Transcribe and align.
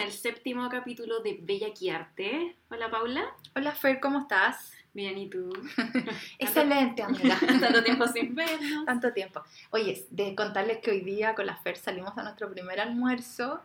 el 0.00 0.12
séptimo 0.12 0.66
capítulo 0.70 1.20
de 1.20 1.38
Bella 1.42 1.68
Arte. 1.94 2.56
Hola 2.70 2.90
Paula. 2.90 3.34
Hola 3.54 3.72
Fer, 3.72 4.00
¿cómo 4.00 4.20
estás? 4.20 4.72
Bien, 4.94 5.16
¿y 5.18 5.28
tú? 5.28 5.52
Excelente, 6.38 7.02
amiga. 7.02 7.38
Tanto 7.60 7.84
tiempo 7.84 8.06
sin 8.08 8.34
vernos. 8.34 8.86
Tanto 8.86 9.12
tiempo. 9.12 9.42
Oye, 9.70 10.06
de 10.08 10.34
contarles 10.34 10.78
que 10.78 10.90
hoy 10.90 11.00
día 11.02 11.34
con 11.34 11.44
la 11.44 11.56
Fer 11.56 11.76
salimos 11.76 12.16
a 12.16 12.22
nuestro 12.22 12.50
primer 12.50 12.80
almuerzo 12.80 13.60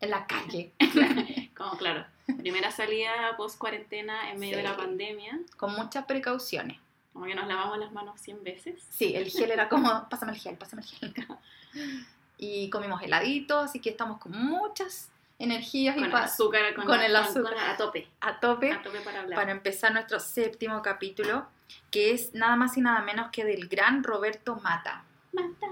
en 0.00 0.10
la 0.10 0.26
calle. 0.26 0.72
Como 1.56 1.78
claro, 1.78 2.04
primera 2.36 2.70
salida 2.70 3.34
post 3.38 3.56
cuarentena 3.58 4.30
en 4.30 4.38
medio 4.38 4.58
de 4.58 4.64
la 4.64 4.76
pandemia. 4.76 5.40
Con 5.56 5.74
muchas 5.74 6.04
precauciones. 6.04 6.78
Como 7.14 7.24
que 7.24 7.34
nos 7.34 7.48
lavamos 7.48 7.78
las 7.78 7.92
manos 7.92 8.20
100 8.20 8.44
veces. 8.44 8.86
Sí, 8.90 9.14
el 9.16 9.30
gel 9.30 9.50
era 9.52 9.70
como, 9.70 10.06
pásame 10.10 10.32
el 10.32 10.38
gel, 10.38 10.56
pásame 10.56 10.82
el 10.82 10.88
gel. 10.88 11.14
Y 12.36 12.68
comimos 12.68 13.02
heladito, 13.02 13.58
así 13.58 13.80
que 13.80 13.90
estamos 13.90 14.18
con 14.18 14.32
muchas 14.32 15.10
energías 15.38 15.96
y 15.96 16.00
Con 16.00 16.10
pa- 16.10 16.24
azúcar, 16.24 16.74
con, 16.74 16.84
con 16.86 17.00
el 17.00 17.12
con- 17.12 17.22
azúcar. 17.22 17.54
a 17.58 17.76
tope. 17.76 18.08
a 18.20 18.40
tope 18.40 18.72
A 18.72 18.82
tope 18.82 19.00
para 19.00 19.20
hablar. 19.20 19.38
para 19.38 19.52
empezar 19.52 19.92
nuestro 19.92 20.18
séptimo 20.20 20.82
capítulo, 20.82 21.46
que 21.90 22.10
es 22.12 22.34
nada 22.34 22.56
más 22.56 22.76
y 22.76 22.80
nada 22.80 23.02
menos 23.02 23.30
que 23.30 23.44
del 23.44 23.68
gran 23.68 24.02
Roberto 24.02 24.56
Mata. 24.56 25.04
Mata, 25.32 25.66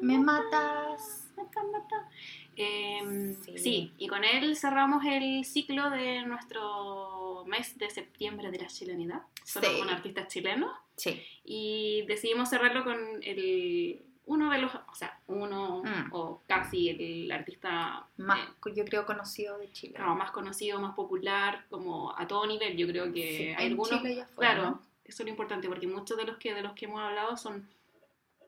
Me 0.00 0.18
matas. 0.18 1.28
mata, 1.36 1.62
mata. 1.72 2.08
Eh, 2.56 3.36
Sí. 3.44 3.58
sí. 3.58 3.92
y 3.96 4.06
con 4.08 4.22
él 4.24 4.54
cerramos 4.56 5.04
el 5.06 5.44
ciclo 5.44 5.88
de 5.88 6.22
nuestro 6.26 7.44
mes 7.46 7.78
de 7.78 7.88
septiembre 7.90 8.50
de 8.50 8.58
la 8.58 8.66
chilenidad, 8.66 9.22
solo 9.44 9.68
Sí. 9.68 9.78
con 9.78 9.88
artistas 9.88 10.28
chilenos, 10.28 10.70
Sí, 10.96 11.22
y 11.44 12.04
decidimos 12.06 12.50
cerrarlo 12.50 12.84
con 12.84 12.98
el 13.22 14.02
uno 14.26 14.50
de 14.50 14.58
los, 14.58 14.72
o 14.74 14.94
sea, 14.94 15.18
uno 15.26 15.82
Mm. 15.82 16.12
o 16.12 16.42
casi 16.46 16.90
el 16.90 17.32
artista 17.32 18.06
más, 18.16 18.38
eh, 18.40 18.72
yo 18.74 18.84
creo 18.84 19.04
conocido 19.06 19.58
de 19.58 19.70
Chile. 19.72 19.94
como 19.98 20.14
más 20.14 20.30
conocido, 20.30 20.80
más 20.80 20.94
popular, 20.94 21.64
como 21.70 22.16
a 22.16 22.26
todo 22.28 22.46
nivel. 22.46 22.76
Yo 22.76 22.86
creo 22.86 23.12
que 23.12 23.36
Sí, 23.36 23.42
hay 23.56 23.66
en 23.66 23.72
algunos, 23.72 23.98
Chile 24.00 24.12
y 24.14 24.20
afuera, 24.20 24.52
claro, 24.54 24.70
¿no? 24.70 24.82
eso 25.04 25.22
es 25.22 25.26
lo 25.26 25.30
importante 25.30 25.68
porque 25.68 25.86
muchos 25.88 26.16
de 26.16 26.24
los 26.24 26.36
que 26.36 26.54
de 26.54 26.62
los 26.62 26.72
que 26.74 26.84
hemos 26.84 27.00
hablado 27.00 27.36
son 27.36 27.68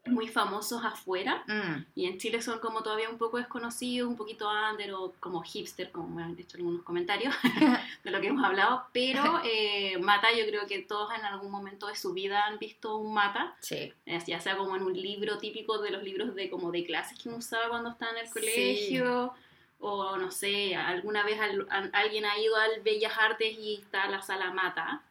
muy 0.05 0.27
famosos 0.29 0.85
afuera. 0.85 1.45
Mm, 1.47 1.85
y 1.95 2.07
en 2.07 2.19
Chile 2.19 2.43
son 2.43 2.59
como 2.59 2.83
todavía 2.83 3.09
un 3.09 3.19
poco 3.19 3.37
desconocidos, 3.39 4.09
un 4.09 4.17
poquito 4.17 4.51
under 4.51 4.93
o 4.95 5.13
como 5.21 5.43
hipster, 5.43 5.93
como 5.93 6.09
me 6.09 6.25
han 6.25 6.37
hecho 6.39 6.57
algunos 6.57 6.83
comentarios 6.83 7.33
de 8.05 8.11
lo 8.11 8.21
que 8.21 8.27
hemos 8.29 8.45
hablado, 8.45 8.85
pero 8.93 9.23
eh, 9.45 9.99
Mata 9.99 10.33
yo 10.33 10.45
creo 10.47 10.67
que 10.67 10.81
todos 10.81 11.13
en 11.17 11.25
algún 11.25 11.51
momento 11.53 11.87
de 11.87 11.95
su 11.95 12.13
vida 12.13 12.47
han 12.47 12.59
visto 12.59 12.97
un 12.97 13.15
Mata, 13.15 13.55
sí, 13.61 13.93
ya 14.27 14.41
sea 14.41 14.57
como 14.57 14.75
en 14.75 14.83
un 14.83 14.93
libro 15.01 15.39
típico 15.39 15.79
de 15.79 15.91
los 15.91 16.03
libros 16.03 16.35
de 16.35 16.51
como 16.51 16.73
de 16.73 16.85
clases 16.85 17.17
que 17.19 17.29
uno 17.29 17.39
usaba 17.39 17.69
cuando 17.69 17.91
estaba 17.91 18.11
en 18.13 18.19
el 18.19 18.27
Sí. 18.27 18.33
colegio, 18.33 19.33
o 19.79 20.17
no 20.17 20.31
sé, 20.33 20.75
alguna 20.75 21.25
vez 21.25 21.41
al- 21.41 21.67
a- 21.71 21.91
alguien 21.93 22.25
ha 22.25 22.39
ido 22.39 22.57
al 22.57 22.81
Bellas 22.83 23.13
Artes 23.19 23.57
y 23.59 23.77
está 23.77 24.09
la 24.09 24.21
sala 24.21 24.51
Mata, 24.53 25.03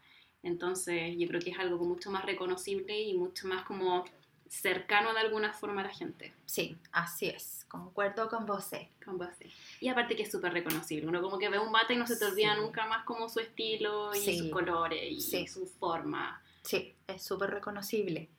entonces 0.43 1.15
yo 1.17 1.27
creo 1.29 1.39
que 1.39 1.51
es 1.51 1.59
algo 1.59 1.77
mucho 1.85 2.09
más 2.11 2.25
reconocible 2.25 2.99
y 2.99 3.13
mucho 3.13 3.47
más 3.47 3.63
como 3.63 4.03
cercano 4.51 5.13
de 5.13 5.21
alguna 5.21 5.53
forma 5.53 5.81
a 5.81 5.85
la 5.85 5.89
gente. 5.93 6.33
sí, 6.45 6.77
así 6.91 7.27
es. 7.29 7.65
Concuerdo 7.69 8.27
con 8.29 8.45
vos. 8.45 8.73
eh. 8.73 8.89
Con 9.05 9.17
base. 9.17 9.49
Y 9.79 9.87
aparte 9.87 10.15
que 10.17 10.23
es 10.23 10.31
súper 10.31 10.51
reconocible. 10.51 11.07
Uno 11.07 11.21
como 11.21 11.39
que 11.39 11.47
ve 11.47 11.57
un 11.57 11.71
mata 11.71 11.93
y 11.93 11.95
no 11.95 12.05
se 12.05 12.17
te 12.17 12.25
olvida 12.25 12.53
Sí. 12.55 12.59
nunca 12.61 12.85
más 12.85 13.05
como 13.05 13.29
su 13.29 13.39
estilo 13.39 14.13
y 14.13 14.19
Sí. 14.19 14.37
sus 14.39 14.49
colores 14.51 15.09
y 15.09 15.21
Sí. 15.21 15.47
su 15.47 15.65
forma. 15.65 16.41
Sí, 16.63 16.93
es 17.07 17.23
súper 17.23 17.49
reconocible. 17.51 18.29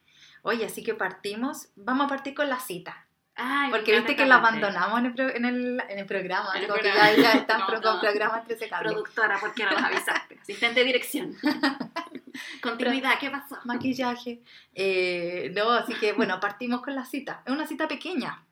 Oye, 0.42 0.66
así 0.66 0.82
que 0.84 0.92
partimos, 0.94 1.68
vamos 1.76 2.04
a 2.06 2.08
partir 2.10 2.34
con 2.34 2.48
la 2.50 2.60
cita. 2.60 3.06
Ay, 3.34 3.70
Porque 3.70 3.92
viste 3.96 4.14
que 4.14 4.26
parte. 4.26 4.32
abandonamos 4.34 4.98
en 4.98 5.06
el, 5.06 5.14
pro- 5.14 5.30
en 5.34 5.44
el, 5.46 5.82
en 5.88 5.98
el 5.98 6.04
programa. 6.06 6.50
En 6.54 6.64
el 6.64 6.66
que 6.66 6.72
programa. 6.80 7.10
ya, 7.12 7.16
ya 7.22 7.32
están 7.32 7.60
No, 7.60 7.66
pro- 7.68 7.80
no. 7.80 7.90
con 7.92 8.00
programas 8.00 8.44
13 8.44 8.68
cable. 8.68 8.90
Productora, 8.90 9.40
¿por 9.40 9.54
qué 9.54 9.64
no 9.64 9.70
nos 9.72 9.82
avisaste? 9.82 10.38
Asistente 10.42 10.80
de 10.80 10.86
dirección. 10.86 11.34
Continuidad, 12.62 13.18
¿qué 13.18 13.30
pasó? 13.30 13.58
Maquillaje. 13.64 14.42
Eh, 14.74 15.52
no, 15.54 15.70
así 15.70 15.94
que 15.94 16.12
bueno, 16.12 16.40
partimos 16.40 16.82
con 16.82 16.94
la 16.94 17.04
cita. 17.04 17.42
Es 17.46 17.52
una 17.52 17.66
cita 17.66 17.88
pequeña. 17.88 18.44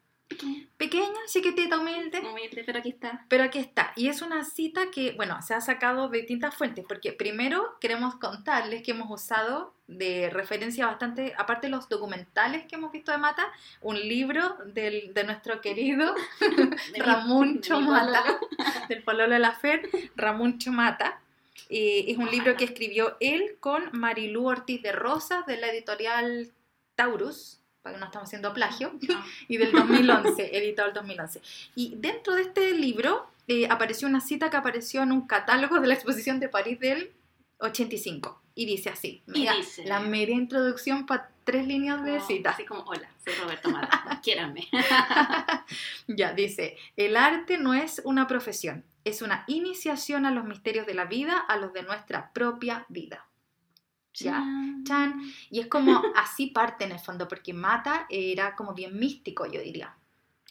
Pequeña, 0.76 1.18
chiquitita, 1.26 1.78
humilde. 1.78 2.20
Humilde, 2.20 2.62
pero 2.64 2.78
aquí 2.78 2.90
está. 2.90 3.26
Pero 3.28 3.44
aquí 3.44 3.58
está. 3.58 3.92
Y 3.96 4.08
es 4.08 4.22
una 4.22 4.44
cita 4.44 4.90
que, 4.90 5.12
bueno, 5.12 5.42
se 5.42 5.54
ha 5.54 5.60
sacado 5.60 6.08
de 6.08 6.18
distintas 6.18 6.54
fuentes, 6.54 6.84
porque 6.88 7.12
primero 7.12 7.76
queremos 7.80 8.14
contarles 8.14 8.82
que 8.82 8.92
hemos 8.92 9.10
usado 9.10 9.74
de 9.88 10.30
referencia 10.30 10.86
bastante, 10.86 11.34
aparte 11.36 11.66
de 11.66 11.72
los 11.72 11.88
documentales 11.88 12.64
que 12.66 12.76
hemos 12.76 12.92
visto 12.92 13.10
de 13.10 13.18
Mata, 13.18 13.44
un 13.82 13.96
libro 13.96 14.56
del, 14.66 15.12
de 15.12 15.24
nuestro 15.24 15.60
querido 15.60 16.14
De 16.40 17.02
Ramón 17.02 17.54
mi 17.54 17.60
Chomata, 17.60 18.22
del 18.88 19.02
Pololo 19.02 19.34
de 19.34 19.40
la 19.40 19.52
Fer, 19.52 19.82
Ramón 20.14 20.58
Chomata. 20.58 21.20
Eh, 21.68 22.06
es 22.08 22.16
un 22.18 22.30
libro 22.30 22.56
que 22.56 22.64
escribió 22.64 23.16
él 23.20 23.56
con 23.60 23.90
Marilú 23.92 24.46
Ortiz 24.48 24.82
de 24.82 24.92
Rosas 24.92 25.46
de 25.46 25.56
la 25.58 25.68
editorial 25.68 26.50
Taurus, 26.94 27.58
para 27.82 27.94
que 27.94 28.00
no 28.00 28.06
estamos 28.06 28.28
haciendo 28.28 28.52
plagio 28.52 28.92
No. 29.08 29.24
y 29.48 29.56
del 29.56 29.72
2011, 29.72 30.56
editado 30.56 30.88
el 30.88 30.94
2011. 30.94 31.40
Y 31.74 31.94
dentro 31.96 32.34
de 32.34 32.42
este 32.42 32.72
libro 32.74 33.26
eh, 33.48 33.66
apareció 33.70 34.06
una 34.08 34.20
cita 34.20 34.50
que 34.50 34.56
apareció 34.56 35.02
en 35.02 35.12
un 35.12 35.26
catálogo 35.26 35.80
de 35.80 35.88
la 35.88 35.94
exposición 35.94 36.40
de 36.40 36.48
París 36.48 36.78
del 36.80 37.12
85. 37.58 38.40
Y 38.54 38.66
dice 38.66 38.90
así, 38.90 39.22
mira, 39.26 39.54
dice- 39.54 39.84
la 39.86 40.00
media 40.00 40.34
introducción 40.34 41.06
para 41.06 41.30
tres 41.44 41.66
líneas 41.66 42.02
de 42.04 42.16
Como- 42.16 42.26
cita. 42.26 42.50
Así 42.50 42.64
como, 42.64 42.82
hola, 42.82 43.08
soy 43.24 43.32
Roberto 43.34 43.70
Mata. 43.70 44.20
Quiéranme. 44.22 44.68
Ya, 46.06 46.32
dice, 46.32 46.76
el 46.96 47.16
arte 47.16 47.58
no 47.58 47.72
es 47.74 48.02
una 48.04 48.26
profesión, 48.26 48.84
es 49.04 49.22
una 49.22 49.44
iniciación 49.46 50.26
a 50.26 50.30
los 50.30 50.44
misterios 50.44 50.86
de 50.86 50.94
la 50.94 51.06
vida, 51.06 51.38
a 51.38 51.56
los 51.56 51.72
de 51.72 51.82
nuestra 51.82 52.32
propia 52.32 52.86
vida. 52.88 53.26
Ya. 54.14 54.44
Chan. 54.84 55.20
Y 55.50 55.60
es 55.60 55.66
como 55.68 56.02
así 56.16 56.48
parte 56.48 56.84
en 56.84 56.92
el 56.92 56.98
fondo, 56.98 57.28
porque 57.28 57.52
Mata 57.52 58.06
era 58.08 58.56
como 58.56 58.74
bien 58.74 58.98
místico, 58.98 59.46
yo 59.46 59.60
diría. 59.60 59.96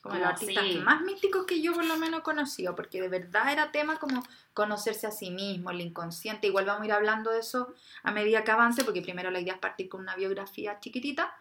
Como 0.01 0.15
los 0.15 0.27
artistas 0.27 0.63
sí. 0.63 0.77
más 0.77 1.01
místicos 1.01 1.45
que 1.45 1.61
yo 1.61 1.73
por 1.73 1.85
lo 1.85 1.97
menos 1.97 2.21
conocido, 2.21 2.73
porque 2.73 3.01
de 3.01 3.09
verdad 3.09 3.51
era 3.51 3.71
tema 3.73 3.97
como 3.97 4.23
conocerse 4.53 5.07
a 5.07 5.11
sí 5.11 5.29
mismo, 5.29 5.71
el 5.71 5.81
inconsciente. 5.81 6.47
Igual 6.47 6.65
vamos 6.65 6.83
a 6.83 6.85
ir 6.85 6.93
hablando 6.93 7.31
de 7.31 7.39
eso 7.39 7.73
a 8.03 8.11
medida 8.13 8.45
que 8.45 8.51
avance, 8.51 8.85
porque 8.85 9.01
primero 9.01 9.29
la 9.29 9.41
idea 9.41 9.55
es 9.55 9.59
partir 9.59 9.89
con 9.89 9.99
una 9.99 10.15
biografía 10.15 10.79
chiquitita, 10.79 11.35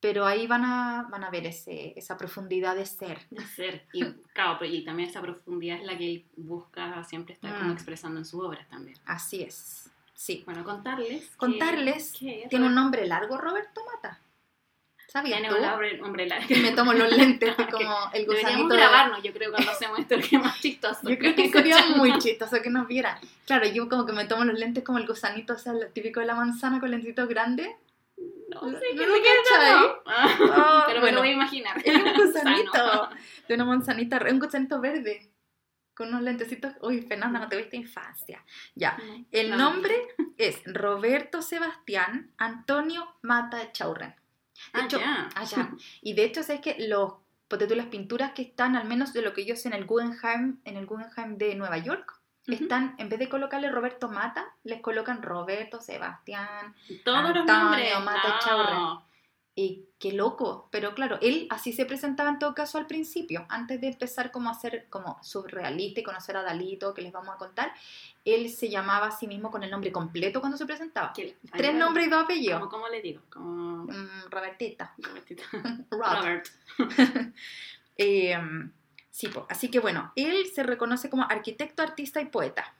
pero 0.00 0.26
ahí 0.26 0.46
van 0.46 0.64
a, 0.64 1.06
van 1.10 1.24
a 1.24 1.30
ver 1.30 1.46
ese, 1.46 1.92
esa 1.96 2.16
profundidad 2.16 2.74
de 2.76 2.86
ser. 2.86 3.18
de 3.30 3.44
ser. 3.46 3.86
Y, 3.92 4.02
claro, 4.32 4.64
y 4.64 4.82
también 4.84 5.08
esa 5.10 5.20
profundidad 5.20 5.78
es 5.78 5.84
la 5.84 5.96
que 5.98 6.10
él 6.10 6.24
busca 6.36 7.04
siempre 7.04 7.34
estar 7.34 7.54
como 7.58 7.70
Mm. 7.70 7.72
expresando 7.72 8.18
en 8.18 8.24
sus 8.24 8.42
obras 8.42 8.66
también. 8.68 8.96
Así 9.04 9.42
es. 9.42 9.90
Sí. 10.14 10.42
Bueno, 10.46 10.64
contarles. 10.64 11.28
que- 11.30 11.36
Contarles, 11.36 12.12
que 12.18 12.46
Tiene 12.50 12.66
un 12.66 12.74
nombre 12.74 13.06
largo, 13.06 13.36
Roberto 13.38 13.80
Mata. 13.94 14.20
¿Sabías 15.08 15.40
Tiene 15.40 15.52
tú? 15.52 15.60
un 15.60 15.66
nombre, 15.68 16.02
hombre 16.02 16.26
largo. 16.28 16.46
Que 16.46 16.56
me 16.60 16.70
tomo 16.72 16.92
los 16.92 17.10
lentes 17.16 17.54
como 17.70 17.96
el 18.14 18.26
Deberíamos 18.26 18.26
gusanito. 18.42 18.68
de- 18.68 18.76
grabarnos, 18.76 19.22
yo 19.22 19.32
creo, 19.32 19.50
cuando 19.50 19.70
hacemos 19.72 19.98
esto, 19.98 20.14
que 20.18 20.36
es 20.36 20.42
más 20.42 20.60
chistoso. 20.60 21.00
Yo 21.08 21.18
creo 21.18 21.34
que 21.34 21.50
sería 21.50 21.76
muy 21.96 22.16
chistoso 22.18 22.62
que 22.62 22.70
nos 22.70 22.86
vieran. 22.86 23.18
Claro, 23.44 23.66
yo 23.66 23.88
como 23.88 24.06
que 24.06 24.12
me 24.12 24.24
tomo 24.26 24.44
los 24.44 24.58
lentes 24.58 24.84
como 24.84 24.98
el 24.98 25.06
gusanito, 25.06 25.54
o 25.54 25.58
sea, 25.58 25.72
el 25.72 25.92
típico 25.92 26.20
de 26.20 26.26
la 26.26 26.34
manzana 26.36 26.78
con 26.80 26.90
lentitos 26.92 27.28
grandes. 27.28 27.68
No 28.50 28.60
sé 28.78 28.94
¿No 28.94 29.00
qué 29.00 29.06
lo 29.06 29.14
te 29.14 29.22
cachai? 29.22 29.90
Ah, 30.06 30.38
Ah, 30.52 30.84
Pero 30.86 30.96
me 30.98 31.00
bueno, 31.00 31.16
lo 31.16 31.20
voy 31.22 31.30
a 31.30 31.32
imaginar. 31.32 31.76
es 31.84 31.94
un 31.94 32.12
gusanito 32.26 33.10
de 33.48 33.54
una 33.54 33.64
manzanita, 33.64 34.20
un 34.30 34.38
gusanito 34.38 34.80
verde. 34.80 35.30
Con 35.94 36.08
unos 36.08 36.22
lentecitos. 36.22 36.72
Uy, 36.80 37.02
Fernanda, 37.02 37.38
no 37.40 37.48
te 37.48 37.56
viste 37.56 37.76
infancia. 37.76 38.42
Ya. 38.74 38.96
El 39.30 39.50
No. 39.50 39.56
nombre 39.58 39.94
es 40.38 40.62
Roberto 40.64 41.42
Sebastián 41.42 42.32
Antonio 42.38 43.06
Mata 43.22 43.70
Chaurren. 43.72 44.14
De 44.72 44.80
Ah, 44.80 44.84
hecho, 44.84 45.00
allá. 45.34 45.70
Y 46.00 46.14
de 46.14 46.24
hecho, 46.24 46.42
sabes 46.42 46.60
que 46.62 46.76
los 46.88 47.14
las 47.50 47.86
pinturas 47.86 48.32
que 48.32 48.42
están, 48.42 48.76
al 48.76 48.86
menos 48.86 49.12
de 49.12 49.22
lo 49.22 49.34
que 49.34 49.44
yo 49.44 49.56
sé 49.56 49.68
en 49.68 49.74
el 49.74 49.84
Guggenheim, 49.84 50.60
en 50.64 50.76
el 50.76 50.86
Guggenheim 50.86 51.36
de 51.36 51.54
Nueva 51.56 51.78
York, 51.78 52.19
Están, 52.54 52.94
en 52.98 53.08
vez 53.08 53.18
de 53.18 53.28
colocarle 53.28 53.70
Roberto 53.70 54.08
Mata, 54.08 54.44
les 54.64 54.80
colocan 54.80 55.22
Roberto 55.22 55.80
Sebastián. 55.80 56.74
Todos 57.04 57.34
los 57.34 57.44
nombres. 57.44 57.92
Mata 58.04 58.28
no. 58.28 58.38
Chaurren. 58.40 59.10
Y 59.56 59.84
qué 59.98 60.12
loco. 60.12 60.68
Pero 60.70 60.94
claro, 60.94 61.18
él 61.20 61.46
así 61.50 61.72
se 61.72 61.84
presentaba 61.84 62.30
en 62.30 62.38
todo 62.38 62.54
caso 62.54 62.78
al 62.78 62.86
principio, 62.86 63.44
antes 63.48 63.80
de 63.80 63.88
empezar 63.88 64.30
como 64.30 64.48
a 64.48 64.54
ser 64.54 64.86
como 64.88 65.18
surrealista 65.22 66.00
y 66.00 66.02
conocer 66.02 66.36
a 66.36 66.42
Dalito, 66.42 66.94
que 66.94 67.02
les 67.02 67.12
vamos 67.12 67.34
a 67.34 67.38
contar. 67.38 67.72
Él 68.24 68.48
se 68.48 68.70
llamaba 68.70 69.08
a 69.08 69.10
sí 69.10 69.26
mismo 69.26 69.50
con 69.50 69.62
el 69.62 69.70
nombre 69.70 69.90
completo 69.92 70.40
cuando 70.40 70.56
se 70.56 70.66
presentaba. 70.66 71.12
¿Qué- 71.12 71.36
Tres 71.52 71.70
ay, 71.70 71.74
nombres 71.76 72.06
y 72.06 72.10
dos 72.10 72.24
apellidos. 72.24 72.58
¿Cómo, 72.60 72.70
cómo 72.70 72.88
le 72.88 73.02
digo? 73.02 73.22
Mm, 73.34 74.30
Robertita. 74.30 74.94
Robertito. 74.98 75.42
Rob. 75.90 76.00
Robert. 76.22 76.48
Eh, 78.02 78.34
sí, 79.10 79.28
po. 79.28 79.46
así 79.50 79.70
que 79.70 79.78
bueno, 79.80 80.12
él 80.16 80.46
se 80.54 80.62
reconoce 80.62 81.10
como 81.10 81.24
arquitecto, 81.24 81.82
artista 81.82 82.20
y 82.20 82.26
poeta. 82.26 82.74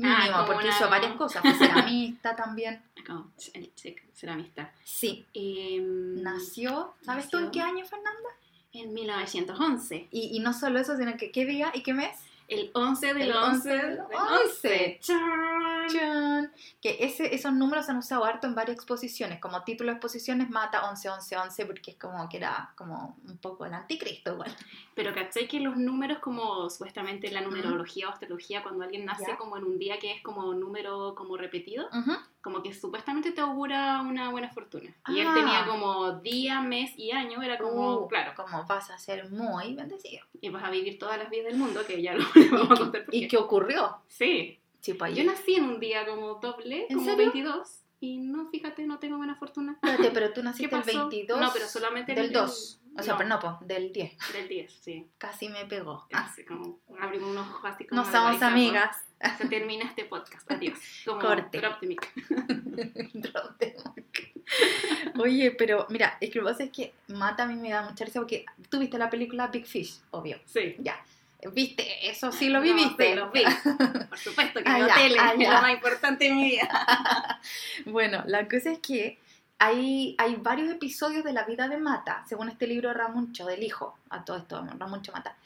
Ah, 0.00 0.18
Mínimo, 0.20 0.32
como 0.32 0.46
porque 0.46 0.66
una- 0.68 0.76
hizo 0.76 0.88
varias 0.90 1.12
cosas, 1.16 1.42
fue 1.42 1.54
ceramista 1.58 2.36
también. 2.36 2.82
Chico, 2.94 4.02
ceramista. 4.14 4.72
Sí, 4.84 5.26
Em, 5.34 6.22
nació, 6.22 6.94
¿sabes 7.02 7.28
tú 7.28 7.38
en 7.38 7.44
nació- 7.46 7.52
qué 7.52 7.60
año, 7.68 7.84
Fernanda? 7.84 8.28
En 8.72 8.92
1911. 8.92 10.08
Y, 10.12 10.36
y 10.36 10.40
no 10.40 10.52
solo 10.52 10.78
eso, 10.78 10.96
sino 10.96 11.16
que 11.16 11.32
qué 11.32 11.46
día 11.46 11.70
y 11.74 11.82
qué 11.82 11.94
mes. 11.94 12.16
El 12.48 12.70
11 12.72 13.14
del 13.14 13.22
El 13.30 13.36
11 13.36 13.46
11 13.56 13.68
del 13.68 13.96
del 13.96 14.00
11. 14.46 14.98
Chan. 15.02 15.86
Chan. 15.88 16.52
Que 16.80 16.96
ese, 17.00 17.34
esos 17.34 17.52
números 17.52 17.84
se 17.86 17.92
han 17.92 17.98
usado 17.98 18.24
harto 18.24 18.46
en 18.46 18.54
varias 18.54 18.76
exposiciones. 18.76 19.38
Como 19.40 19.62
título 19.64 19.90
de 19.90 19.96
exposiciones, 19.96 20.48
mata 20.48 20.88
11, 20.88 21.10
11, 21.10 21.36
11, 21.36 21.66
porque 21.66 21.90
es 21.92 21.96
como 21.98 22.26
que 22.28 22.38
era 22.38 22.72
como 22.74 23.18
un 23.26 23.36
poco 23.38 23.66
el 23.66 23.74
anticristo 23.74 24.32
igual. 24.32 24.54
Pero 24.94 25.14
caché 25.14 25.46
que 25.46 25.60
los 25.60 25.76
números 25.76 26.18
como 26.20 26.68
supuestamente 26.70 27.28
en 27.28 27.34
la 27.34 27.42
numerología 27.42 28.08
o 28.08 28.12
astrología, 28.12 28.62
cuando 28.62 28.82
alguien 28.84 29.04
nace 29.04 29.24
Ya. 29.28 29.36
como 29.36 29.56
en 29.58 29.64
un 29.64 29.78
día 29.78 29.98
que 29.98 30.12
es 30.12 30.22
como 30.22 30.54
número 30.54 31.14
como 31.14 31.36
repetido, 31.36 31.86
Ujú. 31.88 32.12
Como 32.42 32.62
que 32.62 32.72
supuestamente 32.72 33.32
te 33.32 33.40
augura 33.40 34.00
una 34.02 34.30
buena 34.30 34.48
fortuna. 34.50 34.94
Y 35.08 35.20
él 35.20 35.26
Ah. 35.28 35.34
tenía 35.34 35.66
como 35.66 36.12
día, 36.20 36.60
mes 36.60 36.92
y 36.96 37.10
año, 37.10 37.42
era 37.42 37.58
como, 37.58 37.96
Uh, 37.98 38.08
claro, 38.08 38.32
Como 38.36 38.64
vas 38.66 38.90
a 38.90 38.98
ser 38.98 39.30
muy 39.30 39.74
bendecido. 39.74 40.24
y 40.40 40.48
vas 40.50 40.64
a 40.64 40.70
vivir 40.70 40.98
todas 40.98 41.18
las 41.18 41.30
vidas 41.30 41.46
del 41.46 41.56
mundo, 41.56 41.80
que 41.86 42.00
ya 42.00 42.14
lo 42.14 42.24
vamos 42.50 42.70
a 42.72 42.76
contar 42.82 43.04
por 43.04 43.14
¿Y 43.14 43.28
qué. 43.28 43.36
ocurrió? 43.36 43.98
Sí, 44.08 44.58
Sí, 44.80 44.94
pues, 44.94 45.14
yo 45.16 45.24
nací 45.24 45.56
en 45.56 45.64
un 45.64 45.80
día 45.80 46.06
como 46.06 46.34
doble, 46.36 46.86
¿En 46.88 46.98
como 46.98 47.10
serio? 47.10 47.32
22, 47.32 47.80
y 48.00 48.18
no, 48.18 48.48
fíjate, 48.48 48.86
no 48.86 49.00
tengo 49.00 49.16
buena 49.16 49.34
fortuna. 49.34 49.72
Espérate, 49.72 50.10
pero 50.12 50.28
tú 50.28 50.36
¿Qué 50.40 50.44
naciste 50.44 50.74
el 50.76 50.82
pasó? 50.82 50.98
22 51.08 51.40
No, 51.40 51.50
pero 51.52 51.66
solamente 51.66 52.14
del 52.14 52.26
el- 52.26 52.32
2. 52.32 52.80
O 52.96 53.02
sea, 53.02 53.14
no. 53.14 53.18
pero 53.18 53.28
no, 53.28 53.40
pues, 53.40 53.52
del 53.68 53.92
10. 53.92 54.16
Del 54.32 54.48
10, 54.48 54.72
sí. 54.72 55.08
Casi 55.18 55.48
me 55.48 55.66
pegó. 55.66 56.06
Ah, 56.12 56.28
Así 56.30 56.44
como 56.44 56.78
abrimos 57.00 57.30
unos 57.30 57.48
ojos 57.48 57.62
así 57.64 57.86
como 57.88 58.02
no 58.02 58.10
somos 58.10 58.40
amigas. 58.40 59.04
Se 59.38 59.46
termina 59.46 59.84
este 59.84 60.04
podcast. 60.04 60.50
Adiós. 60.50 60.78
Como 61.04 61.20
Corte. 61.20 61.58
drop 61.58 61.80
the 61.80 61.86
mic. 61.86 62.12
Drop 63.14 63.58
the 63.58 63.76
mic. 63.96 64.32
Oye, 65.18 65.50
pero 65.52 65.86
mira, 65.90 66.16
es 66.20 66.30
que 66.30 66.38
lo 66.38 66.44
que 66.46 66.52
pasa 66.52 66.64
es 66.64 66.70
que 66.70 66.92
Mata 67.08 67.42
a 67.42 67.46
mí 67.46 67.54
me 67.56 67.70
da 67.70 67.82
mucha 67.82 68.04
risa 68.04 68.20
porque 68.20 68.46
tú 68.70 68.78
viste 68.78 68.96
la 68.98 69.10
película 69.10 69.48
Big 69.48 69.66
Fish, 69.66 69.98
obvio. 70.12 70.38
Sí. 70.46 70.76
Ya. 70.78 70.96
¿Viste? 71.52 72.08
Eso 72.08 72.32
sí 72.32 72.48
lo 72.48 72.58
No, 72.58 72.64
viviste. 72.64 73.10
sí, 73.10 73.14
lo 73.14 73.30
vi. 73.30 73.42
Por 74.08 74.18
supuesto 74.18 74.60
que 74.62 74.68
Ah, 74.68 74.78
mi 74.78 74.86
ya, 74.86 74.94
hotel 74.94 75.16
ah, 75.20 75.32
es 75.38 75.48
lo 75.48 75.62
más 75.62 75.72
importante 75.72 76.24
de 76.24 76.30
mi 76.32 76.44
vida. 76.50 77.40
Bueno, 77.86 78.22
la 78.26 78.48
cosa 78.48 78.72
es 78.72 78.78
que 78.80 79.18
hay, 79.58 80.14
hay 80.18 80.36
varios 80.36 80.70
episodios 80.70 81.24
de 81.24 81.32
la 81.32 81.44
vida 81.44 81.68
de 81.68 81.76
Mata, 81.76 82.24
según 82.28 82.48
este 82.48 82.66
libro 82.66 82.88
de 82.88 82.94
Ramuncho, 82.94 83.46
del 83.46 83.62
hijo, 83.62 83.96
a 84.10 84.24
todo 84.24 84.36
esto, 84.38 84.64
Ramuncho 84.78 85.12
Mata. 85.12 85.36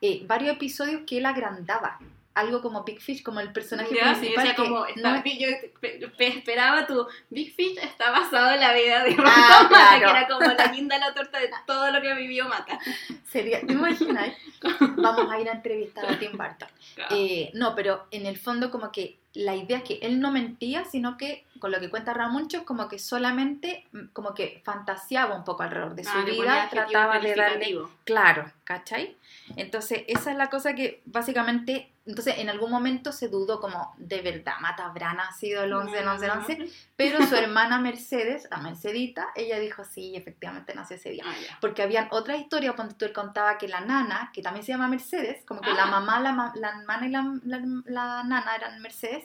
eh, 0.00 0.22
varios 0.26 0.54
episodios 0.56 1.02
que 1.06 1.18
él 1.18 1.26
agrandaba. 1.26 1.98
Algo 2.34 2.62
como 2.62 2.84
Big 2.84 3.00
Fish, 3.00 3.22
como 3.24 3.40
el 3.40 3.52
personaje 3.52 3.92
Ya, 3.94 4.14
sí, 4.14 4.20
principal. 4.20 4.44
decía 4.46 4.56
que 4.56 4.62
como, 4.62 4.80
no 4.80 4.86
está- 4.86 5.22
es- 5.24 5.38
yo 5.38 5.48
pe- 5.80 6.08
pe- 6.16 6.28
esperaba 6.28 6.86
tu 6.86 7.06
Big 7.30 7.52
Fish 7.54 7.76
está 7.78 8.10
basado 8.12 8.52
en 8.54 8.60
la 8.60 8.72
vida 8.74 9.02
de 9.02 9.10
Ah, 9.10 9.16
Roberto 9.16 9.24
Mata, 9.24 9.68
claro. 9.68 9.98
que 9.98 10.10
era 10.18 10.28
como 10.28 10.40
la 10.54 10.66
guinda 10.68 10.98
la 10.98 11.14
torta 11.14 11.40
de 11.40 11.50
todo 11.66 11.90
lo 11.90 12.00
que 12.00 12.14
vivió 12.14 12.48
Mata. 12.48 12.78
Sería, 13.24 13.60
¿te 13.66 13.72
imaginas? 13.72 14.32
Vamos 14.96 15.30
a 15.32 15.40
ir 15.40 15.48
a 15.48 15.52
entrevistar 15.52 16.06
a 16.06 16.18
Tim 16.18 16.32
Burton. 16.32 16.68
Eh, 17.10 17.50
no, 17.54 17.74
pero 17.74 18.06
en 18.12 18.26
el 18.26 18.38
fondo 18.38 18.70
como 18.70 18.92
que 18.92 19.18
la 19.34 19.54
idea 19.54 19.78
es 19.78 19.84
que 19.84 19.98
él 20.02 20.20
no 20.20 20.30
mentía, 20.32 20.84
sino 20.84 21.16
que 21.16 21.44
con 21.60 21.70
lo 21.70 21.78
que 21.80 21.90
cuenta 21.90 22.14
Ramuncho 22.14 22.58
es 22.58 22.62
como 22.64 22.88
que 22.88 22.98
solamente 22.98 23.84
mm, 23.92 24.06
como 24.12 24.32
que 24.34 24.62
fantaseaba 24.64 25.34
un 25.36 25.44
poco 25.44 25.62
alrededor 25.64 25.94
de 25.94 26.04
su 26.04 26.10
Ah, 26.16 26.24
vida, 26.24 26.68
trataba 26.70 27.18
de 27.20 27.34
darle 27.34 27.78
claro, 28.04 28.50
¿cachai? 28.64 29.16
Entonces 29.56 30.04
esa 30.08 30.30
es 30.30 30.36
la 30.36 30.50
cosa 30.50 30.74
que 30.74 31.02
básicamente, 31.04 31.90
entonces 32.08 32.38
en 32.38 32.48
algún 32.50 32.70
momento 32.72 33.12
se 33.12 33.28
dudó 33.28 33.60
como 33.60 33.94
de 33.98 34.20
verdad, 34.22 34.54
Mata 34.60 34.86
Habrán 34.86 35.20
ha 35.20 35.30
sido 35.32 35.62
el 35.62 35.72
11, 35.72 35.98
el 36.00 36.08
11, 36.08 36.24
el 36.24 36.30
11, 36.32 36.70
pero 36.96 37.24
su 37.24 37.36
hermana 37.36 37.78
Mercedes, 37.78 38.48
la 38.50 38.56
Mercedita, 38.56 39.28
ella 39.36 39.58
dijo 39.60 39.84
sí, 39.84 40.16
efectivamente 40.16 40.74
nació 40.74 40.96
ese 40.96 41.10
día. 41.10 41.22
Ah, 41.26 41.34
ya. 41.40 41.58
Porque 41.60 41.82
habían 41.82 42.08
otra 42.10 42.36
historia 42.36 42.72
cuando 42.72 42.96
tú 42.96 43.06
contaba 43.14 43.58
que 43.58 43.68
la 43.68 43.80
nana, 43.80 44.30
que 44.34 44.42
también 44.42 44.64
se 44.66 44.72
llama 44.72 44.88
Mercedes, 44.88 45.44
como 45.46 45.60
que 45.60 45.70
Ah. 45.70 45.74
la 45.74 45.86
mamá, 45.86 46.18
la, 46.18 46.52
la 46.56 46.68
hermana 46.80 47.06
y 47.06 47.10
la, 47.10 47.22
la- 47.44 47.82
la 47.84 48.24
nana 48.24 48.56
eran 48.56 48.80
Mercedes, 48.80 49.24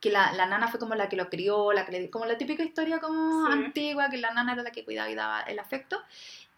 que 0.00 0.10
la, 0.12 0.32
la 0.34 0.46
nana 0.46 0.68
fue 0.68 0.78
como 0.78 0.94
la 0.94 1.08
que 1.08 1.16
lo 1.16 1.28
crió, 1.28 1.72
la 1.72 1.84
que 1.84 1.90
le, 1.92 2.10
como 2.10 2.24
la 2.26 2.38
típica 2.38 2.62
historia 2.62 3.00
como 3.00 3.46
Sí. 3.48 3.52
antigua, 3.52 4.10
que 4.10 4.18
la 4.18 4.30
nana 4.32 4.52
era 4.52 4.62
la 4.62 4.70
que 4.70 4.84
cuidaba 4.84 5.10
y 5.10 5.14
daba 5.16 5.40
el 5.40 5.58
afecto. 5.58 6.00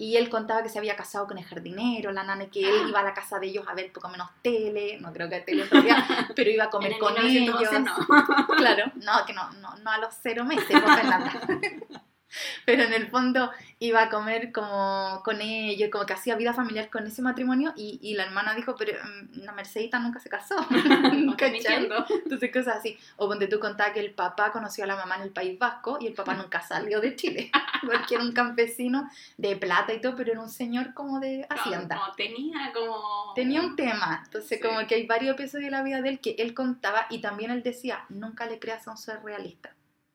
Y 0.02 0.16
él 0.16 0.30
contaba 0.30 0.62
que 0.62 0.70
se 0.70 0.78
había 0.78 0.96
casado 0.96 1.26
con 1.26 1.36
el 1.36 1.44
jardinero, 1.44 2.10
la 2.10 2.22
nana, 2.24 2.44
y 2.44 2.46
que 2.46 2.60
él 2.60 2.74
Ah. 2.84 2.88
iba 2.88 3.00
a 3.00 3.02
la 3.02 3.12
casa 3.12 3.38
de 3.38 3.48
ellos 3.48 3.66
a 3.68 3.74
ver 3.74 3.92
poco 3.92 4.08
menos 4.08 4.30
tele, 4.40 4.98
no 4.98 5.12
creo 5.12 5.28
que 5.28 5.40
tele 5.40 5.66
todavía, 5.66 5.94
pero 6.34 6.48
iba 6.50 6.64
a 6.64 6.70
comer 6.70 6.96
con 6.98 7.12
1911 7.12 7.76
ellos. 7.76 7.84
no. 7.84 8.46
Claro, 8.56 8.84
no, 8.94 9.26
que 9.26 9.34
no, 9.34 9.50
no, 9.60 9.76
no 9.76 9.90
a 9.90 9.98
los 9.98 10.14
cero 10.22 10.44
meses, 10.46 10.64
pues. 10.70 11.90
Pero 12.66 12.84
en 12.84 12.92
el 12.92 13.08
fondo 13.08 13.50
iba 13.78 14.02
a 14.02 14.10
comer 14.10 14.52
como 14.52 15.22
con 15.24 15.40
ellos, 15.40 15.90
como 15.90 16.06
que 16.06 16.12
hacía 16.12 16.36
vida 16.36 16.52
familiar 16.52 16.90
con 16.90 17.06
ese 17.06 17.22
matrimonio 17.22 17.72
y, 17.76 17.98
y 18.02 18.14
la 18.14 18.24
hermana 18.24 18.54
dijo, 18.54 18.74
pero 18.76 18.92
mm, 19.02 19.40
la 19.40 19.52
Mercedita 19.52 19.98
nunca 19.98 20.20
se 20.20 20.28
casó. 20.28 20.56
Entonces 22.24 22.52
cosas 22.52 22.76
así. 22.78 22.98
O 23.16 23.26
donde 23.26 23.46
tú 23.46 23.58
contabas 23.58 23.92
que 23.92 24.00
el 24.00 24.12
papá 24.12 24.52
conoció 24.52 24.84
a 24.84 24.86
la 24.86 24.96
mamá 24.96 25.16
en 25.16 25.22
el 25.22 25.30
País 25.30 25.58
Vasco 25.58 25.98
y 26.00 26.06
el 26.06 26.12
papá 26.14 26.34
nunca 26.34 26.60
salió 26.60 27.00
de 27.00 27.16
Chile, 27.16 27.50
porque 27.84 28.14
era 28.14 28.24
un 28.24 28.32
campesino 28.32 29.08
de 29.36 29.56
plata 29.56 29.92
y 29.92 30.00
todo, 30.00 30.14
pero 30.16 30.32
era 30.32 30.40
un 30.40 30.50
señor 30.50 30.94
como 30.94 31.20
de 31.20 31.46
hacienda. 31.48 31.96
No, 31.96 32.08
no, 32.08 32.12
tenía 32.14 32.72
como... 32.72 33.32
Tenía 33.34 33.60
un 33.62 33.76
tema, 33.76 34.22
entonces 34.24 34.58
Sí. 34.60 34.66
como 34.66 34.86
que 34.86 34.96
hay 34.96 35.06
varios 35.06 35.34
episodios 35.34 35.66
de 35.66 35.70
la 35.70 35.82
vida 35.82 36.02
de 36.02 36.10
él 36.10 36.20
que 36.20 36.34
él 36.38 36.54
contaba 36.54 37.06
y 37.10 37.20
también 37.20 37.50
él 37.50 37.62
decía, 37.62 38.04
nunca 38.08 38.46
le 38.46 38.58
creas 38.58 38.86
a 38.88 38.90
un 38.90 38.96
ser 38.96 39.22
realista. 39.22 39.74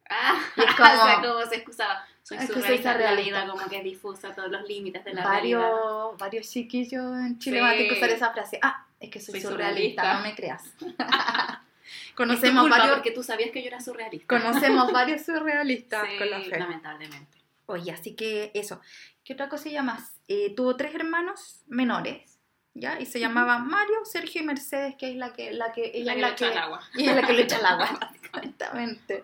Ah, 0.09 0.39
Y 0.55 0.61
es 0.61 0.67
o 0.73 0.75
sea, 0.77 1.15
como- 1.21 1.33
como 1.33 1.45
se 1.45 1.55
excusaba. 1.55 2.05
Soy 2.23 2.37
Es 2.37 2.47
que 2.47 2.53
soy 2.53 2.61
surrealista 2.61 2.93
de 2.93 3.03
la 3.03 3.09
surrealista. 3.11 3.43
vida, 3.43 3.51
como 3.53 3.69
que 3.69 3.83
difusa 3.83 4.33
todos 4.33 4.49
los 4.51 4.63
límites 4.67 5.03
de 5.05 5.13
la 5.13 5.23
realidad. 5.23 5.59
varios, 5.61 6.17
varios 6.17 6.49
chiquillos 6.49 7.15
en 7.17 7.37
Chile 7.39 7.57
Sí. 7.57 7.61
van 7.61 7.69
a 7.69 7.73
tener 7.73 7.87
que 7.91 7.97
usar 7.97 8.09
esa 8.09 8.31
frase. 8.33 8.59
Ah, 8.63 8.85
es 8.99 9.09
que 9.11 9.19
soy, 9.19 9.33
Soy 9.33 9.41
surrealista, 9.51 10.01
surrealista. 10.01 10.13
no 10.13 10.21
me 10.21 10.35
creas. 10.35 10.63
Conocemos, 12.15 12.61
culpa, 12.63 12.77
varios, 12.79 12.95
porque 12.97 13.11
tú 13.11 13.21
sabías 13.23 13.51
que 13.51 13.61
yo 13.61 13.67
era 13.67 13.79
surrealista. 13.79 14.27
conocemos 14.39 14.91
varios 14.91 15.21
surrealistas 15.23 16.07
Sí, 16.09 16.17
con 16.17 16.29
la 16.29 16.39
fe. 16.41 16.57
lamentablemente. 16.59 17.37
Oye, 17.67 17.91
así 17.91 18.15
que 18.15 18.51
eso. 18.53 18.81
¿Qué 19.23 19.33
otra 19.33 19.49
cosilla 19.49 19.81
más? 19.83 20.13
Eh, 20.27 20.53
tuvo 20.55 20.75
tres 20.75 20.95
hermanos 20.95 21.61
menores, 21.67 22.39
¿ya? 22.73 22.99
Y 22.99 23.05
se 23.05 23.19
llamaban 23.19 23.67
Mario, 23.67 24.03
Sergio 24.05 24.41
y 24.41 24.45
Mercedes, 24.45 24.95
que 24.97 25.09
es 25.11 25.15
la 25.15 25.33
que, 25.33 25.51
la 25.51 25.71
que 25.73 25.91
ella 25.93 26.13
La 26.13 26.15
que 26.15 26.21
la 26.21 26.27
le 26.29 26.33
echó 26.33 26.45
que, 26.45 26.51
al 26.53 26.57
agua. 26.63 26.81
y 26.95 27.07
es 27.09 27.15
la 27.15 27.21
que 27.23 27.33
le 27.33 27.41
echa 27.43 27.57
el 27.57 27.65
agua. 27.65 27.99
Exactamente. 28.23 29.23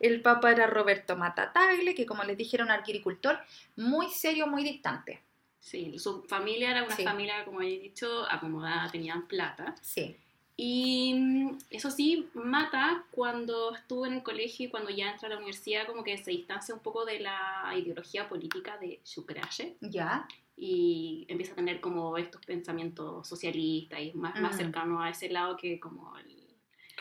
El 0.00 0.20
papá 0.22 0.52
era 0.52 0.66
Roberto 0.66 1.16
Matatagle, 1.16 1.94
que 1.94 2.06
como 2.06 2.24
les 2.24 2.36
dije 2.36 2.56
era 2.56 2.64
un 2.64 2.70
agricultor 2.70 3.38
muy 3.76 4.08
serio, 4.10 4.46
muy 4.46 4.62
distante. 4.64 5.20
Sí, 5.60 5.98
su 5.98 6.22
familia 6.24 6.70
era 6.72 6.82
una 6.84 6.96
Sí. 6.96 7.04
familia, 7.04 7.44
como 7.44 7.62
he 7.62 7.66
dicho, 7.78 8.26
acomodada, 8.30 8.90
tenían 8.90 9.26
plata. 9.28 9.74
Sí. 9.80 10.16
Y 10.56 11.14
mm, 11.14 11.58
eso 11.70 11.90
sí, 11.90 12.28
Mata, 12.34 13.04
cuando 13.10 13.74
estuvo 13.74 14.04
en 14.06 14.14
el 14.14 14.22
colegio 14.22 14.66
y 14.66 14.70
cuando 14.70 14.90
ya 14.90 15.10
entra 15.10 15.28
a 15.28 15.30
la 15.30 15.36
universidad, 15.36 15.86
como 15.86 16.02
que 16.04 16.18
se 16.18 16.30
distancia 16.32 16.74
un 16.74 16.80
poco 16.80 17.04
de 17.04 17.20
la 17.20 17.72
ideología 17.76 18.28
política 18.28 18.76
de 18.78 19.00
Shukrashe 19.04 19.76
¿Ya? 19.80 20.26
y 20.56 21.24
empieza 21.28 21.52
a 21.52 21.56
tener 21.56 21.80
como 21.80 22.18
estos 22.18 22.44
pensamientos 22.44 23.26
socialistas 23.26 24.00
y 24.00 24.12
más, 24.12 24.38
más 24.40 24.54
Mm. 24.54 24.58
cercano 24.58 25.00
a 25.02 25.10
ese 25.10 25.30
lado 25.30 25.56
que 25.56 25.80
como 25.80 26.16
el, 26.18 26.41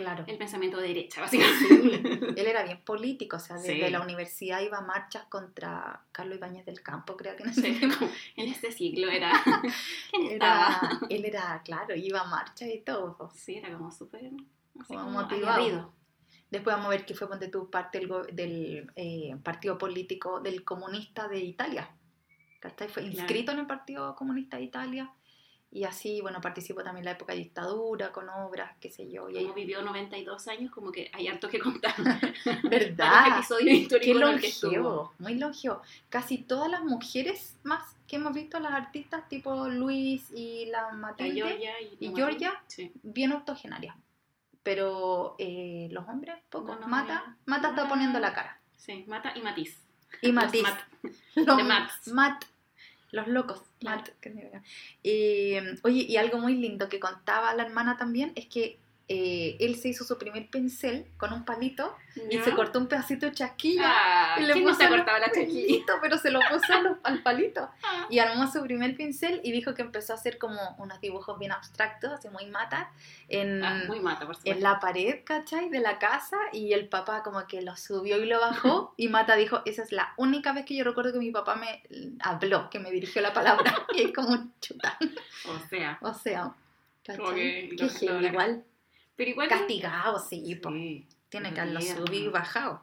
Claro. 0.02 0.24
el 0.28 0.38
pensamiento 0.38 0.78
de 0.78 0.88
derecha, 0.88 1.28
Sí, 1.28 1.38
básicamente. 1.38 2.40
él 2.42 2.48
era 2.48 2.64
bien 2.64 2.82
político, 2.84 3.38
o 3.38 3.40
sea, 3.40 3.56
desde 3.58 3.86
Sí. 3.86 3.92
la 3.92 4.02
universidad 4.02 4.62
iba 4.62 4.78
a 4.80 4.82
marchas 4.82 5.26
contra 5.26 6.04
Carlos 6.12 6.38
Ibáñez 6.38 6.66
del 6.66 6.82
Campo, 6.82 7.16
creo 7.18 7.36
que 7.36 7.48
Sí, 7.54 7.62
tiempo. 7.62 7.96
como 8.00 8.12
en 8.38 8.50
este 8.50 8.72
siglo 8.72 9.10
era... 9.10 9.32
¿Quién 10.12 10.26
Era, 10.32 10.34
estaba? 10.34 11.00
él 11.10 11.26
era, 11.26 11.62
claro, 11.64 11.96
iba 11.96 12.22
a 12.22 12.26
marchas 12.26 12.70
y 12.70 12.80
todo. 12.80 13.30
Sí, 13.34 13.56
era 13.56 13.74
como 13.78 13.92
súper... 13.92 14.32
motivado. 14.90 15.48
aguerrido. 15.62 15.94
Después 16.50 16.76
vamos 16.76 16.88
a 16.88 16.90
ver 16.92 17.06
que 17.06 17.14
fue 17.14 17.30
ponte 17.30 17.48
tú 17.48 17.70
parte 17.70 18.00
del, 18.00 18.10
del 18.36 18.92
eh, 18.96 19.36
partido 19.42 19.78
político 19.78 20.42
del 20.42 20.64
comunista 20.66 21.28
de 21.30 21.40
Italia. 21.40 21.90
¿Cachai? 22.60 22.90
Fue 22.90 23.04
Claro. 23.04 23.18
inscrito 23.18 23.52
en 23.54 23.60
el 23.60 23.68
Partido 23.68 24.16
Comunista 24.16 24.58
de 24.58 24.64
Italia 24.64 25.12
y 25.74 25.86
así, 25.86 26.20
bueno, 26.20 26.42
participó 26.42 26.84
también 26.84 27.04
en 27.04 27.06
la 27.06 27.12
época 27.12 27.32
de 27.32 27.40
dictadura, 27.40 28.12
con 28.12 28.28
obras, 28.28 28.76
qué 28.82 28.90
sé 28.90 29.10
yo. 29.10 29.30
Y 29.30 29.38
ahí, 29.38 29.44
Como 29.44 29.56
vivió 29.56 29.82
92 29.82 30.48
años, 30.50 30.70
como 30.70 30.92
que 30.92 31.10
hay 31.14 31.30
harto 31.30 31.48
que 31.48 31.60
contar. 31.60 31.96
¿Verdad? 32.70 33.12
Varios 33.12 33.38
episodios 33.38 34.02
Qué 34.02 34.14
los 34.14 34.22
longevo, 34.22 35.14
muy 35.18 35.36
longevo. 35.36 35.82
Casi 36.10 36.40
todas 36.40 36.70
las 36.70 36.84
mujeres 36.84 37.58
más 37.64 37.96
que 38.06 38.18
hemos 38.18 38.34
visto, 38.34 38.60
las 38.60 38.74
artistas 38.74 39.30
tipo 39.30 39.70
Luis 39.70 40.30
y 40.36 40.66
la 40.66 40.88
La 40.88 40.92
Matilde, 40.92 41.42
Georgia 41.42 41.82
y, 41.82 42.06
¿Y 42.06 42.14
Georgia? 42.14 42.64
Sí. 42.68 42.92
bien 43.02 43.32
octogenarias. 43.32 43.96
Pero 44.64 45.36
eh, 45.40 45.88
los 45.92 46.06
hombres, 46.10 46.36
poco. 46.50 46.76
No, 46.76 46.82
no, 46.82 46.88
Mata, 46.88 47.24
no. 47.26 47.36
Mata 47.46 47.70
está 47.70 47.88
poniendo 47.88 48.20
la 48.20 48.34
cara. 48.34 48.60
Sí, 48.76 49.06
Mata 49.08 49.32
y 49.36 49.42
Matiz. 49.42 49.82
Y 50.22 50.28
Los 50.28 50.36
Matiz. 50.36 50.64
Mat. 50.64 50.80
Los 51.36 51.58
de. 51.58 51.64
Mat. 52.14 52.44
Los 53.12 53.28
locos. 53.28 53.62
Claro. 53.80 54.04
Que. 54.22 54.62
Eh, 55.04 55.76
oye, 55.84 56.06
y 56.08 56.18
algo 56.18 56.40
muy 56.40 56.56
lindo 56.56 56.90
que 56.90 57.00
contaba 57.00 57.54
la 57.54 57.64
hermana 57.64 57.98
también 57.98 58.32
es 58.36 58.48
que 58.48 58.80
eh, 59.14 59.58
él 59.60 59.76
se 59.76 59.90
hizo 59.90 60.04
su 60.06 60.18
primer 60.18 60.50
pincel 60.50 61.06
con 61.18 61.34
un 61.34 61.44
palito 61.44 61.96
y 62.30 62.38
se 62.40 62.52
cortó 62.54 62.80
un 62.80 62.88
pedacito 62.88 63.26
de 63.26 63.34
chasquilla. 63.34 63.84
Ah, 63.86 64.36
y 64.40 64.44
le 64.46 64.54
¿Quién 64.54 64.66
no 64.66 64.74
se 64.74 64.86
puso 64.86 64.96
cortado 64.98 65.18
la 65.20 65.26
chaquilla? 65.32 65.68
pelitos, 65.68 65.96
pero 66.02 66.18
se 66.18 66.32
lo 66.32 66.40
puso 66.50 66.74
al, 66.74 67.00
al 67.04 67.24
palito. 67.24 67.70
Ah. 67.84 68.06
Y 68.10 68.20
armó 68.20 68.50
su 68.52 68.62
primer 68.64 68.96
pincel 68.96 69.42
y 69.44 69.52
dijo 69.52 69.74
que 69.74 69.82
empezó 69.82 70.14
a 70.14 70.16
hacer 70.16 70.38
como 70.38 70.60
unos 70.78 71.02
dibujos 71.02 71.38
bien 71.40 71.52
abstractos, 71.52 72.12
así 72.14 72.30
muy 72.30 72.46
mata, 72.46 72.92
en, 73.28 73.64
Ah, 73.64 73.84
muy 73.88 74.00
mata, 74.00 74.26
por 74.26 74.38
en 74.46 74.62
la 74.62 74.80
pared, 74.80 75.24
¿cachai? 75.26 75.70
De 75.70 75.80
la 75.80 76.00
casa 76.00 76.38
y 76.54 76.72
el 76.74 76.88
papá 76.88 77.22
como 77.24 77.46
que 77.48 77.62
lo 77.62 77.76
subió 77.76 78.18
y 78.24 78.28
lo 78.28 78.40
bajó 78.40 78.94
y 78.98 79.08
Mata 79.10 79.36
dijo, 79.36 79.62
esa 79.66 79.84
es 79.84 79.92
la 79.92 80.14
única 80.18 80.54
vez 80.54 80.66
que 80.66 80.76
yo 80.76 80.84
recuerdo 80.84 81.12
que 81.12 81.20
mi 81.20 81.32
papá 81.32 81.56
me 81.56 81.84
habló, 82.22 82.70
que 82.70 82.80
me 82.80 82.92
dirigió 82.92 83.22
la 83.22 83.34
palabra 83.34 83.74
y 83.94 84.04
es 84.04 84.14
como 84.14 84.30
un 84.30 84.54
chután. 84.62 84.94
O 85.48 85.60
sea, 85.70 85.98
O 86.02 86.14
sea, 86.14 86.54
Como 87.18 87.30
¿cachai? 87.30 87.36
que 87.70 87.76
Qué 87.78 87.84
lo- 87.84 87.90
heavy, 87.90 88.22
lo- 88.22 88.28
igual 88.28 88.64
pero 89.16 89.30
igual 89.32 89.48
castigado, 89.50 90.20
sí, 90.20 90.60
tiene 91.30 91.50
que 91.54 91.56
lo 91.66 91.80
haberlo 91.80 92.06
subido 92.08 92.26
y 92.26 92.28
bajado. 92.30 92.82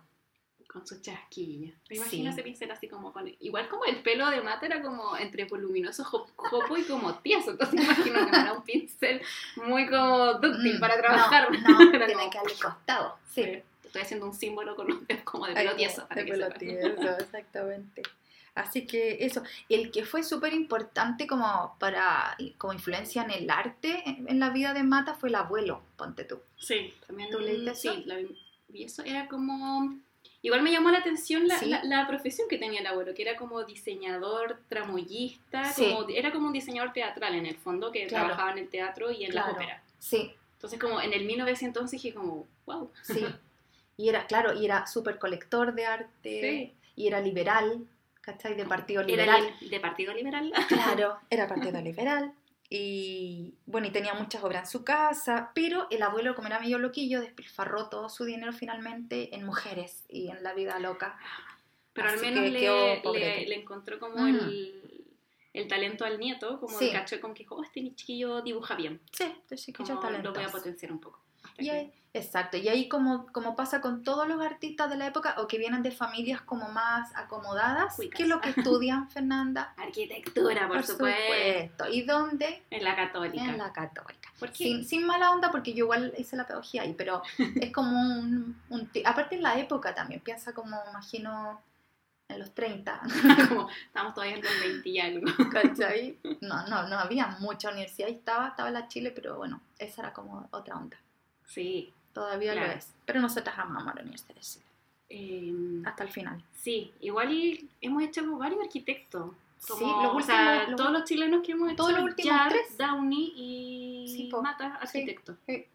con 0.69 0.87
su 0.87 1.01
chasquilla. 1.01 1.73
Me 1.89 1.97
imagino 1.97 2.25
Sí. 2.31 2.35
ese 2.35 2.43
pincel 2.43 2.71
así 2.71 2.89
como 2.89 3.11
con... 3.11 3.27
Igual 3.41 3.69
como 3.71 3.87
el 3.87 4.03
pelo 4.03 4.29
de 4.29 4.43
Mata 4.43 4.67
era 4.67 4.83
como 4.83 5.17
entre 5.17 5.47
voluminoso, 5.47 6.05
jo- 6.05 6.29
jopo 6.37 6.77
y 6.77 6.83
como 6.85 7.15
tieso. 7.21 7.53
Entonces 7.53 7.75
me 7.75 7.85
imagino 7.85 8.31
que 8.31 8.37
era 8.37 8.53
un 8.53 8.63
pincel 8.63 9.23
muy 9.57 9.89
como 9.89 10.35
dúctil 10.35 10.77
Mm, 10.77 10.81
para 10.81 10.99
trabajar. 10.99 11.49
No, 11.51 11.59
no, 11.85 11.91
tiene 11.91 12.13
como- 12.13 12.31
que 12.31 12.39
haberle 12.39 12.59
costado, 12.63 13.17
sí. 13.33 13.45
Sí, 13.45 13.63
Estoy 13.87 14.03
haciendo 14.03 14.27
un 14.27 14.35
símbolo 14.35 14.77
con 14.77 14.89
los 14.89 15.07
dedos 15.09 15.23
como 15.23 15.47
de 15.47 15.55
pelo 15.55 15.75
tieso. 15.75 16.07
de 16.15 16.25
pelo 16.27 16.51
tieso, 16.51 17.17
exactamente. 17.19 18.03
Así 18.59 18.87
que 18.87 19.19
eso, 19.25 19.43
el 19.69 19.91
que 19.91 20.05
fue 20.05 20.23
súper 20.23 20.53
importante 20.53 21.27
como 21.27 21.77
para 21.79 22.37
como 22.59 22.73
influencia 22.73 23.23
en 23.23 23.31
el 23.31 23.51
arte 23.51 24.03
en, 24.07 24.29
en 24.29 24.39
la 24.41 24.51
vida 24.51 24.75
de 24.75 24.83
Mata 24.83 25.15
fue 25.15 25.29
el 25.29 25.35
abuelo, 25.37 25.83
ponte 25.97 26.25
tú. 26.25 26.39
Sí, 26.59 26.93
también. 27.07 27.31
¿Tú 27.31 27.39
leíste 27.41 27.71
eso? 27.71 27.95
Sí, 27.95 28.03
la. 28.07 28.21
Y 28.73 28.85
eso 28.85 29.03
era 29.03 29.29
como. 29.29 29.97
Igual 30.41 30.63
me 30.63 30.71
llamó 30.71 30.91
la 30.91 30.99
atención 30.99 31.49
la, 31.49 31.59
Sí. 31.59 31.67
la- 31.67 31.83
la 31.85 32.07
profesión 32.07 32.47
que 32.49 32.59
tenía 32.59 32.81
el 32.81 32.87
abuelo, 32.87 33.13
que 33.13 33.23
era 33.23 33.37
como 33.37 33.65
diseñador, 33.65 34.61
tramoyista, 34.69 35.65
Sí. 35.73 35.93
como, 35.93 36.09
era 36.09 36.33
como 36.33 36.47
un 36.47 36.53
diseñador 36.53 36.93
teatral 36.93 37.35
en 37.35 37.47
el 37.47 37.57
fondo, 37.57 37.91
que 37.91 38.07
Claro. 38.07 38.27
trabajaba 38.27 38.53
en 38.53 38.59
el 38.59 38.69
teatro 38.69 39.11
y 39.11 39.25
en 39.25 39.31
Claro. 39.33 39.49
la 39.49 39.55
ópera. 39.55 39.83
Sí, 39.99 40.33
Entonces, 40.55 40.81
como 40.81 41.01
en 41.01 41.13
el 41.13 41.25
1911 41.25 41.97
dije 41.97 42.13
como, 42.15 42.47
wow. 42.67 42.91
sí. 43.03 43.25
Y 43.97 44.09
era, 44.09 44.27
claro, 44.27 44.55
y 44.61 44.65
era 44.65 44.87
súper 44.89 45.19
colector 45.19 45.73
de 45.75 45.87
arte, 45.87 46.41
Sí. 46.41 46.73
y 46.97 47.07
era 47.07 47.21
liberal, 47.21 47.87
¿cachai? 48.33 48.55
De 48.55 48.65
partido 48.67 49.01
Era 49.03 49.09
liberal. 49.09 49.55
li- 49.61 49.69
de 49.69 49.81
Partido 49.81 50.13
Liberal. 50.15 50.53
Claro, 50.69 51.19
era 51.31 51.47
partido 51.49 51.81
liberal. 51.81 52.33
Y 52.71 53.55
bueno, 53.65 53.87
y 53.87 53.91
tenía 53.91 54.13
muchas 54.15 54.45
obras 54.45 54.65
en 54.65 54.71
su 54.71 54.85
casa, 54.85 55.51
pero 55.55 55.87
el 55.91 56.03
abuelo, 56.03 56.35
como 56.35 56.49
era 56.49 56.61
medio 56.61 56.79
loquillo, 56.79 57.21
despilfarró 57.23 57.89
todo 57.89 58.11
su 58.11 58.25
dinero 58.25 58.53
finalmente 58.53 59.35
en 59.35 59.47
mujeres 59.47 60.05
y 60.09 60.29
en 60.29 60.43
la 60.43 60.53
vida 60.53 60.79
loca. 60.79 61.19
Pero 61.95 62.11
al 62.11 62.21
menos 62.21 62.45
que 62.45 62.51
le, 62.51 62.61
quedó 62.61 63.13
le, 63.15 63.55
encontró 63.55 63.99
como 63.99 64.17
Mm. 64.23 64.29
el, 64.29 65.05
el 65.55 65.67
talento 65.69 66.05
al 66.05 66.19
nieto, 66.19 66.61
como 66.61 66.79
Sí. 66.79 66.89
el 66.89 66.93
cacho 66.93 67.19
como 67.23 67.33
que 67.33 67.45
dijo, 67.45 67.57
oh, 67.57 67.63
este 67.65 67.81
chiquillo 67.95 68.43
dibuja 68.43 68.75
bien. 68.75 69.01
Sí, 69.13 69.25
entonces 69.25 69.65
chiquillo 69.65 69.97
Como 69.97 70.11
lo 70.11 70.19
voy 70.19 70.19
a 70.19 70.23
talentoso. 70.23 70.59
potenciar 70.59 70.93
un 70.93 71.01
poco. 71.01 71.21
Y 71.59 71.71
ahí- 71.71 71.93
exacto, 72.13 72.57
y 72.57 72.69
ahí 72.69 72.89
como, 72.89 73.27
como 73.33 73.55
pasa 73.57 73.81
con 73.81 74.03
todos 74.03 74.27
los 74.27 74.41
artistas 74.41 74.91
de 74.91 74.97
la 74.97 75.07
época 75.07 75.35
o 75.39 75.47
que 75.47 75.59
vienen 75.59 75.83
de 75.83 75.91
familias 75.91 76.41
como 76.41 76.69
más 76.69 77.15
acomodadas, 77.15 77.97
Cuicas. 77.97 78.17
¿qué 78.17 78.23
es 78.23 78.29
lo 78.29 78.41
que 78.41 78.51
estudian, 78.51 79.11
Fernanda? 79.11 79.75
Arquitectura, 79.77 80.69
por, 80.69 80.85
supuesto. 80.85 81.89
¿Y 81.89 82.03
dónde? 82.03 82.63
En 82.71 82.85
la 82.85 82.97
católica. 82.97 83.45
En 83.45 83.59
la 83.59 83.73
católica. 83.73 84.33
¿Por 84.39 84.51
qué? 84.51 84.65
Sin, 84.65 84.85
sin 84.85 85.07
mala 85.07 85.33
onda, 85.33 85.51
porque 85.51 85.73
yo 85.75 85.85
igual 85.85 86.15
hice 86.17 86.37
la 86.37 86.47
pedagogía 86.47 86.83
ahí, 86.83 86.95
pero 86.97 87.23
es 87.61 87.73
como 87.73 88.01
un, 88.01 88.61
un 88.71 88.91
Aparte 89.05 89.35
en 89.35 89.43
la 89.43 89.59
época 89.59 89.95
también, 89.95 90.21
piensa 90.21 90.53
como, 90.53 90.81
imagino, 90.91 91.61
en 92.29 92.39
los 92.39 92.55
30, 92.55 93.01
como 93.49 93.69
estamos 93.87 94.15
todavía 94.15 94.37
en 94.37 94.43
los 94.43 94.61
20 94.61 94.89
y 94.89 95.01
algo. 95.01 95.27
¿cachai? 95.51 96.19
No, 96.41 96.67
no, 96.67 96.87
no 96.87 96.99
había 96.99 97.27
mucha 97.41 97.71
universidad, 97.71 98.09
ahí 98.09 98.15
estaba, 98.15 98.49
estaba 98.49 98.71
la 98.71 98.87
Chile, 98.89 99.13
pero 99.15 99.37
bueno, 99.37 99.61
esa 99.79 100.03
era 100.03 100.13
como 100.13 100.47
otra 100.51 100.77
onda. 100.77 100.97
Sí. 101.49 101.93
Todavía 102.13 102.53
Claro. 102.53 102.69
lo 102.69 102.73
es. 102.75 102.95
Pero 103.05 103.21
nosotras 103.21 103.59
amamos 103.59 103.95
la 103.95 104.01
Universidad 104.03 104.35
de 104.35 104.41
Chile, 104.41 104.65
eh, 105.11 105.83
hasta 105.87 106.05
el 106.05 106.11
final. 106.11 106.43
sí, 106.55 106.93
igual 107.01 107.59
hemos 107.81 108.03
hecho 108.03 108.37
varios 108.37 108.61
arquitectos. 108.63 109.33
Como, 109.67 109.79
sí, 109.79 109.85
los 110.05 110.15
o 110.15 110.21
sea, 110.27 110.51
últimos- 110.53 110.69
los 110.71 110.77
todos 110.77 110.93
los 110.93 111.05
chilenos 111.05 111.43
que 111.45 111.53
hemos 111.53 111.69
hecho, 111.69 111.77
Todos 111.77 111.93
los 111.95 112.03
últimos 112.05 112.33
Jar, 112.37 112.49
tres. 112.51 112.79
Downey 112.79 113.33
y 113.37 114.05
Sí. 114.09 114.31
Mata, 114.43 114.77
arquitectos. 114.77 115.37
sí. 115.47 115.67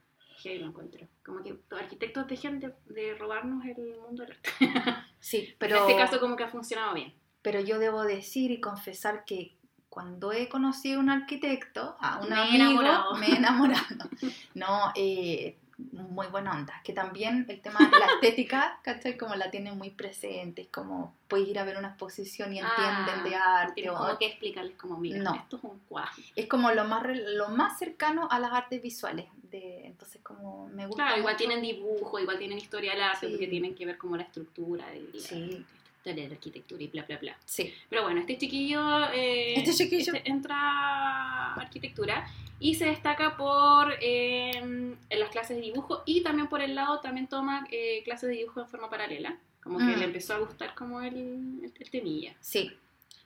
Que 0.42 0.60
lo 0.60 0.68
encuentro. 0.68 1.06
Como 1.26 1.42
que 1.42 1.56
los 1.70 1.80
arquitectos 1.82 2.28
dejen 2.28 2.60
de, 2.60 2.74
de 2.88 3.16
robarnos 3.16 3.64
el 3.66 3.98
mundo 4.02 4.24
del 4.24 4.32
arte. 4.34 4.50
Sí, 5.20 5.56
pero, 5.58 5.78
en 5.78 5.82
este 5.92 5.96
caso 6.02 6.20
como 6.20 6.36
que 6.36 6.44
ha 6.44 6.50
funcionado 6.50 6.94
bien. 6.94 7.14
pero 7.42 7.62
yo 7.62 7.80
debo 7.80 8.04
decir 8.04 8.52
y 8.52 8.60
confesar 8.60 9.24
que 9.26 9.54
cuando 9.90 10.34
he 10.34 10.50
conocido 10.50 11.00
a 11.00 11.04
un 11.04 11.10
arquitecto, 11.10 11.96
a 12.02 12.20
un 12.22 12.30
Me 12.30 12.36
he 12.36 12.40
amigo, 12.40 12.56
enamorado. 12.82 13.16
me 13.16 13.28
he 13.28 13.36
enamorado. 13.38 14.10
No, 14.54 14.92
eh, 14.96 15.56
muy 15.78 16.28
buena 16.28 16.52
onda. 16.52 16.82
Que 16.84 16.94
también 16.94 17.46
el 17.50 17.62
tema 17.62 17.80
de 17.80 18.00
la 18.00 18.06
estética, 18.22 18.80
¿cachai? 18.84 19.18
Como 19.18 19.36
la 19.36 19.50
tienen 19.52 19.78
muy 19.78 19.90
presente. 19.90 20.64
Es 20.64 20.68
como 20.70 21.14
puedes 21.28 21.48
ir 21.48 21.58
a 21.60 21.64
ver 21.64 21.78
una 21.78 21.90
exposición 21.90 22.54
y 22.54 22.60
entienden 22.60 23.24
de 23.24 23.36
arte. 23.36 23.74
Tienes 23.76 23.94
o- 23.94 23.98
como 23.98 24.18
que 24.18 24.26
explicarles 24.28 24.76
como, 24.78 24.98
mira, 24.98 25.20
No. 25.20 25.36
esto 25.36 25.58
es 25.58 25.64
un 25.64 25.80
cuadro. 25.90 26.12
Es 26.36 26.48
como 26.48 26.72
lo 26.72 26.86
más, 26.86 27.04
re- 27.04 27.34
lo 27.36 27.50
más 27.50 27.78
cercano 27.80 28.28
a 28.30 28.40
las 28.40 28.52
artes 28.52 28.82
visuales. 28.82 29.26
De, 29.52 29.86
entonces, 29.86 30.20
como 30.24 30.68
me 30.70 30.88
gusta. 30.88 31.04
Claro, 31.04 31.20
igual 31.20 31.38
tienen 31.38 31.62
dibujo, 31.62 32.20
igual 32.20 32.38
tienen 32.40 32.58
historia 32.58 32.94
del 32.94 33.04
arte, 33.04 33.28
Sí. 33.28 33.34
porque 33.34 33.48
tienen 33.48 33.76
que 33.76 33.86
ver 33.86 33.98
como 34.00 34.18
la 34.18 34.24
estructura 34.24 34.88
de 34.90 35.02
la, 35.02 35.64
De 36.04 36.28
la 36.28 36.34
arquitectura 36.34 36.84
y 36.84 36.88
bla, 36.88 37.04
bla, 37.04 37.18
bla. 37.18 37.38
Sí. 37.46 37.74
Pero 37.90 38.04
bueno, 38.04 38.20
este 38.20 38.38
chiquillo, 38.38 39.10
eh, 39.14 39.54
Este 39.56 39.74
chiquillo. 39.74 40.14
este 40.14 40.30
entra 40.30 40.56
a 40.58 41.54
arquitectura 41.56 42.28
y 42.60 42.76
se 42.76 42.86
destaca 42.86 43.38
por 43.38 43.94
eh, 44.02 44.52
en 44.58 44.98
las 45.10 45.30
clases 45.30 45.56
de 45.58 45.64
dibujo 45.64 46.04
y 46.06 46.22
también 46.22 46.48
por 46.48 46.62
el 46.62 46.76
lado 46.76 47.00
también 47.00 47.28
toma 47.28 47.66
eh, 47.72 48.02
clases 48.04 48.30
de 48.30 48.36
dibujo 48.36 48.62
en 48.62 48.68
forma 48.68 48.90
paralela. 48.90 49.38
Como 49.62 49.78
que 49.78 49.86
Mm. 49.86 50.00
le 50.00 50.06
empezó 50.06 50.34
a 50.34 50.40
gustar 50.40 50.76
como 50.76 51.02
el, 51.02 51.16
el, 51.64 51.74
el 51.80 51.90
temilla. 51.90 52.36
Sí. 52.42 52.72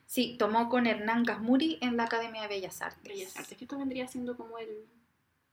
Sí, 0.06 0.36
tomó 0.38 0.68
con 0.70 0.86
Hernán 0.86 1.24
Gasmuri 1.24 1.78
en 1.82 1.96
la 1.96 2.04
Academia 2.04 2.42
de 2.42 2.48
Bellas 2.48 2.80
Artes. 2.80 3.02
Bellas 3.02 3.36
Artes, 3.36 3.58
que 3.58 3.64
esto 3.64 3.76
vendría 3.76 4.06
siendo 4.08 4.36
como 4.36 4.56
el 4.58 4.68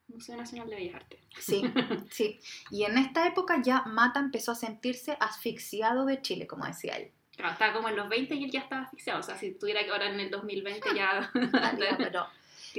Museo 0.07 0.37
Nacional 0.37 0.69
de 0.69 0.75
Bellas 0.75 0.95
Artes. 0.95 1.19
Sí, 1.39 1.63
sí. 2.11 2.39
Y 2.71 2.83
en 2.83 2.97
esta 2.97 3.27
época 3.27 3.61
ya 3.61 3.83
Mata 3.85 4.19
empezó 4.19 4.51
a 4.51 4.55
sentirse 4.55 5.17
asfixiado 5.19 6.05
de 6.05 6.21
Chile, 6.21 6.47
como 6.47 6.65
decía 6.65 6.93
él. 6.97 7.11
Claro, 7.35 7.51
estaba 7.53 7.73
como 7.73 7.89
en 7.89 7.97
los 7.97 8.07
20 8.07 8.33
y 8.35 8.43
él 8.45 8.51
ya 8.51 8.61
estaba 8.61 8.83
asfixiado. 8.83 9.19
O 9.19 9.23
sea, 9.23 9.35
si 9.37 9.51
tuviera 9.55 9.83
que 9.83 9.91
ahora 9.91 10.07
en 10.09 10.19
el 10.19 10.29
2020 10.29 10.89
ya 10.95 11.29
Estaría, 11.35 11.97
pero 11.97 12.27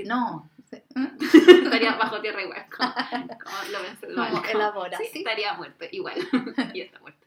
no. 0.04 0.50
estaría 0.70 1.94
bajo 1.96 2.20
tierra 2.20 2.42
igual. 2.42 2.64
Como, 2.74 2.92
como 2.92 3.56
lo 3.70 3.82
pensé, 3.82 4.06
Como 4.14 4.84
¿sí? 4.98 5.18
estaría 5.18 5.52
muerto 5.54 5.84
igual. 5.90 6.16
y 6.74 6.80
está 6.80 6.98
muerto. 7.00 7.25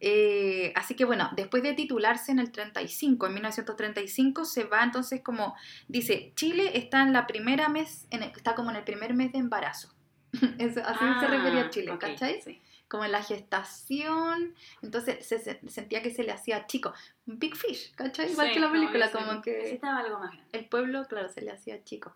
Eh, 0.00 0.72
así 0.76 0.94
que 0.94 1.04
bueno, 1.04 1.30
después 1.36 1.62
de 1.62 1.74
titularse 1.74 2.32
en 2.32 2.38
el 2.38 2.50
35, 2.52 3.26
en 3.26 3.34
1935, 3.34 4.44
se 4.44 4.64
va 4.64 4.82
entonces 4.84 5.20
como, 5.22 5.54
dice, 5.88 6.32
Chile 6.36 6.72
está 6.78 7.02
en 7.02 7.12
la 7.12 7.26
primera 7.26 7.68
mes, 7.68 8.06
en 8.10 8.22
el- 8.22 8.30
está 8.30 8.54
como 8.54 8.70
en 8.70 8.76
el 8.76 8.84
primer 8.84 9.14
mes 9.14 9.32
de 9.32 9.38
embarazo. 9.38 9.92
Eso- 10.58 10.82
así 10.84 11.04
se 11.20 11.26
refería 11.26 11.62
a 11.62 11.70
Chile, 11.70 11.90
Ah, 11.90 11.94
ok, 11.94 12.00
¿cachai? 12.00 12.42
sí. 12.42 12.60
Como 12.88 13.04
en 13.04 13.12
la 13.12 13.22
gestación, 13.22 14.54
entonces 14.82 15.26
se, 15.26 15.38
se- 15.38 15.60
sentía 15.68 16.02
que 16.02 16.10
se 16.10 16.22
le 16.22 16.32
hacía 16.32 16.66
chico. 16.66 16.94
Big 17.26 17.54
Fish, 17.54 17.92
¿cachai? 17.94 18.30
Igual 18.32 18.48
Sí, 18.48 18.54
que 18.54 18.60
la 18.60 18.72
película, 18.72 19.10
como 19.10 19.42
que... 19.42 19.78
Algo 19.82 20.18
más 20.20 20.30
grande. 20.32 20.44
el 20.52 20.64
pueblo, 20.68 21.04
claro, 21.06 21.28
se 21.28 21.42
le 21.42 21.50
hacía 21.50 21.84
chico. 21.84 22.14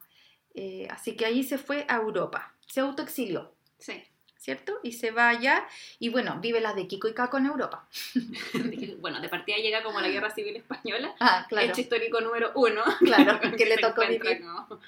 Eh, 0.55 0.87
así 0.91 1.15
que 1.17 1.27
ahí 1.27 1.43
se 1.45 1.59
fue 1.59 1.85
a 1.89 1.97
Europa, 1.97 2.55
se 2.67 2.81
autoexilió, 2.81 3.55
Sí. 3.79 4.03
¿Cierto? 4.43 4.81
Y 4.83 4.93
se 4.93 5.13
va 5.13 5.29
allá 5.29 5.65
y 6.01 6.09
bueno, 6.09 6.39
vive 6.41 6.61
las 6.61 6.75
de 6.75 6.89
Kiko 6.89 7.07
y 7.07 7.15
Caco 7.15 7.39
en 7.39 7.47
Europa. 7.47 7.87
bueno, 9.01 9.21
de 9.21 9.29
partida 9.29 9.57
llega 9.59 9.85
como 9.85 10.01
la 10.01 10.09
Guerra 10.09 10.31
Civil 10.31 10.57
Española. 10.57 11.15
Ah, 11.21 11.47
claro, 11.49 11.69
Hecho 11.69 11.81
histórico 11.81 12.21
número 12.21 12.51
uno. 12.57 12.83
claro, 13.01 13.39
que 13.57 13.67
le 13.67 13.77
tocó 13.79 14.03
vivir. 14.03 14.41
como- 14.43 14.81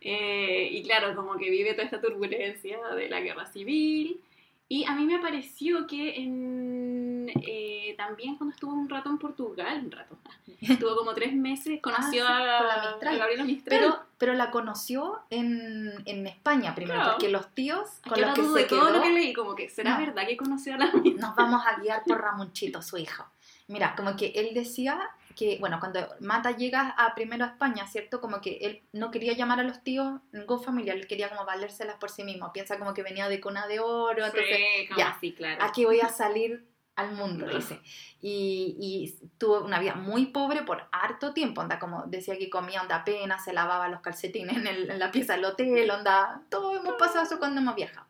Eh, 0.00 0.68
y 0.70 0.82
claro, 0.84 1.16
como 1.16 1.36
que 1.38 1.50
vive 1.50 1.72
toda 1.72 1.84
esta 1.84 2.00
turbulencia 2.00 2.78
de 2.94 3.08
la 3.08 3.20
guerra 3.20 3.46
civil. 3.46 4.20
Y 4.68 4.84
a 4.84 4.92
mí 4.94 5.06
me 5.06 5.18
pareció 5.18 5.86
que 5.86 6.16
en, 6.16 7.30
eh, 7.42 7.77
también 7.98 8.36
cuando 8.36 8.54
estuvo 8.54 8.72
un 8.72 8.88
rato 8.88 9.10
en 9.10 9.18
Portugal, 9.18 9.82
un 9.84 9.90
rato, 9.90 10.16
estuvo 10.62 10.96
como 10.96 11.12
tres 11.14 11.34
meses, 11.34 11.80
conoció 11.82 12.24
Ah, 12.26 12.38
sí, 12.38 12.52
a, 12.54 12.62
la 12.62 12.90
Mistral. 12.92 13.14
a 13.14 13.18
Gabriela 13.18 13.44
Mistral. 13.44 13.78
Pero, 13.78 13.98
pero 14.16 14.32
la 14.34 14.50
conoció 14.50 15.20
en, 15.28 15.92
en 16.06 16.26
España 16.26 16.74
primero, 16.74 16.94
Claro. 17.00 17.12
porque 17.12 17.28
los 17.28 17.48
tíos 17.54 17.88
con 18.08 18.20
los 18.20 18.34
que 18.34 18.42
se 18.44 18.48
de 18.60 18.64
todo 18.64 18.80
quedó, 18.86 18.90
lo 18.96 19.02
que 19.02 19.10
leí, 19.10 19.32
como 19.34 19.54
que 19.54 19.68
será 19.68 19.98
No. 19.98 20.06
verdad 20.06 20.26
que 20.26 20.36
conoció 20.38 20.74
a 20.74 20.78
la 20.78 20.86
Mistral. 20.92 21.16
nos 21.18 21.36
vamos 21.36 21.62
a 21.66 21.78
guiar 21.80 22.02
por 22.06 22.20
Ramonchito, 22.22 22.80
su 22.80 22.96
hijo. 22.96 23.26
Mira, 23.66 23.94
como 23.96 24.16
que 24.16 24.28
él 24.34 24.54
decía 24.54 24.98
que, 25.36 25.58
bueno, 25.60 25.78
cuando 25.78 26.00
Mata 26.20 26.52
llega 26.52 26.88
a 26.96 27.14
primero 27.14 27.44
a 27.44 27.48
España, 27.48 27.86
¿cierto? 27.86 28.18
Como 28.20 28.40
que 28.40 28.56
él 28.62 28.82
no 28.92 29.10
quería 29.10 29.34
llamar 29.34 29.60
a 29.60 29.62
los 29.62 29.82
tíos 29.84 30.20
ningún 30.32 30.62
familiar, 30.62 30.96
él 30.96 31.06
quería 31.06 31.28
como 31.28 31.44
valérselas 31.44 31.96
por 31.96 32.08
sí 32.10 32.24
mismo. 32.24 32.50
Piensa 32.52 32.78
como 32.78 32.94
que 32.94 33.02
venía 33.02 33.28
de 33.28 33.40
cuna 33.40 33.66
de 33.66 33.78
oro, 33.80 34.24
entonces, 34.24 34.56
Sí, 34.56 34.88
ya, 34.96 35.10
así, 35.10 35.32
claro. 35.34 35.62
aquí 35.62 35.84
voy 35.84 36.00
a 36.00 36.08
salir 36.08 36.66
al 36.98 37.12
mundo, 37.12 37.46
dice. 37.48 37.80
Y, 38.20 38.76
y 38.80 39.28
tuvo 39.38 39.60
una 39.64 39.78
vida 39.78 39.94
muy 39.94 40.26
pobre 40.26 40.62
por 40.62 40.88
harto 40.92 41.32
tiempo, 41.32 41.60
onda, 41.60 41.78
como 41.78 42.04
decía 42.06 42.36
que 42.36 42.50
comía 42.50 42.82
onda 42.82 42.96
apenas, 42.96 43.44
se 43.44 43.52
lavaba 43.52 43.88
los 43.88 44.00
calcetines 44.00 44.56
en, 44.56 44.66
el- 44.66 44.90
en 44.90 44.98
la 44.98 45.10
pieza 45.10 45.34
del 45.34 45.44
hotel, 45.44 45.90
onda, 45.90 46.42
todo 46.50 46.76
hemos 46.76 46.94
pasado 46.96 47.24
eso 47.24 47.38
cuando 47.38 47.60
hemos 47.60 47.74
viajado. 47.76 48.06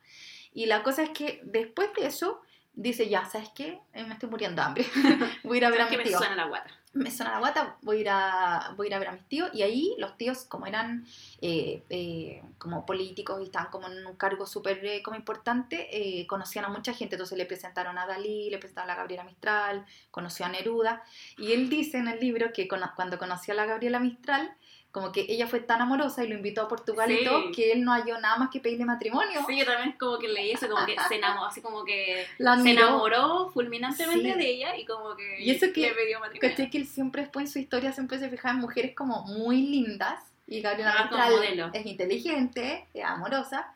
Y 0.52 0.66
la 0.66 0.82
cosa 0.82 1.02
es 1.02 1.10
que 1.10 1.40
después 1.44 1.90
de 1.94 2.06
eso, 2.06 2.40
dice, 2.72 3.08
ya, 3.08 3.24
¿sabes 3.26 3.50
qué? 3.54 3.78
Eh, 3.92 4.04
Me 4.04 4.14
estoy 4.14 4.30
muriendo 4.30 4.62
de 4.62 4.66
hambre, 4.66 4.86
voy 5.44 5.56
a 5.56 5.58
ir 5.58 5.64
a 5.66 5.70
ver 5.70 5.80
a 5.82 5.84
¿Sabes 5.84 5.98
que 5.98 6.04
mis 6.04 6.12
me 6.12 6.18
suena 6.18 6.36
la 6.36 6.48
guata? 6.48 6.70
Me 6.94 7.10
suena 7.10 7.32
la 7.32 7.38
guata, 7.38 7.76
voy 7.82 7.98
a 7.98 8.00
ir 8.00 8.08
a, 8.10 8.74
voy 8.76 8.86
a, 8.86 8.88
ir 8.88 8.94
a 8.94 8.98
ver 8.98 9.08
a 9.08 9.12
mis 9.12 9.28
tíos. 9.28 9.50
Y 9.52 9.62
ahí 9.62 9.94
los 9.98 10.16
tíos, 10.16 10.44
como 10.44 10.66
eran 10.66 11.06
eh, 11.40 11.82
eh, 11.90 12.42
como 12.58 12.86
políticos 12.86 13.40
y 13.40 13.44
estaban 13.44 13.70
como 13.70 13.88
en 13.88 14.06
un 14.06 14.16
cargo 14.16 14.46
súper 14.46 14.84
eh, 14.84 15.02
como 15.02 15.16
importante, 15.16 16.26
conocían 16.28 16.64
a 16.64 16.68
mucha 16.68 16.92
gente. 16.92 17.16
Entonces 17.16 17.36
le 17.36 17.46
presentaron 17.46 17.98
a 17.98 18.06
Dalí, 18.06 18.50
le 18.50 18.58
presentaron 18.58 18.90
a 18.90 18.94
la 18.94 18.98
Gabriela 18.98 19.24
Mistral, 19.24 19.84
conoció 20.10 20.46
a 20.46 20.48
Neruda. 20.48 21.02
Y 21.36 21.52
él 21.52 21.68
dice 21.68 21.98
en 21.98 22.08
el 22.08 22.20
libro 22.20 22.52
que 22.52 22.68
cuando 22.68 23.18
conoció 23.18 23.52
a 23.54 23.56
la 23.56 23.66
Gabriela 23.66 24.00
Mistral, 24.00 24.56
como 24.98 25.12
que 25.12 25.26
ella 25.28 25.46
fue 25.46 25.60
tan 25.60 25.80
amorosa 25.80 26.24
y 26.24 26.28
lo 26.28 26.34
invitó 26.34 26.62
a 26.62 26.68
Portugal 26.68 27.10
y 27.10 27.24
todo, 27.24 27.52
que 27.52 27.72
él 27.72 27.84
no 27.84 27.92
halló 27.92 28.20
nada 28.20 28.36
más 28.38 28.50
que 28.50 28.60
pedirle 28.60 28.84
matrimonio. 28.84 29.40
Sí, 29.46 29.58
yo 29.58 29.64
también 29.64 29.92
como 29.98 30.18
que 30.18 30.28
leí 30.28 30.50
eso, 30.52 30.68
como 30.68 30.84
que 30.86 30.96
se 31.08 31.16
enamoró, 31.16 31.46
así 31.46 31.60
como 31.60 31.84
que 31.84 32.26
La 32.38 32.60
se 32.60 32.70
enamoró 32.70 33.50
fulminantemente 33.50 34.32
Sí. 34.32 34.38
de 34.38 34.50
ella 34.50 34.76
y 34.76 34.84
como 34.84 35.14
que 35.16 35.40
Y 35.42 35.50
eso 35.50 35.66
que- 35.72 35.80
le 35.82 35.92
pidió 35.94 36.20
matrimonio. 36.20 36.50
¿Cachai? 36.50 36.70
Que 36.70 36.78
él 36.78 36.86
siempre 36.86 37.22
después 37.22 37.46
en 37.46 37.52
su 37.52 37.58
historia 37.58 37.92
siempre 37.92 38.18
se 38.18 38.28
fijaba 38.28 38.54
en 38.54 38.60
mujeres 38.60 38.94
como 38.94 39.22
muy 39.24 39.62
lindas. 39.62 40.20
Y 40.46 40.60
Gabriela 40.62 40.94
Ah, 40.96 41.02
Mistral 41.02 41.30
modelo. 41.32 41.70
es 41.74 41.84
inteligente, 41.84 42.86
es 42.94 43.04
amorosa, 43.04 43.72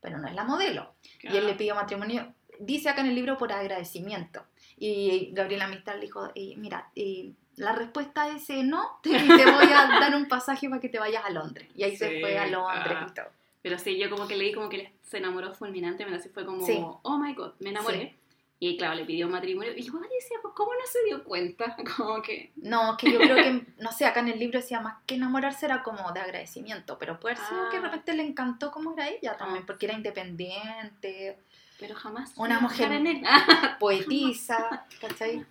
pero 0.00 0.18
no 0.18 0.28
es 0.28 0.34
la 0.34 0.44
modelo. 0.44 0.92
Y 1.22 1.36
él 1.36 1.46
le 1.46 1.54
pidió 1.54 1.74
matrimonio, 1.74 2.34
dice 2.58 2.90
acá 2.90 3.00
en 3.00 3.08
el 3.08 3.14
libro, 3.14 3.38
por 3.38 3.52
agradecimiento. 3.52 4.44
Y 4.76 5.30
Gabriela 5.32 5.66
Mistral 5.66 6.00
dijo, 6.00 6.30
eh, 6.34 6.54
mira, 6.56 6.90
eh, 6.94 7.32
la 7.60 7.72
respuesta 7.72 8.28
es 8.28 8.48
eh, 8.50 8.62
no, 8.64 8.98
te, 9.02 9.10
te 9.10 9.18
voy 9.50 9.68
a 9.72 9.98
dar 10.00 10.14
un 10.14 10.26
pasaje 10.28 10.68
para 10.68 10.80
que 10.80 10.88
te 10.88 10.98
vayas 10.98 11.24
a 11.24 11.30
Londres. 11.30 11.68
Y 11.74 11.84
ahí 11.84 11.96
se 11.96 12.20
fue 12.20 12.38
a 12.38 12.46
Londres 12.46 12.96
ah. 12.98 13.06
y 13.08 13.14
todo. 13.14 13.26
Pero 13.62 13.78
sí, 13.78 13.98
yo 13.98 14.08
como 14.10 14.26
que 14.26 14.36
leí 14.36 14.52
como 14.52 14.68
que 14.68 14.92
se 15.02 15.18
enamoró 15.18 15.52
fulminantemente, 15.54 16.18
así 16.18 16.28
fue 16.30 16.46
como, 16.46 16.64
Sí. 16.64 16.78
oh 17.02 17.18
my 17.18 17.34
god, 17.34 17.52
me 17.60 17.70
enamoré. 17.70 18.16
Y 18.62 18.76
claro, 18.76 18.94
le 18.94 19.06
pidió 19.06 19.26
matrimonio. 19.26 19.72
Y 19.74 19.82
yo 19.82 19.92
decía, 19.94 20.36
pues, 20.42 20.52
¿cómo 20.54 20.72
no 20.74 20.86
se 20.86 21.02
dio 21.04 21.24
cuenta? 21.24 21.74
Como 21.96 22.20
que... 22.20 22.52
No, 22.56 22.94
que 22.98 23.10
yo 23.10 23.18
creo 23.18 23.34
que, 23.36 23.64
no 23.78 23.90
sé, 23.90 24.04
acá 24.04 24.20
en 24.20 24.28
el 24.28 24.38
libro 24.38 24.60
decía 24.60 24.80
más 24.80 24.98
que 25.06 25.14
enamorarse 25.14 25.64
era 25.64 25.82
como 25.82 26.12
de 26.12 26.20
agradecimiento, 26.20 26.98
pero 26.98 27.18
puede 27.18 27.36
ser 27.36 27.46
que 27.70 27.78
de 27.78 27.86
Ah. 27.86 27.88
repente 27.90 28.12
le 28.12 28.22
encantó 28.22 28.70
cómo 28.70 28.92
era 28.92 29.08
ella 29.08 29.38
también, 29.38 29.62
Ah. 29.62 29.66
porque 29.66 29.86
era 29.86 29.94
independiente, 29.94 31.38
Pero 31.78 31.94
jamás... 31.94 32.32
Una 32.36 32.60
mujer- 32.60 32.92
en 32.92 33.06
él. 33.06 33.22
poetisa, 33.80 34.86
¿cachai? 35.00 35.46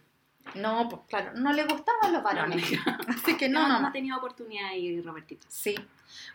No, 0.55 0.89
pues 0.89 1.01
claro, 1.07 1.31
no 1.35 1.53
le 1.53 1.63
gustaban 1.65 2.11
los 2.11 2.23
varones, 2.23 2.63
así 3.07 3.37
que 3.37 3.49
no, 3.49 3.67
no, 3.67 3.79
no, 3.79 3.91
tenido 3.91 4.17
oportunidad 4.17 4.69
ahí, 4.69 4.99
Robertito. 5.01 5.45
Sí. 5.47 5.75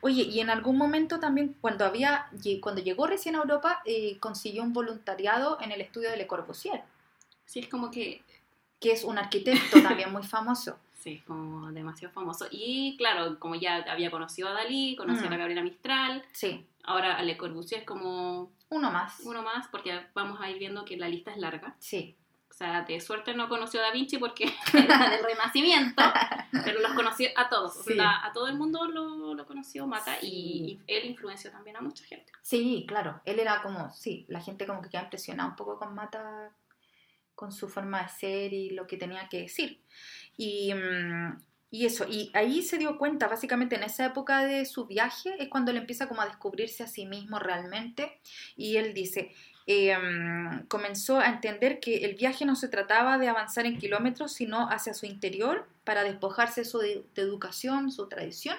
Oye, 0.02 0.22
y 0.22 0.38
en 0.40 0.50
algún 0.50 0.78
momento 0.78 1.18
también, 1.18 1.56
cuando 1.60 1.84
había, 1.84 2.26
cuando 2.60 2.80
llegó 2.80 3.06
recién 3.08 3.34
a 3.34 3.38
Europa, 3.38 3.82
eh, 3.84 4.18
consiguió 4.20 4.62
un 4.62 4.72
voluntariado 4.72 5.58
en 5.60 5.72
el 5.72 5.80
estudio 5.80 6.10
de 6.10 6.16
Le 6.16 6.26
Corbusier, 6.26 6.82
Sí, 7.44 7.60
es 7.60 7.68
como 7.68 7.90
que... 7.90 8.22
que 8.80 8.92
es 8.92 9.02
un 9.04 9.18
arquitecto 9.18 9.82
también 9.82 10.12
muy 10.12 10.22
famoso. 10.22 10.78
Sí, 10.98 11.14
es 11.14 11.24
como 11.24 11.70
demasiado 11.72 12.14
famoso. 12.14 12.46
Y 12.50 12.96
claro, 12.96 13.38
como 13.38 13.54
ya 13.56 13.76
había 13.88 14.10
conocido 14.10 14.48
a 14.48 14.52
Dalí, 14.52 14.94
conoció 14.96 15.26
a 15.26 15.30
la 15.30 15.36
Mm. 15.36 15.38
Gabriela 15.40 15.62
Mistral, 15.62 16.24
Sí, 16.32 16.64
ahora 16.84 17.16
a 17.16 17.22
Le 17.22 17.36
Corbusier 17.36 17.80
es 17.80 17.86
como 17.86 18.50
uno 18.70 18.90
más. 18.90 19.20
uno 19.24 19.42
más, 19.42 19.66
porque 19.68 20.06
vamos 20.14 20.40
a 20.40 20.48
ir 20.50 20.58
viendo 20.58 20.84
que 20.84 20.96
la 20.96 21.08
lista 21.08 21.32
es 21.32 21.38
larga. 21.38 21.74
Sí, 21.78 22.14
O 22.54 22.56
sea, 22.56 22.82
de 22.82 23.00
suerte 23.00 23.34
no 23.34 23.48
conoció 23.48 23.80
a 23.80 23.84
Da 23.86 23.90
Vinci 23.90 24.16
porque 24.18 24.44
era 24.72 25.10
del 25.10 25.24
Renacimiento, 25.24 26.00
pero 26.64 26.80
los 26.80 26.92
conoció 26.92 27.28
a 27.34 27.48
todos. 27.48 27.76
O 27.78 27.82
Sí. 27.82 27.94
sea, 27.94 28.24
a 28.24 28.32
todo 28.32 28.46
el 28.46 28.54
mundo 28.56 28.84
lo, 28.86 29.34
lo 29.34 29.44
conoció 29.44 29.88
Mata 29.88 30.14
Sí. 30.20 30.26
y, 30.28 30.80
y 30.86 30.94
él 30.96 31.06
influenció 31.06 31.50
también 31.50 31.76
a 31.76 31.80
mucha 31.80 32.04
gente. 32.04 32.30
sí, 32.42 32.84
claro. 32.86 33.20
Él 33.24 33.40
era 33.40 33.60
como, 33.60 33.90
sí, 33.92 34.24
la 34.28 34.40
gente 34.40 34.66
como 34.68 34.82
que 34.82 34.88
queda 34.88 35.02
impresionada 35.02 35.48
un 35.50 35.56
poco 35.56 35.80
con 35.80 35.96
Mata, 35.96 36.52
con 37.34 37.50
su 37.50 37.68
forma 37.68 38.02
de 38.04 38.08
ser 38.10 38.52
y 38.52 38.70
lo 38.70 38.86
que 38.86 38.96
tenía 38.98 39.28
que 39.28 39.40
decir. 39.42 39.82
Y, 40.36 40.72
mm, 40.72 41.36
y 41.76 41.86
eso, 41.86 42.06
y 42.08 42.30
ahí 42.34 42.62
se 42.62 42.78
dio 42.78 42.96
cuenta, 42.98 43.26
básicamente 43.26 43.74
en 43.76 43.82
esa 43.82 44.06
época 44.06 44.44
de 44.44 44.64
su 44.64 44.86
viaje, 44.86 45.34
es 45.42 45.48
cuando 45.48 45.70
él 45.72 45.76
empieza 45.78 46.06
como 46.08 46.20
a 46.22 46.26
descubrirse 46.26 46.82
a 46.84 46.86
sí 46.86 47.04
mismo 47.06 47.38
realmente. 47.38 48.18
Y 48.56 48.76
él 48.76 48.94
dice, 48.94 49.32
eh, 49.66 49.96
comenzó 50.68 51.18
a 51.18 51.26
entender 51.26 51.80
que 51.80 52.04
el 52.04 52.14
viaje 52.14 52.44
no 52.44 52.54
se 52.54 52.68
trataba 52.68 53.18
de 53.18 53.28
avanzar 53.28 53.66
en 53.66 53.78
kilómetros, 53.78 54.32
sino 54.32 54.68
hacia 54.70 54.94
su 54.94 55.06
interior 55.06 55.66
para 55.84 56.04
despojarse 56.04 56.60
de 56.60 56.64
su 56.66 56.78
de- 56.78 57.04
de 57.14 57.22
educación, 57.22 57.90
su 57.90 58.06
tradición 58.08 58.56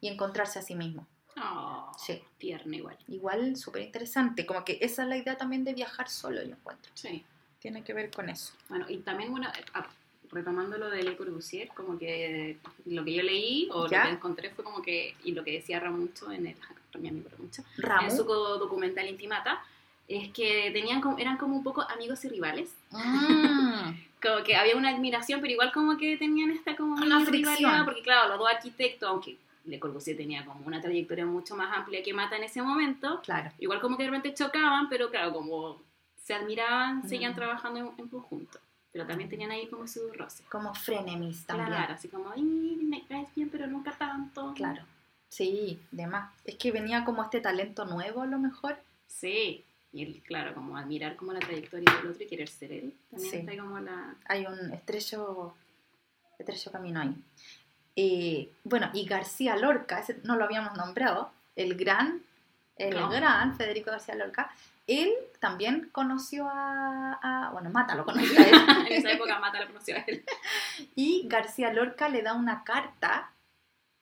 y 0.00 0.08
encontrarse 0.08 0.58
a 0.58 0.62
sí 0.62 0.74
mismo. 0.74 1.06
Oh, 1.40 1.92
Sí. 1.96 2.20
tierno 2.38 2.74
igual. 2.74 2.98
Igual 3.08 3.56
súper 3.56 3.82
interesante, 3.82 4.44
como 4.44 4.64
que 4.64 4.78
esa 4.80 5.02
es 5.04 5.08
la 5.08 5.16
idea 5.16 5.36
también 5.36 5.64
de 5.64 5.72
viajar 5.72 6.08
solo, 6.08 6.42
yo 6.42 6.50
encuentro. 6.52 6.90
Sí. 6.94 7.24
Tiene 7.60 7.82
que 7.82 7.92
ver 7.94 8.10
con 8.10 8.28
eso. 8.28 8.52
Bueno, 8.68 8.86
y 8.88 8.98
también, 8.98 9.30
bueno, 9.30 9.48
ah, 9.74 9.88
retomando 10.30 10.78
lo 10.78 10.90
de 10.90 11.02
Le 11.02 11.16
Corbusier, 11.16 11.68
como 11.68 11.98
que 11.98 12.58
lo 12.86 13.04
que 13.04 13.14
yo 13.14 13.22
leí 13.22 13.68
o 13.72 13.86
¿Ya? 13.88 13.98
lo 13.98 14.04
que 14.10 14.14
encontré 14.16 14.50
fue 14.50 14.64
como 14.64 14.82
que, 14.82 15.14
y 15.24 15.32
lo 15.32 15.44
que 15.44 15.52
decía 15.52 15.80
Ramucho 15.80 16.30
en 16.32 16.46
el, 16.48 16.56
mi 17.00 17.08
amigo 17.08 17.28
Ramucho, 17.30 17.62
en 18.02 18.10
su 18.16 18.24
documental 18.24 19.06
Intimata, 19.08 19.62
es 20.06 20.30
que 20.32 20.70
tenían 20.72 21.00
como, 21.00 21.18
eran 21.18 21.36
como 21.36 21.56
un 21.56 21.62
poco 21.62 21.82
amigos 21.82 22.24
y 22.24 22.28
rivales. 22.28 22.70
Mm, 22.90 23.90
como 24.22 24.42
que 24.44 24.56
había 24.56 24.76
una 24.76 24.90
admiración, 24.90 25.40
pero 25.40 25.52
igual 25.52 25.70
como 25.72 25.96
que 25.98 26.16
tenían 26.16 26.50
esta 26.50 26.74
como 26.76 26.94
Una 26.94 27.24
rivalidad, 27.24 27.84
porque 27.84 28.02
claro, 28.02 28.28
los 28.30 28.38
dos 28.38 28.48
arquitectos, 28.48 29.08
aunque 29.08 29.36
Le 29.66 29.78
Corbusier 29.78 30.16
tenía 30.16 30.44
como 30.46 30.66
una 30.66 30.80
trayectoria 30.80 31.26
mucho 31.26 31.54
más 31.56 31.76
amplia 31.76 32.02
que 32.02 32.14
Mata 32.14 32.36
en 32.36 32.44
ese 32.44 32.62
momento, 32.62 33.20
claro. 33.22 33.50
igual 33.58 33.80
como 33.80 33.96
que 33.96 34.04
de 34.04 34.10
repente 34.10 34.34
chocaban, 34.34 34.88
pero 34.88 35.10
claro, 35.10 35.32
como 35.32 35.82
se 36.24 36.32
admiraban, 36.34 37.06
seguían 37.08 37.32
Mm. 37.32 37.36
trabajando 37.36 37.78
en, 37.80 37.90
en 37.98 38.08
conjunto, 38.08 38.58
pero 38.98 39.06
también 39.10 39.30
tenían 39.30 39.52
ahí 39.52 39.68
como 39.68 39.86
sus 39.86 40.16
roces. 40.16 40.44
Como 40.48 40.74
frenemies 40.74 41.46
también. 41.46 41.68
Claro, 41.68 41.94
así 41.94 42.08
como, 42.08 42.30
"Ay, 42.30 42.42
me 42.42 43.06
caes 43.06 43.28
bien, 43.36 43.48
pero 43.48 43.68
nunca 43.68 43.92
tanto. 43.92 44.52
Claro. 44.54 44.82
Sí, 45.28 45.80
de 45.92 46.06
más. 46.08 46.32
Es 46.44 46.56
que 46.56 46.72
venía 46.72 47.04
como 47.04 47.22
este 47.22 47.40
talento 47.40 47.84
nuevo 47.84 48.22
a 48.22 48.26
lo 48.26 48.38
mejor. 48.40 48.76
Sí, 49.06 49.64
y 49.92 50.02
él, 50.02 50.20
claro, 50.26 50.52
como 50.52 50.76
admirar 50.76 51.14
como 51.14 51.32
la 51.32 51.38
trayectoria 51.38 51.94
del 51.96 52.10
otro 52.10 52.24
y 52.24 52.26
querer 52.26 52.48
ser 52.48 52.72
él. 52.72 52.92
También 53.08 53.30
Sí. 53.30 53.36
está 53.36 53.56
como 53.56 53.78
la... 53.78 54.16
Hay 54.24 54.46
un 54.46 54.72
estrecho, 54.72 55.54
estrecho 56.36 56.72
camino 56.72 57.00
ahí. 57.00 57.14
Eh, 57.94 58.50
bueno, 58.64 58.90
y 58.94 59.04
García 59.06 59.54
Lorca, 59.56 60.00
ese 60.00 60.18
no 60.24 60.34
lo 60.36 60.44
habíamos 60.44 60.76
nombrado, 60.76 61.30
el 61.54 61.76
gran, 61.76 62.20
el 62.76 62.96
No. 62.98 63.10
gran 63.10 63.56
Federico 63.56 63.92
García 63.92 64.16
Lorca, 64.16 64.50
él 64.88 65.12
también 65.38 65.88
conoció 65.92 66.48
a, 66.48 67.18
a- 67.22 67.50
bueno, 67.52 67.70
Mata 67.70 67.94
lo 67.94 68.04
conoció 68.04 68.38
a 68.40 68.42
él. 68.48 68.54
en 68.88 68.92
esa 68.92 69.12
época 69.12 69.38
Mata 69.38 69.60
la 69.60 69.66
conoció 69.68 69.94
a 69.96 70.00
él. 70.00 70.24
Y 70.96 71.22
García 71.28 71.72
Lorca 71.72 72.08
le 72.08 72.22
da 72.22 72.34
una 72.34 72.64
carta 72.64 73.30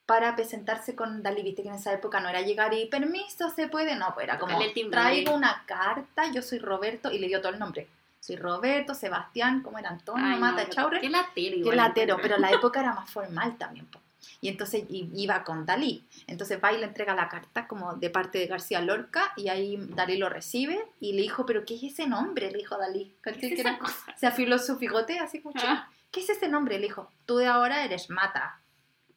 para 0.07 0.35
presentarse 0.37 0.95
con 0.95 1.23
Dalí. 1.23 1.43
Viste 1.43 1.63
que 1.63 1.69
en 1.69 1.75
esa 1.75 1.93
época 1.93 2.21
no 2.21 2.29
era 2.29 2.41
llegar 2.41 2.73
y 2.75 2.87
permiso, 2.87 3.51
se 3.51 3.69
puede. 3.69 3.97
No, 3.97 4.13
pues 4.15 4.25
era 4.25 4.39
como 4.39 4.59
traigo 4.91 5.35
una 5.35 5.65
carta, 5.67 6.31
yo 6.33 6.43
soy 6.43 6.59
Roberto, 6.59 7.11
y 7.11 7.19
le 7.19 7.27
dio 7.29 7.41
todo 7.41 7.53
el 7.53 7.59
nombre. 7.59 7.89
Soy 8.21 8.37
Roberto, 8.37 8.95
Sebastián, 8.95 9.63
¿cómo 9.63 9.79
era 9.79 9.91
Antonio, 9.91 10.25
Ay, 10.25 10.35
no, 10.35 10.41
Mata, 10.41 10.65
qué- 10.65 10.71
Chaure? 10.71 11.01
Qué 11.01 11.09
latero 11.11 11.33
Qué 11.35 11.57
igual. 11.59 11.77
latero, 11.77 12.15
encuentro. 12.15 12.23
pero 12.23 12.39
la 12.39 12.51
época 12.57 12.81
era 12.81 12.93
más 12.95 13.11
formal 13.11 13.57
también. 13.57 13.87
po. 13.87 14.01
Y 14.41 14.49
entonces 14.49 14.85
iba 14.89 15.45
con 15.45 15.67
Dalí. 15.67 16.05
Entonces 16.27 16.61
va 16.63 16.73
y 16.73 16.79
le 16.79 16.85
entrega 16.87 17.15
la 17.15 17.29
carta 17.29 17.67
como 17.67 17.95
de 17.95 18.11
parte 18.11 18.39
de 18.39 18.47
García 18.47 18.81
Lorca 18.81 19.33
y 19.37 19.49
ahí 19.49 19.77
Dalí 19.91 20.17
lo 20.17 20.29
recibe 20.29 20.79
y 21.01 21.13
le 21.15 21.23
dijo, 21.23 21.47
pero 21.47 21.65
¿qué 21.65 21.75
es 21.77 21.83
ese 21.83 22.07
nombre? 22.07 22.51
Le 22.51 22.59
dijo 22.59 22.77
Dalí. 22.77 23.15
¿Qué 23.23 23.63
cosa? 23.79 24.15
se 24.17 24.27
afiló 24.27 24.59
su 24.59 24.77
bigote 24.79 25.19
así 25.19 25.41
como, 25.41 25.55
Ah, 25.63 25.89
¿qué 26.11 26.21
es 26.21 26.31
ese 26.31 26.49
nombre? 26.49 26.79
Le 26.79 26.87
dijo, 26.87 27.11
tú 27.27 27.37
de 27.39 27.47
ahora 27.47 27.85
eres 27.85 28.11
Mata. 28.11 28.61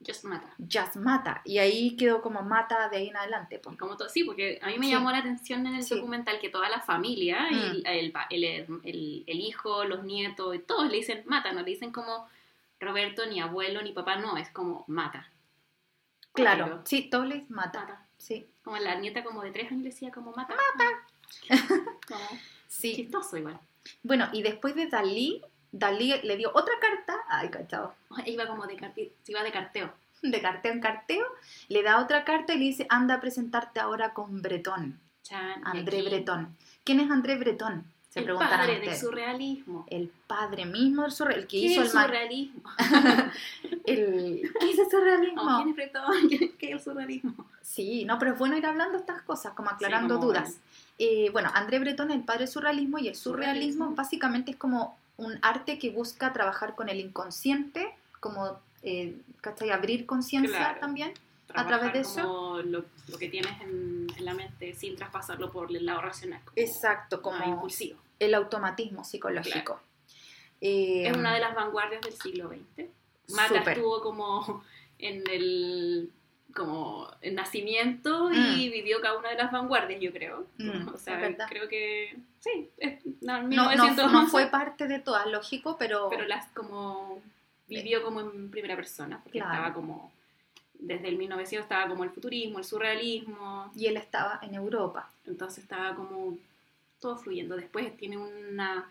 Just 0.06 0.24
Mata. 0.24 0.48
Just 0.58 0.96
Mata. 0.96 1.42
Y 1.44 1.58
ahí 1.58 1.98
quedó 1.98 2.22
como 2.22 2.42
Mata 2.42 2.88
de 2.88 2.96
ahí 2.96 3.10
en 3.10 3.18
adelante. 3.18 3.60
Como 3.78 3.98
todo, 3.98 4.08
sí, 4.08 4.24
porque 4.24 4.58
a 4.62 4.68
mí 4.68 4.78
me 4.80 4.86
Sí. 4.86 4.94
llamó 4.94 5.12
la 5.12 5.18
atención 5.18 5.68
en 5.68 5.76
el 5.76 5.84
Sí. 5.84 5.94
documental 5.94 6.40
que 6.40 6.48
toda 6.50 6.70
la 6.70 6.80
familia, 6.80 7.48
Mm. 7.52 7.82
el, 7.86 8.14
el- 8.30 9.24
el 9.28 9.40
hijo, 9.42 9.84
los 9.84 10.04
nietos, 10.06 10.56
y 10.56 10.60
todos 10.60 10.90
le 10.90 10.96
dicen 10.98 11.24
mata, 11.26 11.52
no 11.52 11.60
le 11.62 11.72
dicen 11.72 11.92
como 11.92 12.28
Roberto, 12.80 13.26
ni 13.26 13.40
abuelo, 13.42 13.82
ni 13.82 13.92
papá, 13.92 14.18
no, 14.18 14.38
es 14.38 14.50
como 14.50 14.86
mata. 14.88 15.30
Claro, 16.34 16.82
sí, 16.86 17.10
Tobles 17.10 17.50
Mata. 17.50 17.82
Mata. 17.82 18.06
Sí, 18.18 18.48
Como 18.64 18.78
la 18.78 18.96
nieta 18.96 19.24
como 19.24 19.42
de 19.42 19.52
tres 19.52 19.72
años 19.72 19.84
decía 19.84 20.12
como 20.12 20.32
mata. 20.34 20.54
Como 22.08 22.26
sí. 22.68 22.96
chistoso 22.96 23.38
igual. 23.38 23.60
Bueno, 24.04 24.28
y 24.34 24.42
después 24.42 24.76
de 24.76 24.88
Dalí, 24.88 25.42
Dalí 25.72 26.14
le 26.24 26.38
dio 26.38 26.52
otra 26.54 26.74
carta, 26.82 27.16
ay, 27.30 27.50
cachado, 27.50 27.94
Iba 28.26 28.48
como 28.48 28.66
de, 28.68 28.74
iba 29.28 29.44
de 29.44 29.52
carteo. 29.52 29.94
de 30.22 30.42
carteo 30.42 30.72
en 30.74 30.82
carteo, 30.82 31.26
le 31.70 31.84
da 31.84 32.00
otra 32.02 32.24
carta 32.26 32.54
y 32.54 32.60
le 32.60 32.66
dice, 32.66 32.86
anda 32.90 33.16
a 33.16 33.22
presentarte 33.22 33.80
ahora 33.80 34.14
con 34.14 34.42
Bretón, 34.42 35.00
Chan, 35.24 35.62
André 35.66 36.02
Bretón. 36.02 36.58
¿Quién 36.84 37.00
es 37.00 37.10
André 37.12 37.38
Bretón? 37.38 37.86
El 38.20 38.24
preguntarán 38.26 38.60
padre 38.60 38.80
del 38.80 38.96
surrealismo. 38.98 39.86
El 39.90 40.12
padre 40.28 40.66
mismo 40.66 41.04
del 41.04 41.12
surrealismo, 41.12 41.42
el 41.44 41.48
que 41.48 41.60
¿Qué 41.60 41.66
hizo 41.66 41.82
es 41.84 41.94
el, 41.96 42.02
surrealismo? 42.02 42.62
el 43.86 44.52
¿Qué 44.60 44.70
es 44.72 44.80
el 44.80 44.90
surrealismo? 44.90 45.42
Oh, 45.42 45.64
¿Quién 46.28 46.54
es 46.60 46.72
el 46.72 46.80
surrealismo? 46.82 47.46
Sí, 47.62 48.06
no, 48.06 48.18
pero 48.20 48.34
es 48.34 48.40
bueno 48.40 48.58
ir 48.58 48.66
hablando 48.66 48.98
estas 48.98 49.22
cosas, 49.24 49.54
como 49.54 49.70
aclarando 49.70 50.16
como- 50.16 50.28
dudas. 50.28 50.58
Eh, 50.98 51.30
bueno, 51.32 51.50
André 51.54 51.80
Breton 51.80 52.12
es 52.12 52.18
el 52.18 52.24
padre 52.24 52.40
del 52.42 52.48
surrealismo 52.50 52.98
y 53.00 53.08
el 53.08 53.16
surrealismo 53.16 53.86
Surrealismo. 53.86 53.96
básicamente 53.96 54.52
es 54.52 54.58
como 54.58 54.98
un 55.18 55.40
arte 55.42 55.80
que 55.80 55.92
busca 55.92 56.34
trabajar 56.34 56.76
con 56.76 56.90
el 56.90 57.00
inconsciente, 57.00 57.90
como, 58.20 58.60
eh, 58.84 59.16
¿cachai? 59.42 59.70
Abrir 59.72 60.06
conciencia 60.06 60.58
Claro. 60.58 60.80
también. 60.82 61.14
A 61.56 61.66
través 61.66 61.94
de 61.94 62.22
como 62.22 62.60
Lo, 62.60 62.86
lo 63.08 63.18
que 63.18 63.28
tienes 63.30 63.60
en, 63.62 64.08
en 64.16 64.26
la 64.26 64.34
mente 64.36 64.74
sin 64.76 64.96
traspasarlo 64.96 65.52
por 65.52 65.76
el 65.76 65.84
lado 65.86 66.02
racional. 66.02 66.42
como 66.46 66.54
Exacto, 66.58 67.22
como 67.22 67.44
impulsivo. 67.46 67.98
El 68.20 68.34
automatismo 68.36 69.04
psicológico. 69.04 69.80
Eh, 70.62 71.08
Es 71.08 71.16
una 71.16 71.34
de 71.34 71.40
las 71.40 71.56
vanguardias 71.56 72.02
del 72.02 72.14
siglo 72.14 72.50
XX. 72.50 72.88
Mata 73.30 73.60
Súper. 73.60 73.70
estuvo 73.78 74.02
como 74.02 74.64
en 74.98 75.24
el 75.30 76.12
como 76.56 77.08
en 77.22 77.36
nacimiento 77.36 78.32
y 78.34 78.68
Mm. 78.68 78.72
vivió 78.72 79.00
cada 79.02 79.18
una 79.20 79.30
de 79.30 79.36
las 79.36 79.52
vanguardias, 79.52 80.02
yo 80.02 80.12
creo. 80.12 80.48
Mm, 80.58 80.88
o 80.94 80.98
sea, 80.98 81.36
creo 81.48 81.70
que 81.70 82.18
sí, 82.40 82.70
es, 82.78 83.06
no, 83.22 83.34
no, 83.38 83.42
no, 83.44 83.48
1911, 83.70 84.12
no 84.14 84.28
fue 84.28 84.48
parte 84.48 84.88
de 84.88 84.98
todas, 85.00 85.28
lógico, 85.28 85.78
pero, 85.78 86.10
pero 86.10 86.26
las 86.26 86.48
como 86.48 87.22
vivió 87.68 88.02
como 88.04 88.22
en 88.22 88.50
primera 88.50 88.76
persona, 88.76 89.20
porque 89.24 89.38
Claro. 89.40 89.54
estaba 89.54 89.74
como 89.76 90.12
desde 90.74 91.08
el 91.10 91.18
1900 91.18 91.66
estaba 91.66 91.88
como 91.88 92.04
el 92.04 92.10
futurismo, 92.10 92.58
el 92.58 92.66
surrealismo, 92.66 93.72
y 93.76 93.86
él 93.86 93.98
estaba 93.98 94.40
en 94.42 94.56
Europa. 94.56 95.12
entonces 95.28 95.64
estaba 95.64 95.94
como 95.96 96.36
todo 97.00 97.18
fluyendo. 97.18 97.56
Después 97.56 97.96
tiene 97.98 98.18
una 98.18 98.90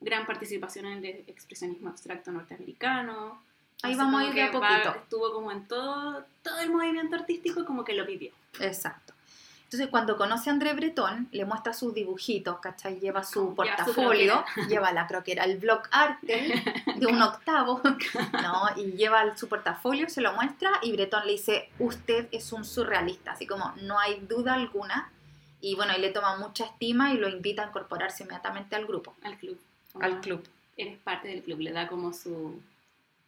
gran 0.00 0.26
participación 0.26 0.86
en 0.86 1.04
el 1.04 1.24
expresionismo 1.26 1.90
abstracto 1.90 2.30
norteamericano. 2.30 3.42
Ahí 3.82 3.92
Entonces, 3.92 3.98
vamos 3.98 4.20
a 4.22 4.24
ir 4.26 4.34
de 4.34 4.42
a 4.42 4.50
va- 4.50 4.68
poquito. 4.82 4.94
estuvo 5.02 5.32
como 5.32 5.52
en 5.52 5.66
todo, 5.68 6.24
todo 6.42 6.58
el 6.60 6.70
movimiento 6.70 7.16
artístico 7.16 7.64
como 7.64 7.84
que 7.84 7.94
lo 7.94 8.04
vivió. 8.04 8.32
Exacto. 8.60 9.14
Entonces, 9.64 9.88
cuando 9.90 10.16
conoce 10.16 10.48
a 10.48 10.54
André 10.54 10.72
Breton, 10.72 11.28
le 11.30 11.44
muestra 11.44 11.74
sus 11.74 11.92
dibujitos, 11.92 12.58
¿cachai? 12.58 12.98
Lleva 13.00 13.22
su 13.22 13.50
Lleva 13.50 13.50
su 13.50 13.84
portafolio, 13.84 14.42
lleva 14.66 14.92
la, 14.92 15.06
creo 15.06 15.22
que 15.22 15.32
era 15.32 15.44
el 15.44 15.58
block 15.58 15.88
arte 15.90 16.62
de 16.96 17.06
un 17.06 17.20
octavo, 17.22 17.82
¿no? 18.32 18.62
Y 18.82 18.92
lleva 18.92 19.36
su 19.36 19.46
portafolio, 19.46 20.08
se 20.08 20.22
lo 20.22 20.32
muestra 20.32 20.70
y 20.82 20.92
Breton 20.92 21.26
le 21.26 21.32
dice, 21.32 21.68
usted 21.78 22.28
es 22.32 22.50
un 22.54 22.64
surrealista, 22.64 23.32
así 23.32 23.46
como 23.46 23.74
no 23.82 23.98
hay 23.98 24.20
duda 24.20 24.54
alguna. 24.54 25.12
Y 25.60 25.74
bueno, 25.74 25.92
y 25.96 26.00
le 26.00 26.10
toma 26.10 26.36
mucha 26.38 26.64
estima 26.66 27.12
y 27.12 27.18
lo 27.18 27.28
invita 27.28 27.64
a 27.64 27.68
incorporarse 27.68 28.22
inmediatamente 28.22 28.76
al 28.76 28.86
grupo, 28.86 29.14
Al 29.22 29.36
club. 29.38 29.58
al 30.00 30.20
club. 30.20 30.44
Eres 30.76 30.98
parte 30.98 31.28
del 31.28 31.42
club, 31.42 31.58
le 31.60 31.72
da 31.72 31.88
como 31.88 32.12
su, 32.12 32.60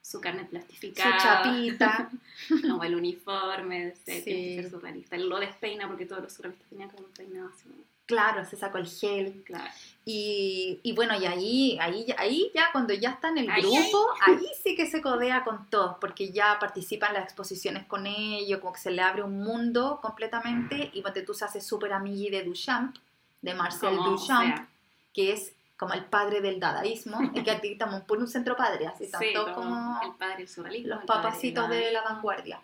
su 0.03 0.21
carnet 0.21 0.45
Su 0.45 0.51
plastificada. 0.51 1.19
chapita, 1.19 2.11
como 2.63 2.85
el 2.85 2.95
uniforme, 2.95 3.95
ser, 4.05 4.19
Sí. 4.19 4.23
tienes 4.25 4.57
que 4.57 4.63
ser 4.63 4.71
surrealista. 4.71 5.17
Lo 5.19 5.39
despeina 5.41 5.89
porque 5.89 6.07
todos 6.07 6.23
los 6.23 6.33
surrealistas 6.33 6.69
tenían 6.69 6.89
como 6.91 7.07
un 7.07 7.13
peinado 7.13 7.49
así. 7.53 7.69
Claro, 8.11 8.45
se 8.45 8.57
sacó 8.57 8.79
el 8.79 8.87
gel, 8.87 9.43
Claro. 9.47 9.65
Y, 10.05 10.81
y 10.83 10.93
bueno, 10.93 11.15
y 11.21 11.27
ahí, 11.27 11.79
ahí, 11.81 12.05
ya- 12.07 12.17
ahí 12.19 12.51
ya 12.55 12.71
cuando 12.73 12.93
ya 12.95 13.11
está 13.11 13.29
en 13.29 13.39
el 13.39 13.51
Ahí, 13.51 13.63
grupo, 13.63 14.09
ahí 14.27 14.41
sí 14.63 14.75
que 14.75 14.87
se 14.91 15.01
codea 15.01 15.45
con 15.45 15.69
todos, 15.71 15.97
porque 16.01 16.33
ya 16.33 16.59
participa 16.59 17.07
en 17.09 17.15
las 17.15 17.25
exposiciones 17.25 17.85
con 17.87 18.07
ellos, 18.07 18.59
como 18.61 18.73
que 18.73 18.81
se 18.81 18.91
le 18.91 19.03
abre 19.03 19.23
un 19.23 19.39
mundo 19.43 20.01
completamente, 20.03 20.91
y 20.93 21.03
ponte 21.03 21.23
tú 21.23 21.33
se 21.35 21.45
hace 21.45 21.61
súper 21.61 21.93
amigui 21.93 22.31
de 22.31 22.43
Duchamp, 22.45 22.97
de 23.43 23.55
Marcel 23.55 23.97
Como, 23.97 24.09
o 24.09 24.11
Duchamp, 24.13 24.57
sea, 24.57 24.69
que 25.15 25.33
es 25.33 25.53
como 25.77 25.95
el 25.95 26.05
padre 26.07 26.41
del 26.41 26.59
dadaísmo, 26.59 27.19
y 27.35 27.43
que 27.43 27.51
aquí 27.53 27.73
estamos 27.73 28.01
por 28.03 28.19
un 28.19 28.27
centro 28.27 28.57
padre, 28.57 28.87
así 28.87 29.05
sí, 29.07 29.11
tanto 29.13 29.53
como 29.55 30.01
el 30.03 30.13
padre 30.15 30.43
los 30.45 30.59
el 30.59 30.65
padre 30.65 30.85
del 30.87 31.07
papacitos 31.07 31.69
de 31.69 31.93
la 31.93 32.03
vanguardia. 32.03 32.61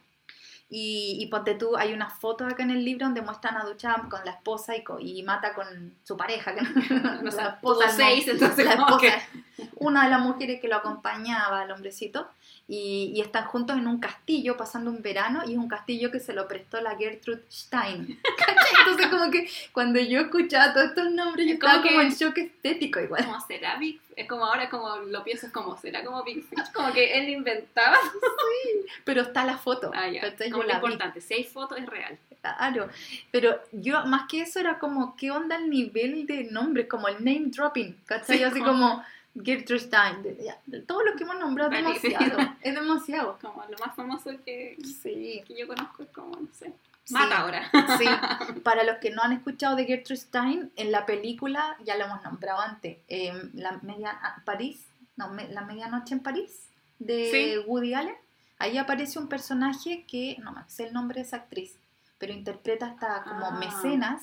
Y, 0.69 1.19
y 1.21 1.27
ponte 1.27 1.55
tú, 1.55 1.77
hay 1.77 1.93
unas 1.93 2.19
fotos 2.19 2.53
acá 2.53 2.65
en 2.65 2.71
el 2.73 2.85
libro 2.85 3.07
donde 3.07 3.23
muestran 3.23 3.57
a 3.57 3.63
Duchamp 3.65 4.09
con 4.11 4.25
la 4.25 4.33
esposa 4.33 4.75
y, 4.77 4.83
co- 4.83 4.99
y 4.99 5.23
mata 5.23 5.55
con 5.55 5.95
su 6.03 6.17
pareja. 6.17 6.55
Que 6.57 6.63
No 6.63 7.31
sé, 7.31 7.37
la 7.37 7.49
esposa, 7.51 7.87
no, 7.97 8.09
entonces 8.33 8.65
la 8.65 8.75
una 9.77 10.05
de 10.05 10.11
las 10.11 10.21
mujeres 10.21 10.61
que 10.61 10.67
lo 10.69 10.77
acompañaba 10.77 11.61
al 11.61 11.71
hombrecito, 11.71 12.29
y, 12.69 13.13
y 13.15 13.21
están 13.21 13.45
juntos 13.45 13.77
en 13.79 13.87
un 13.87 14.01
castillo 14.01 14.57
pasando 14.57 14.91
un 14.91 15.03
verano, 15.03 15.43
y 15.47 15.53
es 15.53 15.59
un 15.59 15.69
castillo 15.69 16.11
que 16.11 16.19
se 16.19 16.33
lo 16.33 16.49
prestó 16.49 16.81
la 16.81 16.97
Gertrude 16.97 17.45
Stein. 17.49 18.19
Entonces, 18.81 19.07
como 19.07 19.31
que 19.31 19.49
cuando 19.73 20.01
yo 20.01 20.21
escuchaba 20.23 20.73
todos 20.75 20.89
estos 20.89 21.11
nombres, 21.13 21.47
yo 21.47 21.55
estaba 21.55 21.81
como 21.81 22.01
en 22.01 22.11
shock 22.11 22.37
estético 22.39 22.99
igual. 23.01 23.25
Como 23.25 23.41
será 23.47 23.77
Big 23.77 24.01
es 24.17 24.27
como 24.29 24.45
ahora 24.47 24.69
como 24.71 24.97
lo 24.97 25.23
pienso 25.23 25.47
es 25.47 25.53
como 25.53 25.77
será 25.77 26.03
como 26.05 26.23
Big 26.25 26.43
Fish 26.45 26.73
como 26.73 26.93
que 26.93 27.19
él 27.19 27.29
inventaba 27.29 27.97
Pero 29.05 29.23
está 29.23 29.45
la 29.45 29.59
foto. 29.59 29.91
ah, 29.95 30.09
ya. 30.09 30.23
¿cachai? 30.23 30.51
como 30.51 30.63
lo 30.65 30.69
vi. 30.71 30.75
importante 30.75 31.21
si 31.21 31.35
hay 31.35 31.45
foto 31.45 31.77
es 31.77 31.87
real 31.87 32.19
Claro, 32.41 32.89
pero 33.33 33.61
yo 33.73 34.05
más 34.07 34.29
que 34.29 34.43
eso 34.43 34.61
era 34.61 34.79
como, 34.79 35.17
¿qué 35.17 35.33
onda 35.33 35.57
el 35.57 35.69
nivel 35.69 36.27
de 36.29 36.45
nombres? 36.45 36.87
Como 36.87 37.09
el 37.09 37.17
name 37.17 37.47
dropping, 37.47 37.97
¿cachai? 38.07 38.39
Sí, 38.39 38.43
Así 38.45 38.61
como- 38.61 39.03
Gertrude 39.43 39.81
Stein, 39.81 40.23
de- 40.23 40.37
ya, 40.45 40.57
de 40.65 40.81
todo 40.81 41.03
lo 41.03 41.15
que 41.17 41.25
hemos 41.25 41.39
nombrado 41.41 41.73
es 41.73 42.01
sí. 42.01 42.09
demasiado, 42.09 42.55
es 42.63 42.75
demasiado. 42.75 43.39
como 43.43 43.65
lo 43.69 43.77
más 43.85 43.97
famoso 43.97 44.31
que, 44.45 44.77
Sí, 45.03 45.43
que 45.47 45.59
yo 45.59 45.67
conozco 45.67 46.05
es 46.05 46.09
como 46.11 46.37
no 46.37 46.49
sé 46.53 46.67
Sí. 46.67 46.73
Mata 47.11 47.39
ahora 47.39 47.71
sí. 47.99 48.05
Para 48.65 48.85
los 48.85 48.97
que 48.99 49.11
no 49.11 49.23
han 49.23 49.33
escuchado 49.33 49.77
de 49.77 49.85
Gertrude 49.87 50.21
Stein, 50.21 50.73
en 50.77 50.93
la 50.93 51.07
película, 51.07 51.77
ya 51.85 51.97
lo 51.97 52.05
hemos 52.05 52.23
nombrado 52.23 52.61
antes, 52.61 52.99
eh, 53.09 53.33
la 53.55 53.73
media, 53.83 54.19
ah, 54.23 54.43
París, 54.45 54.85
no, 55.17 55.29
me- 55.31 55.49
la 55.49 55.63
medianoche 55.63 56.15
en 56.15 56.21
París, 56.21 56.69
de 56.99 57.31
Sí. 57.31 57.59
Woody 57.69 57.95
Allen, 57.95 58.15
ahí 58.59 58.79
aparece 58.79 59.19
un 59.19 59.29
personaje 59.29 60.05
que, 60.09 60.37
no 60.43 60.53
me 60.53 60.63
sé 60.69 60.85
el 60.89 60.93
nombre 60.95 61.21
de 61.21 61.27
esa 61.27 61.37
actriz, 61.37 61.77
pero 62.19 62.33
interpreta 62.33 62.87
hasta 62.87 63.23
como 63.25 63.47
Ah. 63.47 63.51
mecenas, 63.53 64.23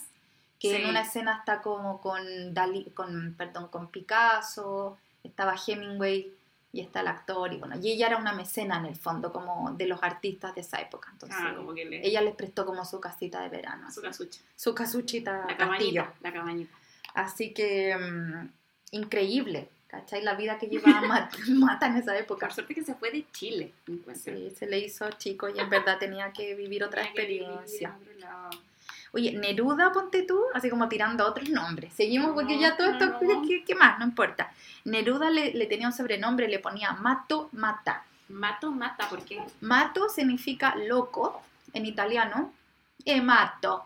que 0.60 0.82
en 0.82 0.90
una 0.90 1.02
escena 1.02 1.38
está 1.40 1.62
como 1.62 2.00
con 2.00 2.54
Dalí, 2.54 2.86
con, 2.96 3.36
perdón, 3.38 3.68
con 3.68 3.88
Picasso, 3.90 4.98
estaba 5.24 5.56
Hemingway 5.68 6.32
y 6.74 6.82
está 6.82 7.00
el 7.02 7.08
actor, 7.08 7.54
y 7.54 7.58
bueno, 7.58 7.76
y 7.80 7.92
ella 7.92 8.08
era 8.08 8.18
una 8.18 8.34
mecena 8.34 8.80
en 8.80 8.88
el 8.88 8.96
fondo, 8.96 9.32
como 9.32 9.72
de 9.74 9.86
los 9.88 10.02
artistas 10.04 10.54
de 10.56 10.62
esa 10.62 10.82
época, 10.82 11.10
entonces 11.14 11.38
ah 11.40 11.54
como 11.56 11.74
que 11.74 11.86
le 11.86 12.06
ella 12.06 12.20
les 12.22 12.36
prestó 12.36 12.66
como 12.66 12.84
su 12.84 13.00
casita 13.00 13.42
de 13.42 13.50
verano, 13.50 13.90
su 13.92 14.02
casucha 14.02 14.42
su 14.56 14.74
casuchita 14.74 15.46
la 15.48 15.56
castillo. 15.56 16.02
cabañita 16.04 16.18
la 16.22 16.34
cabañita 16.34 16.76
Así 17.14 17.54
que 17.54 17.96
mm, 17.96 18.50
increíble, 18.92 19.70
¿cachai? 19.88 20.24
La 20.24 20.34
vida 20.34 20.58
que 20.58 20.66
llevaba 20.68 21.02
Mat- 21.02 21.36
Mata 21.50 21.86
en 21.88 21.98
esa 21.98 22.18
época. 22.18 22.48
por 22.48 22.56
suerte 22.56 22.74
que 22.74 22.84
se 22.84 22.96
fue 22.96 23.12
de 23.12 23.24
Chile. 23.32 23.72
Sí, 24.16 24.52
se 24.58 24.66
le 24.66 24.80
hizo 24.80 25.08
chico 25.12 25.48
y 25.50 25.60
en 25.60 25.70
verdad 25.70 26.00
tenía 26.00 26.32
que 26.34 26.56
vivir 26.56 26.84
otra 26.84 27.04
Tenía 27.04 27.14
que 27.14 27.28
vivir 27.28 27.48
Oye, 29.16 29.32
Neruda, 29.38 29.92
ponte 29.92 30.24
tú, 30.24 30.42
así 30.56 30.70
como 30.70 30.90
tirando 30.90 31.26
otros 31.26 31.48
nombres. 31.50 31.94
Seguimos 31.94 32.32
porque 32.34 32.56
No, 32.56 32.62
ya 32.62 32.76
todo 32.76 32.88
esto, 32.90 33.06
no. 33.22 33.44
¿qué, 33.48 33.64
qué 33.64 33.76
más? 33.76 34.00
No 34.00 34.06
importa. 34.06 34.52
Neruda 34.86 35.30
le, 35.30 35.54
le 35.54 35.66
tenía 35.68 35.88
un 35.88 35.94
sobrenombre, 35.94 36.48
le 36.48 36.60
ponía 36.60 36.94
Mato 36.94 37.50
Mata. 37.52 38.04
mato 38.30 38.72
mata 38.72 39.08
porque 39.10 39.40
Mato 39.62 40.10
significa 40.10 40.76
loco 40.76 41.42
en 41.74 41.86
italiano, 41.86 42.52
e 43.06 43.22
mato. 43.22 43.86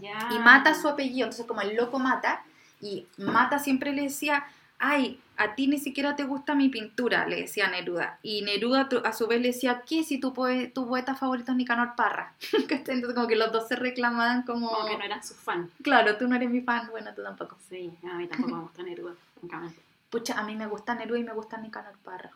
y 0.00 0.38
mata 0.38 0.74
su 0.74 0.88
apellido, 0.88 1.26
entonces 1.26 1.46
como 1.46 1.60
el 1.60 1.76
loco 1.76 1.98
mata, 1.98 2.42
y 2.80 3.06
mata 3.18 3.58
siempre 3.60 3.92
le 3.92 4.02
decía, 4.02 4.44
ay, 4.78 5.20
a 5.42 5.54
ti 5.54 5.66
ni 5.66 5.78
siquiera 5.78 6.14
te 6.16 6.24
gusta 6.24 6.54
mi 6.54 6.68
pintura, 6.68 7.26
le 7.26 7.36
decía 7.36 7.68
Neruda, 7.68 8.18
y 8.22 8.42
Neruda 8.42 8.88
a 9.04 9.12
su 9.12 9.26
vez 9.26 9.40
le 9.40 9.48
decía, 9.48 9.82
¿qué 9.86 10.04
si 10.04 10.18
tu, 10.20 10.32
poe- 10.32 10.68
tu 10.72 10.86
poeta 10.86 11.14
favorito 11.14 11.52
es 11.52 11.56
Nicanor 11.56 11.94
Parra? 11.96 12.34
Como 13.14 13.26
que 13.26 13.36
los 13.36 13.52
dos 13.52 13.68
se 13.68 13.76
reclamaban 13.76 14.42
como, 14.42 14.68
como 14.70 14.86
que 14.88 14.96
no 14.98 15.04
eran 15.04 15.22
sus 15.22 15.36
fan 15.36 15.70
claro, 15.82 16.16
tú 16.16 16.28
no 16.28 16.36
eres 16.36 16.50
mi 16.50 16.60
fan, 16.60 16.88
bueno, 16.90 17.12
tú 17.14 17.22
tampoco. 17.22 17.56
sí 17.68 17.90
a 18.10 18.14
mí 18.16 18.26
tampoco 18.28 18.54
me 18.56 18.62
gusta 18.62 18.82
Neruda 18.82 19.14
francamente 19.38 19.80
Pucha, 20.10 20.38
a 20.38 20.42
mí 20.44 20.54
me 20.56 20.66
gusta 20.66 20.94
Neruda 20.94 21.18
y 21.18 21.24
me 21.24 21.32
gusta 21.32 21.56
Nicanor 21.56 21.96
Parra. 22.04 22.30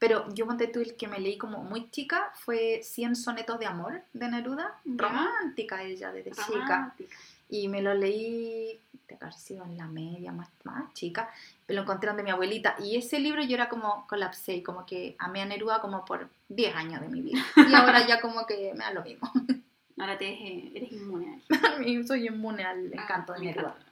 Pero 0.00 0.26
yo 0.34 0.44
ponte 0.46 0.66
tú 0.66 0.80
el 0.80 0.96
que 0.96 1.06
me 1.06 1.20
leí 1.20 1.38
como 1.38 1.62
muy 1.62 1.88
chica 1.90 2.32
fue 2.34 2.80
100 2.82 3.14
sonetos 3.14 3.60
de 3.60 3.66
amor 3.66 4.02
de 4.12 4.28
Neruda, 4.28 4.74
Ya. 4.84 4.96
romántica 5.08 5.82
ella 5.84 6.10
desde 6.12 6.32
chica. 6.32 6.46
Romántica. 6.48 7.16
Y 7.48 7.68
me 7.68 7.80
lo 7.80 7.94
leí, 7.94 8.80
de 9.18 9.24
haber 9.26 9.34
sido 9.34 9.64
en 9.64 9.76
la 9.76 9.86
media, 9.86 10.32
más, 10.32 10.48
más 10.64 10.92
chica, 10.94 11.30
me 11.68 11.74
lo 11.74 11.82
encontré 11.82 12.12
de 12.14 12.22
mi 12.22 12.30
abuelita. 12.30 12.76
Y 12.82 12.96
ese 12.96 13.18
libro 13.20 13.42
yo 13.42 13.54
era 13.54 13.68
como 13.68 14.06
colapsé, 14.08 14.56
y 14.56 14.62
como 14.62 14.84
que 14.86 15.16
amé 15.18 15.42
a 15.42 15.46
Neruda 15.46 15.80
como 15.80 16.04
por 16.04 16.28
10 16.48 16.74
años 16.74 17.00
de 17.00 17.08
mi 17.08 17.20
vida. 17.22 17.44
Y 17.56 17.74
ahora 17.74 18.06
ya 18.06 18.20
como 18.20 18.46
que 18.46 18.72
me 18.74 18.84
da 18.84 18.92
lo 18.92 19.02
mismo. 19.02 19.30
Ahora 19.98 20.18
te 20.18 20.74
eres, 20.76 20.90
inmune 20.90 21.28
a 21.28 21.34
él. 21.34 21.42
A 21.76 21.78
mí 21.78 22.02
soy 22.04 22.26
inmune 22.26 22.64
al 22.64 22.92
encanto 22.92 23.34
Ah, 23.34 23.36
de 23.36 23.40
me 23.40 23.46
Neruda. 23.52 23.68
encanta. 23.68 23.86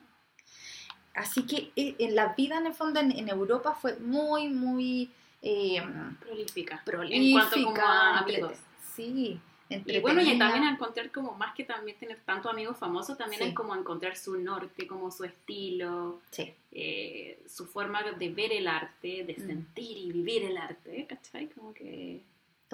Así 1.15 1.47
que 1.47 1.71
eh, 1.77 1.95
en 1.99 2.15
la 2.17 2.35
vida 2.35 2.59
en 2.59 2.67
el 2.67 2.75
fondo 2.75 2.99
en, 3.01 3.13
en 3.13 3.29
Europa 3.29 3.75
fue 3.81 3.97
muy, 4.01 4.49
muy 4.49 5.11
eh, 5.43 5.81
Prolífica. 6.21 6.83
prolífica. 6.85 7.17
En 7.17 7.33
cuanto 7.33 7.65
como 7.65 7.83
a 7.87 8.19
amigos. 8.19 8.59
Sí. 8.95 9.41
Y 9.71 10.01
bueno, 10.01 10.21
y 10.21 10.37
también 10.37 10.65
a 10.65 10.71
encontrar 10.73 11.13
como 11.13 11.33
más 11.35 11.55
que 11.55 11.63
también 11.65 11.97
tener 11.97 12.19
tantos 12.25 12.51
amigos 12.53 12.77
famosos, 12.77 13.17
también 13.17 13.41
Sí. 13.43 13.49
es 13.51 13.55
como 13.55 13.75
encontrar 13.77 14.17
su 14.17 14.37
norte, 14.37 14.87
como 14.89 15.13
su 15.13 15.23
estilo, 15.25 16.21
Sí, 16.33 16.53
eh, 16.73 17.41
su 17.47 17.67
forma 17.67 18.03
de 18.03 18.29
ver 18.31 18.53
el 18.53 18.67
arte, 18.67 19.25
de 19.25 19.35
Mm. 19.39 19.47
sentir 19.47 19.97
y 19.97 20.11
vivir 20.13 20.43
el 20.45 20.57
arte, 20.57 21.07
¿cachai? 21.09 21.49
Como 21.51 21.73
que 21.73 22.21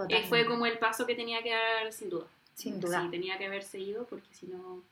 eh, 0.09 0.25
fue 0.29 0.47
como 0.47 0.65
el 0.65 0.79
paso 0.79 1.07
que 1.07 1.15
tenía 1.15 1.43
que 1.43 1.51
dar, 1.51 1.93
sin 1.93 2.09
duda. 2.09 2.27
Sin 2.55 2.81
duda. 2.81 3.03
Sí, 3.03 3.09
tenía 3.11 3.37
que 3.37 3.45
haber 3.47 3.63
seguido, 3.63 4.07
porque 4.07 4.33
si 4.35 4.47
no, 4.47 4.83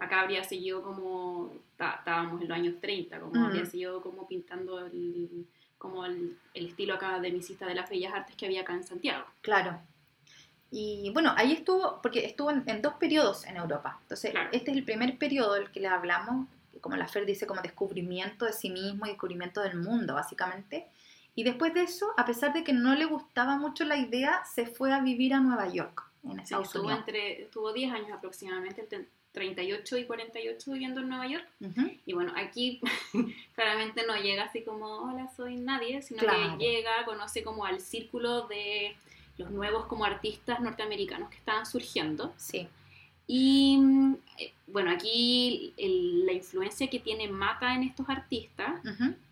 acá 0.00 0.20
habría 0.20 0.44
seguido 0.44 0.82
como, 0.82 1.52
estábamos 1.72 2.40
en 2.40 2.48
los 2.48 2.56
años 2.56 2.74
30, 2.80 3.20
como 3.20 3.34
Mm. 3.34 3.44
habría 3.44 3.66
seguido 3.66 4.00
como 4.00 4.26
pintando 4.26 4.78
el, 4.86 5.46
como 5.76 6.06
el, 6.06 6.38
el 6.54 6.66
estilo 6.66 6.94
academicista 6.94 7.66
de 7.66 7.74
las 7.74 7.90
bellas 7.90 8.14
artes 8.14 8.36
que 8.36 8.46
había 8.46 8.62
acá 8.62 8.72
en 8.72 8.84
Santiago. 8.84 9.26
Claro. 9.42 9.78
Y 10.74 11.10
bueno, 11.12 11.34
ahí 11.36 11.52
estuvo, 11.52 12.00
porque 12.02 12.24
estuvo 12.24 12.50
en, 12.50 12.64
en 12.66 12.80
dos 12.80 12.94
periodos 12.94 13.44
en 13.46 13.56
Europa. 13.58 13.98
Entonces, 14.02 14.30
Claro. 14.30 14.48
este 14.52 14.70
es 14.70 14.76
el 14.78 14.84
primer 14.84 15.18
periodo 15.18 15.52
del 15.54 15.70
que 15.70 15.80
le 15.80 15.88
hablamos, 15.88 16.46
como 16.80 16.96
la 16.96 17.06
Fer 17.06 17.26
dice, 17.26 17.46
como 17.46 17.60
descubrimiento 17.60 18.46
de 18.46 18.54
sí 18.54 18.70
mismo 18.70 19.04
y 19.04 19.10
descubrimiento 19.10 19.60
del 19.60 19.76
mundo, 19.76 20.14
básicamente. 20.14 20.86
Y 21.34 21.44
después 21.44 21.74
de 21.74 21.82
eso, 21.82 22.06
a 22.16 22.24
pesar 22.24 22.52
de 22.54 22.64
que 22.64 22.72
no 22.72 22.94
le 22.94 23.04
gustaba 23.04 23.56
mucho 23.56 23.84
la 23.84 23.96
idea, 23.98 24.42
se 24.46 24.66
fue 24.66 24.92
a 24.92 25.00
vivir 25.00 25.34
a 25.34 25.40
Nueva 25.40 25.68
York, 25.68 26.02
en 26.24 26.36
Sí, 26.36 26.42
Estados 26.42 26.66
estuvo, 26.68 26.84
Unidos. 26.84 27.00
entre, 27.00 27.42
estuvo 27.42 27.72
10 27.72 27.92
años 27.92 28.10
aproximadamente, 28.12 28.80
entre 28.80 29.06
38 29.32 29.96
y 29.98 30.04
48 30.04 30.72
viviendo 30.72 31.00
en 31.00 31.08
Nueva 31.08 31.26
York. 31.26 31.46
Ujú. 31.60 31.90
Y 32.06 32.12
bueno, 32.14 32.32
aquí 32.36 32.80
claramente 33.54 34.06
no 34.06 34.16
llega 34.16 34.44
así 34.44 34.62
como, 34.62 34.86
hola, 34.86 35.28
soy 35.36 35.56
nadie, 35.56 36.02
sino 36.02 36.20
Claro. 36.20 36.58
que 36.58 36.64
llega, 36.64 37.04
conoce 37.04 37.42
como 37.42 37.64
al 37.64 37.80
círculo 37.80 38.42
de 38.48 38.94
los 39.38 39.50
nuevos 39.50 39.86
como 39.86 40.04
artistas 40.04 40.60
norteamericanos 40.60 41.30
que 41.30 41.36
estaban 41.36 41.66
surgiendo. 41.66 42.32
Sí, 42.36 42.68
Y 43.26 43.78
eh, 44.38 44.52
bueno, 44.66 44.90
aquí 44.90 45.72
el- 45.76 46.26
la 46.26 46.32
influencia 46.32 46.90
que 46.90 46.98
tiene 46.98 47.28
Mata 47.28 47.74
en 47.74 47.84
estos 47.84 48.08
artistas, 48.08 48.82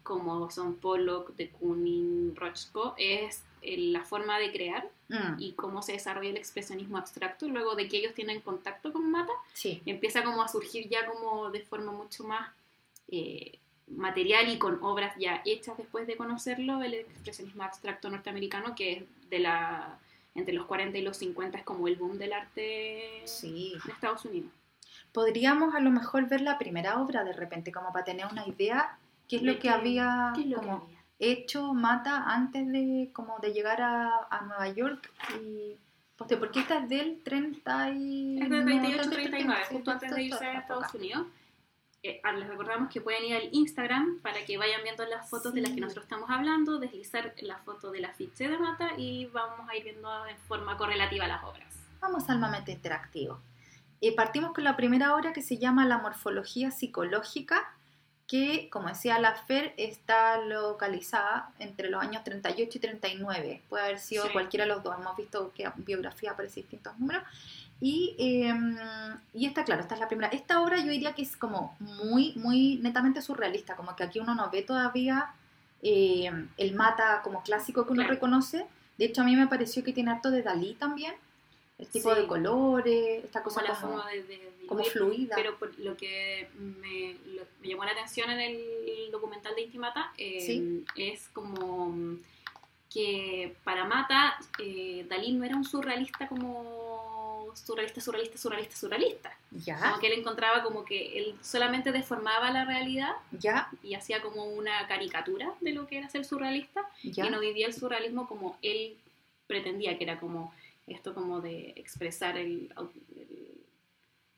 como 0.03 0.51
son 0.51 0.77
Pollock, 0.77 1.35
de 1.37 1.51
Kooning, 1.51 2.35
Rothko, 2.37 2.95
es 2.97 3.43
eh, 3.63 3.77
la 3.77 4.03
forma 4.05 4.39
de 4.39 4.53
crear 4.53 4.89
Mm, 5.11 5.41
y 5.43 5.53
cómo 5.53 5.83
se 5.83 5.93
desarrolla 5.95 6.31
el 6.31 6.37
expresionismo 6.37 6.97
abstracto 6.97 7.49
luego 7.49 7.75
de 7.75 7.89
que 7.89 7.97
ellos 7.99 8.15
tienen 8.15 8.41
contacto 8.41 8.93
con 8.93 9.11
Mata. 9.11 9.33
Sí, 9.55 9.83
empieza 9.85 10.23
como 10.23 10.41
a 10.41 10.47
surgir 10.49 10.89
ya 10.89 11.05
como 11.05 11.51
de 11.51 11.61
forma 11.63 11.91
mucho 11.91 12.23
más 12.25 12.49
eh, 13.09 13.59
material 13.89 14.49
y 14.49 14.57
con 14.59 14.79
obras 14.85 15.15
ya 15.19 15.43
hechas 15.45 15.77
después 15.77 16.07
de 16.07 16.17
conocerlo, 16.17 16.81
el 16.85 16.95
expresionismo 16.95 17.65
abstracto 17.65 18.09
norteamericano, 18.09 18.75
que 18.77 18.93
es 18.93 19.03
de 19.31 19.39
la 19.39 19.99
entre 20.35 20.55
los 20.55 20.67
40 20.67 20.97
y 20.97 21.03
los 21.03 21.17
50 21.17 21.59
es 21.59 21.65
como 21.65 21.89
el 21.89 21.97
boom 21.97 22.19
del 22.19 22.33
arte 22.33 23.23
sí. 23.25 23.75
en 23.85 23.91
Estados 23.91 24.25
Unidos. 24.25 24.51
Podríamos 25.13 25.75
a 25.75 25.81
lo 25.81 25.91
mejor 25.91 26.29
ver 26.29 26.41
la 26.41 26.57
primera 26.59 27.01
obra 27.01 27.25
de 27.25 27.33
repente, 27.33 27.73
como 27.73 27.93
para 27.93 28.05
tener 28.05 28.27
una 28.27 28.47
idea 28.47 28.97
qué 29.29 29.37
es 29.37 29.43
¿De 29.43 29.53
lo 29.53 29.59
que 29.59 29.71
había 29.71 30.33
¿Qué 30.35 30.43
es 30.43 30.47
lo 30.47 30.61
que 30.61 30.71
había? 30.71 30.87
hecho 31.19 31.75
Mata 31.75 32.25
antes 32.27 32.71
de 32.71 33.11
como 33.13 33.39
de 33.41 33.53
llegar 33.53 33.83
a, 33.83 34.27
a 34.31 34.43
Nueva 34.43 34.69
York 34.69 35.11
y 35.43 35.77
pues, 36.17 36.39
porque 36.39 36.61
esta 36.61 36.79
es 36.79 36.89
del 36.89 37.23
30 37.23 37.91
y 37.93 38.41
Es 38.43 38.51
de 38.51 38.63
38, 38.63 39.05
no, 39.05 39.11
39, 39.11 39.61
sí, 39.69 39.75
justo 39.75 39.91
antes 39.91 40.15
de 40.15 40.23
irse 40.23 40.45
a 40.45 40.59
Estados 40.59 40.95
Unidos. 40.95 41.27
Eh, 42.03 42.21
les 42.39 42.49
recordamos 42.49 42.91
que 42.91 43.01
pueden 43.03 43.25
ir 43.25 43.37
al 43.37 43.49
Instagram 43.53 44.21
para 44.23 44.43
que 44.47 44.57
vayan 44.57 44.83
viendo 44.83 45.05
las 45.05 45.29
fotos 45.29 45.53
de 45.53 45.61
las 45.61 45.73
que 45.73 45.81
nosotros 45.81 46.05
estamos 46.05 46.31
hablando, 46.31 46.79
deslizar 46.79 47.35
la 47.43 47.59
foto 47.59 47.91
del 47.91 48.07
afiche 48.07 48.49
de 48.49 48.57
Mata 48.59 48.93
y 48.97 49.27
vamos 49.27 49.69
a 49.69 49.77
ir 49.77 49.85
viendo 49.85 50.27
en 50.27 50.37
forma 50.39 50.79
correlativa 50.79 51.27
las 51.27 51.45
obras. 51.45 51.67
Vamos 52.01 52.29
al 52.31 52.39
momento 52.39 52.71
interactivo. 52.71 53.39
Eh, 54.01 54.15
partimos 54.17 54.55
con 54.55 54.65
la 54.65 54.77
primera 54.77 55.15
obra 55.15 55.35
que 55.35 55.43
se 55.43 55.59
llama 55.59 55.85
La 55.85 55.99
morfología 55.99 56.71
psicológica, 56.71 57.75
que, 58.27 58.71
como 58.71 58.89
decía 58.89 59.19
la 59.19 59.35
Fer, 59.35 59.75
está 59.77 60.39
localizada 60.41 61.51
entre 61.59 61.91
los 61.91 62.01
años 62.03 62.25
38 62.25 62.79
y 62.79 62.81
39. 62.81 63.63
Puede 63.69 63.85
haber 63.85 63.99
sido 63.99 64.25
Sí. 64.25 64.33
cualquiera 64.33 64.65
de 64.65 64.71
los 64.71 64.83
dos. 64.83 64.97
Hemos 64.99 65.17
visto 65.19 65.53
que 65.55 65.71
biografía 65.77 66.31
aparece 66.31 66.61
distintos 66.61 66.97
números. 66.99 67.25
Y, 67.81 68.15
eh, 68.19 68.53
y 69.33 69.47
esta, 69.47 69.65
claro, 69.65 69.81
esta 69.81 69.95
es 69.95 70.01
la 70.01 70.09
primera. 70.09 70.29
Esta 70.29 70.61
obra 70.63 70.77
yo 70.79 70.91
diría 70.91 71.15
que 71.15 71.23
es 71.23 71.37
como 71.37 71.77
muy, 71.81 72.35
muy 72.37 72.77
netamente 72.83 73.23
surrealista, 73.23 73.75
como 73.77 73.97
que 73.97 74.05
aquí 74.05 74.19
uno 74.21 74.35
no 74.35 74.51
ve 74.51 74.63
todavía 74.63 75.33
eh, 75.83 76.31
el 76.59 76.75
mata 76.75 77.23
como 77.25 77.43
clásico 77.43 77.85
que 77.87 77.93
uno 77.93 78.03
Claro. 78.03 78.15
reconoce. 78.15 78.67
De 78.99 79.07
hecho, 79.07 79.23
a 79.23 79.25
mí 79.25 79.35
me 79.35 79.47
pareció 79.47 79.83
que 79.83 79.95
tiene 79.95 80.11
harto 80.11 80.31
de 80.31 80.43
Dalí 80.43 80.75
también. 80.75 81.15
El 81.79 81.87
tipo 81.89 82.13
Sí. 82.15 82.21
de 82.21 82.27
colores, 82.27 83.25
esta 83.25 83.43
Como 83.43 83.55
cosa 83.57 83.63
la 83.67 83.81
como, 83.81 83.95
forma 83.95 84.11
de, 84.11 84.23
de 84.25 84.53
como 84.69 84.85
fluida. 84.85 85.35
Pero 85.37 85.59
por 85.59 85.79
lo 85.79 85.97
que 85.97 86.51
me, 86.59 87.15
lo- 87.35 87.47
me 87.63 87.69
llamó 87.69 87.85
la 87.87 87.93
atención 87.93 88.29
en 88.31 88.41
el 88.41 89.11
documental 89.11 89.55
de 89.55 89.63
Intimata 89.63 90.13
eh, 90.19 90.41
Sí. 90.43 90.85
es 90.97 91.29
como 91.33 91.97
que 92.93 93.57
para 93.65 93.85
Mata 93.87 94.37
eh, 94.59 95.07
Dalí 95.09 95.33
no 95.33 95.45
era 95.45 95.57
un 95.57 95.65
surrealista 95.65 96.29
como 96.29 96.79
surrealista, 97.57 98.01
surrealista, 98.01 98.39
surrealista, 98.39 98.77
surrealista. 98.77 99.39
ya, 99.51 99.79
Como 99.81 99.99
que 100.01 100.07
él 100.09 100.19
encontraba 100.21 100.63
como 100.63 100.85
que 100.85 101.19
él 101.19 101.35
solamente 101.43 101.93
deformaba 101.93 102.51
la 102.51 102.65
realidad 102.65 103.13
ya, 103.33 103.69
y 103.83 103.95
hacía 103.95 104.21
como 104.23 104.45
una 104.45 104.87
caricatura 104.87 105.55
de 105.61 105.73
lo 105.73 105.87
que 105.87 105.99
era 105.99 106.09
ser 106.09 106.25
surrealista 106.25 106.89
ya. 107.03 107.27
y 107.27 107.31
no 107.31 107.41
vivía 107.41 107.67
el 107.67 107.75
surrealismo 107.75 108.27
como 108.29 108.57
él 108.63 108.97
pretendía, 109.47 109.97
que 109.99 110.05
era 110.05 110.19
como 110.21 110.53
esto 110.87 111.15
como 111.15 111.41
de 111.41 111.73
expresar 111.77 112.37
el, 112.37 112.73
el- 112.77 112.91
el 113.17 113.61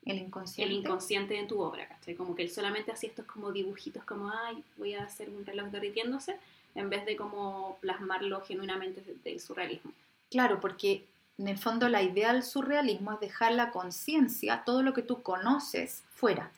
el 0.04 0.18
inconsciente. 0.18 0.74
inconsciente 0.74 1.38
en 1.38 1.46
tu 1.46 1.60
obra, 1.60 1.86
¿cachai? 1.86 2.14
Como 2.16 2.34
que 2.34 2.42
él 2.42 2.50
solamente 2.50 2.90
hacía 2.90 3.08
estos 3.10 3.24
como 3.26 3.52
dibujitos 3.52 4.02
como, 4.04 4.30
ay, 4.30 4.62
voy 4.76 4.94
a 4.94 5.04
hacer 5.04 5.30
un 5.30 5.46
reloj 5.46 5.68
derritiéndose, 5.68 6.36
en 6.74 6.90
vez 6.90 7.06
de 7.06 7.14
como 7.16 7.78
plasmarlo 7.80 8.40
genuinamente 8.40 9.00
de- 9.02 9.14
del 9.22 9.38
surrealismo. 9.40 9.92
Claro, 10.30 10.58
porque 10.60 11.04
en 11.42 11.48
el 11.48 11.58
fondo 11.58 11.88
la 11.88 12.02
idea 12.02 12.32
del 12.32 12.44
surrealismo 12.44 13.12
es 13.14 13.20
dejar 13.20 13.52
la 13.52 13.70
conciencia, 13.70 14.62
todo 14.64 14.82
lo 14.84 14.94
que 14.94 15.02
tú 15.02 15.22
conoces, 15.22 16.04
fuera. 16.14 16.50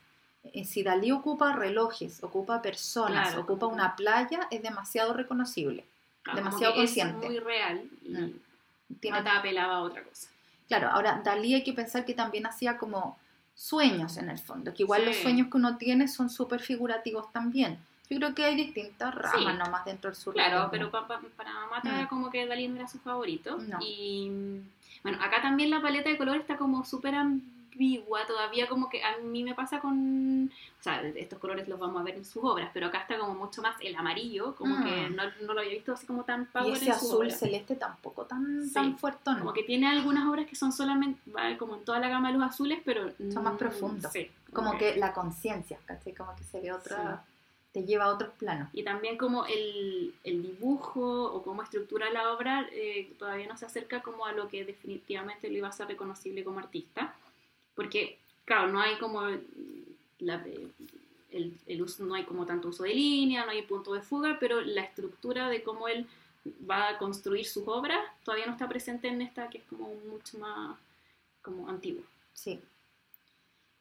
Eh, 0.52 0.66
Si 0.66 0.82
Dalí 0.82 1.10
ocupa 1.10 1.54
relojes, 1.54 2.22
ocupa 2.22 2.60
personas, 2.60 3.28
Claro, 3.28 3.42
ocupa 3.42 3.60
como- 3.66 3.74
una 3.76 3.96
playa, 3.96 4.46
es 4.50 4.62
demasiado 4.62 5.14
reconocible. 5.14 5.86
Claro, 6.22 6.36
Demasiado 6.38 6.74
consciente. 6.74 7.26
Es 7.26 7.32
muy 7.32 7.38
real 7.40 7.82
y 8.04 8.10
Mm. 8.10 8.40
Tiene- 9.00 9.18
Mata 9.18 9.38
apelaba 9.38 9.76
a 9.76 9.80
otra 9.80 10.04
cosa. 10.04 10.28
Claro, 10.68 10.88
ahora 10.90 11.22
Dalí 11.24 11.54
hay 11.54 11.64
que 11.64 11.72
pensar 11.72 12.04
que 12.04 12.12
también 12.12 12.44
hacía 12.46 12.76
como 12.76 13.18
sueños 13.54 14.18
en 14.18 14.28
el 14.28 14.38
fondo, 14.38 14.74
que 14.74 14.82
igual 14.82 15.00
Sí. 15.02 15.06
los 15.08 15.16
sueños 15.16 15.48
que 15.50 15.56
uno 15.56 15.78
tiene 15.78 16.08
son 16.08 16.28
súper 16.28 16.60
figurativos 16.60 17.32
también. 17.32 17.78
Yo 18.10 18.18
creo 18.18 18.34
que 18.34 18.44
hay 18.44 18.54
distintas 18.56 19.14
ramas 19.14 19.32
Sí. 19.54 19.58
nomás 19.58 19.84
dentro 19.84 20.10
del 20.10 20.16
surrealismo. 20.16 20.56
Claro, 20.68 20.70
pero 20.70 20.90
pa- 20.90 21.06
pa- 21.08 21.20
para 21.36 21.66
Mata 21.66 22.02
Mm. 22.02 22.06
como 22.08 22.30
que 22.30 22.46
Dalí 22.46 22.68
no 22.68 22.76
era 22.76 22.86
su 22.88 22.98
favorito. 22.98 23.56
No. 23.58 23.78
Y 23.80 24.60
bueno, 25.02 25.18
acá 25.22 25.40
también 25.42 25.70
la 25.70 25.80
paleta 25.80 26.10
de 26.10 26.18
color 26.18 26.36
está 26.36 26.56
como 26.56 26.84
súper 26.84 27.14
ambigua, 27.14 28.24
todavía 28.26 28.68
como 28.68 28.88
que 28.88 29.02
a 29.02 29.16
mí 29.18 29.42
me 29.42 29.54
pasa 29.54 29.80
con... 29.80 30.46
O 30.78 30.82
sea, 30.84 31.00
estos 31.02 31.38
colores 31.38 31.66
los 31.66 31.78
vamos 31.80 31.98
a 32.00 32.04
ver 32.04 32.14
en 32.16 32.24
sus 32.26 32.44
obras, 32.44 32.70
pero 32.74 32.86
acá 32.88 32.98
está 32.98 33.18
como 33.18 33.34
mucho 33.34 33.62
más 33.62 33.74
el 33.80 33.96
amarillo, 33.96 34.54
como 34.54 34.76
Mm. 34.76 34.84
que 34.84 35.10
no, 35.10 35.22
no 35.46 35.54
lo 35.54 35.60
había 35.60 35.72
visto 35.72 35.92
así 35.94 36.06
como 36.06 36.24
tan 36.24 36.42
y 36.42 36.44
power 36.46 36.74
ese 36.74 36.86
en 36.90 36.92
sus 36.94 37.02
azul 37.04 37.16
obras. 37.26 37.38
celeste 37.38 37.74
tampoco 37.76 38.26
tan, 38.26 38.66
Sí. 38.66 38.74
tan 38.74 38.98
fuertón. 38.98 39.38
Como 39.38 39.52
que 39.54 39.62
tiene 39.64 39.88
algunas 39.88 40.26
obras 40.28 40.46
que 40.46 40.54
son 40.56 40.72
solamente, 40.72 41.18
como 41.58 41.76
en 41.76 41.84
toda 41.84 41.98
la 42.00 42.08
gama 42.08 42.30
de 42.30 42.38
los 42.38 42.46
azules, 42.48 42.80
pero... 42.84 43.10
Son 43.32 43.42
más 43.42 43.54
mm, 43.54 43.58
profundos. 43.58 44.12
Sí. 44.12 44.30
como 44.52 44.78
que 44.78 44.94
la 44.94 45.12
conciencia, 45.12 45.78
¿cachai? 45.84 46.14
Como 46.14 46.36
que 46.36 46.44
se 46.44 46.60
ve 46.60 46.70
otra, 46.70 47.24
te 47.74 47.82
lleva 47.84 48.04
a 48.04 48.14
otros 48.14 48.32
planos. 48.38 48.68
Y 48.72 48.84
también 48.84 49.18
como 49.18 49.46
el, 49.46 50.14
el 50.22 50.42
dibujo 50.42 51.24
o 51.24 51.42
cómo 51.42 51.62
estructura 51.62 52.08
la 52.10 52.32
obra 52.32 52.68
eh, 52.72 53.12
todavía 53.18 53.48
no 53.48 53.56
se 53.58 53.66
acerca 53.66 54.00
como 54.00 54.24
a 54.26 54.32
lo 54.32 54.48
que 54.48 54.64
definitivamente 54.64 55.50
lo 55.50 55.56
iba 55.58 55.68
a 55.68 55.72
ser 55.72 55.88
reconocible 55.88 56.44
como 56.44 56.60
artista. 56.60 57.16
Porque, 57.74 58.16
claro, 58.44 58.68
no 58.68 58.80
hay 58.80 58.96
como 58.98 59.22
la- 60.20 60.44
el, 61.32 61.52
el 61.66 61.82
uso, 61.82 62.04
no 62.04 62.14
hay 62.14 62.22
como 62.24 62.46
tanto 62.46 62.68
uso 62.68 62.84
de 62.84 62.94
línea, 62.94 63.44
no 63.44 63.50
hay 63.50 63.62
punto 63.62 63.92
de 63.92 64.02
fuga, 64.02 64.36
pero 64.38 64.60
la 64.60 64.82
estructura 64.82 65.48
de 65.48 65.64
cómo 65.64 65.88
él 65.88 66.06
va 66.70 66.90
a 66.90 66.98
construir 66.98 67.44
sus 67.46 67.66
obras 67.66 67.98
todavía 68.22 68.46
no 68.46 68.52
está 68.52 68.68
presente 68.68 69.08
en 69.08 69.20
esta 69.20 69.50
que 69.50 69.58
es 69.58 69.64
como 69.64 69.92
mucho 70.08 70.38
más 70.38 70.78
como 71.42 71.68
antigua. 71.68 72.04
Sí. 72.34 72.60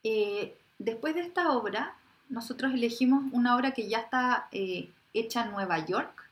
Eh, 0.04 0.56
después 0.80 1.14
de 1.14 1.22
esta 1.22 1.52
obra, 1.52 1.96
nosotros 2.30 2.74
elegimos 2.74 3.24
una 3.32 3.56
obra 3.56 3.72
que 3.72 3.88
ya 3.88 4.00
está 4.00 4.48
eh, 4.52 4.90
hecha 5.14 5.44
en 5.44 5.52
Nueva 5.52 5.86
York. 5.86 6.30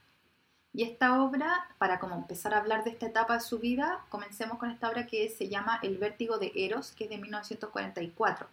Y 0.73 0.83
esta 0.83 1.21
obra, 1.21 1.67
para 1.77 1.99
como 1.99 2.15
empezar 2.15 2.53
a 2.53 2.59
hablar 2.59 2.83
de 2.83 2.91
esta 2.91 3.05
etapa 3.05 3.33
de 3.35 3.41
su 3.41 3.59
vida, 3.59 4.05
comencemos 4.09 4.57
con 4.57 4.71
esta 4.71 4.89
obra 4.89 5.05
que 5.05 5.29
se 5.29 5.49
llama 5.49 5.79
El 5.83 5.97
vértigo 5.97 6.37
de 6.37 6.51
Eros, 6.55 6.91
que 6.91 7.05
es 7.05 7.09
de 7.09 7.17
1944. 7.17 8.47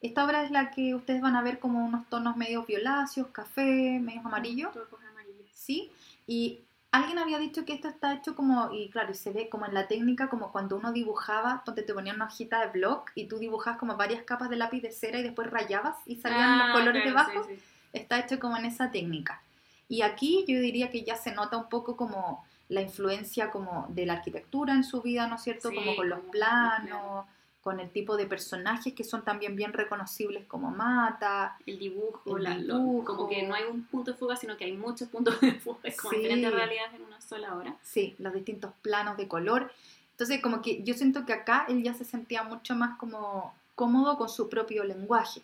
Esta 0.00 0.24
obra 0.24 0.44
es 0.44 0.50
la 0.50 0.70
que 0.70 0.94
ustedes 0.94 1.20
van 1.20 1.36
a 1.36 1.42
ver 1.42 1.58
como 1.58 1.84
unos 1.84 2.08
tonos 2.08 2.36
medio 2.36 2.64
violáceos, 2.64 3.28
café, 3.28 3.98
medio 4.00 4.20
amarillo. 4.20 4.70
Todo 4.72 4.88
con 4.88 5.04
amarillo. 5.04 5.44
Sí, 5.52 5.90
y 6.26 6.60
alguien 6.96 7.18
había 7.18 7.38
dicho 7.38 7.64
que 7.64 7.72
esto 7.74 7.88
está 7.88 8.14
hecho 8.14 8.34
como, 8.34 8.72
y 8.72 8.90
claro, 8.90 9.10
y 9.12 9.14
se 9.14 9.30
ve 9.32 9.48
como 9.48 9.66
en 9.66 9.74
la 9.74 9.86
técnica, 9.88 10.28
como 10.28 10.52
cuando 10.52 10.76
uno 10.76 10.92
dibujaba, 10.92 11.62
donde 11.64 11.82
te 11.82 11.94
ponían 11.94 12.16
una 12.16 12.26
hojita 12.26 12.60
de 12.60 12.72
blog 12.72 13.04
y 13.14 13.26
tú 13.26 13.38
dibujabas 13.38 13.78
como 13.78 13.96
varias 13.96 14.22
capas 14.24 14.50
de 14.50 14.56
lápiz 14.56 14.80
de 14.82 14.92
cera 14.92 15.18
y 15.18 15.22
después 15.22 15.50
rayabas 15.50 15.96
y 16.06 16.16
salían 16.16 16.58
los 16.58 16.68
Ah, 16.68 16.72
colores 16.72 17.02
claro, 17.02 17.30
debajo. 17.30 17.48
sí, 17.48 17.54
sí. 17.56 17.62
Está 17.92 18.18
hecho 18.20 18.38
como 18.38 18.56
en 18.56 18.66
esa 18.66 18.90
técnica. 18.90 19.40
Y 19.88 20.02
aquí 20.02 20.44
yo 20.48 20.58
diría 20.60 20.90
que 20.90 21.02
ya 21.04 21.16
se 21.16 21.32
nota 21.32 21.56
un 21.56 21.68
poco 21.68 21.96
como 21.96 22.44
la 22.68 22.82
influencia 22.82 23.50
como 23.50 23.86
de 23.90 24.06
la 24.06 24.14
arquitectura 24.14 24.72
en 24.74 24.82
su 24.84 25.00
vida, 25.02 25.26
¿no 25.28 25.36
es 25.36 25.42
cierto? 25.42 25.70
Sí, 25.70 25.74
como 25.76 25.94
con 25.96 26.08
los 26.08 26.18
los 26.18 26.30
planos. 26.30 27.26
Con 27.66 27.80
el 27.80 27.90
tipo 27.90 28.16
de 28.16 28.26
personajes 28.26 28.94
que 28.94 29.02
son 29.02 29.24
también 29.24 29.56
bien 29.56 29.72
reconocibles 29.72 30.46
como 30.46 30.70
Mata. 30.70 31.56
El 31.66 31.80
dibujo, 31.80 32.36
El 32.36 32.44
la- 32.44 32.56
lo- 32.56 33.02
como 33.04 33.28
que 33.28 33.42
no 33.42 33.56
hay 33.56 33.64
un 33.64 33.82
punto 33.86 34.12
de 34.12 34.16
fuga, 34.16 34.36
sino 34.36 34.56
que 34.56 34.66
hay 34.66 34.76
muchos 34.76 35.08
puntos 35.08 35.34
de 35.40 35.58
fuga, 35.58 35.80
es 35.82 35.96
como 35.96 36.12
Sí. 36.12 36.18
diferentes 36.18 36.52
realidades 36.54 36.94
en 36.94 37.02
una 37.02 37.20
sola 37.20 37.56
hora. 37.56 37.74
Sí, 37.82 38.14
los 38.20 38.32
distintos 38.32 38.70
planos 38.82 39.16
de 39.16 39.26
color. 39.26 39.72
Entonces, 40.12 40.40
como 40.40 40.62
que 40.62 40.84
yo 40.84 40.94
siento 40.94 41.26
que 41.26 41.32
acá 41.32 41.66
él 41.68 41.82
ya 41.82 41.92
se 41.92 42.04
sentía 42.04 42.44
mucho 42.44 42.76
más 42.76 42.96
como 42.98 43.52
cómodo 43.74 44.16
con 44.16 44.28
su 44.28 44.48
propio 44.48 44.84
lenguaje. 44.84 45.42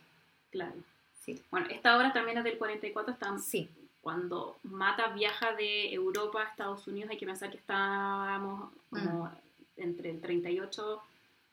Claro. 0.53 0.77
Sí, 1.25 1.43
Bueno, 1.51 1.67
esta 1.71 1.97
obra 1.97 2.13
también 2.13 2.39
es 2.39 2.45
del 2.45 2.57
44, 2.57 3.15
está 3.15 3.37
sí, 3.41 3.69
cuando 4.01 4.59
Mata 4.63 5.09
viaja 5.09 5.55
de 5.57 5.93
Europa 5.93 6.41
a 6.43 6.45
Estados 6.45 6.87
Unidos, 6.87 7.11
hay 7.11 7.19
que 7.19 7.27
pensar 7.27 7.51
que 7.51 7.57
estábamos 7.57 8.71
como 8.91 9.29
entre 9.77 10.11
el 10.11 10.21
38, 10.21 11.03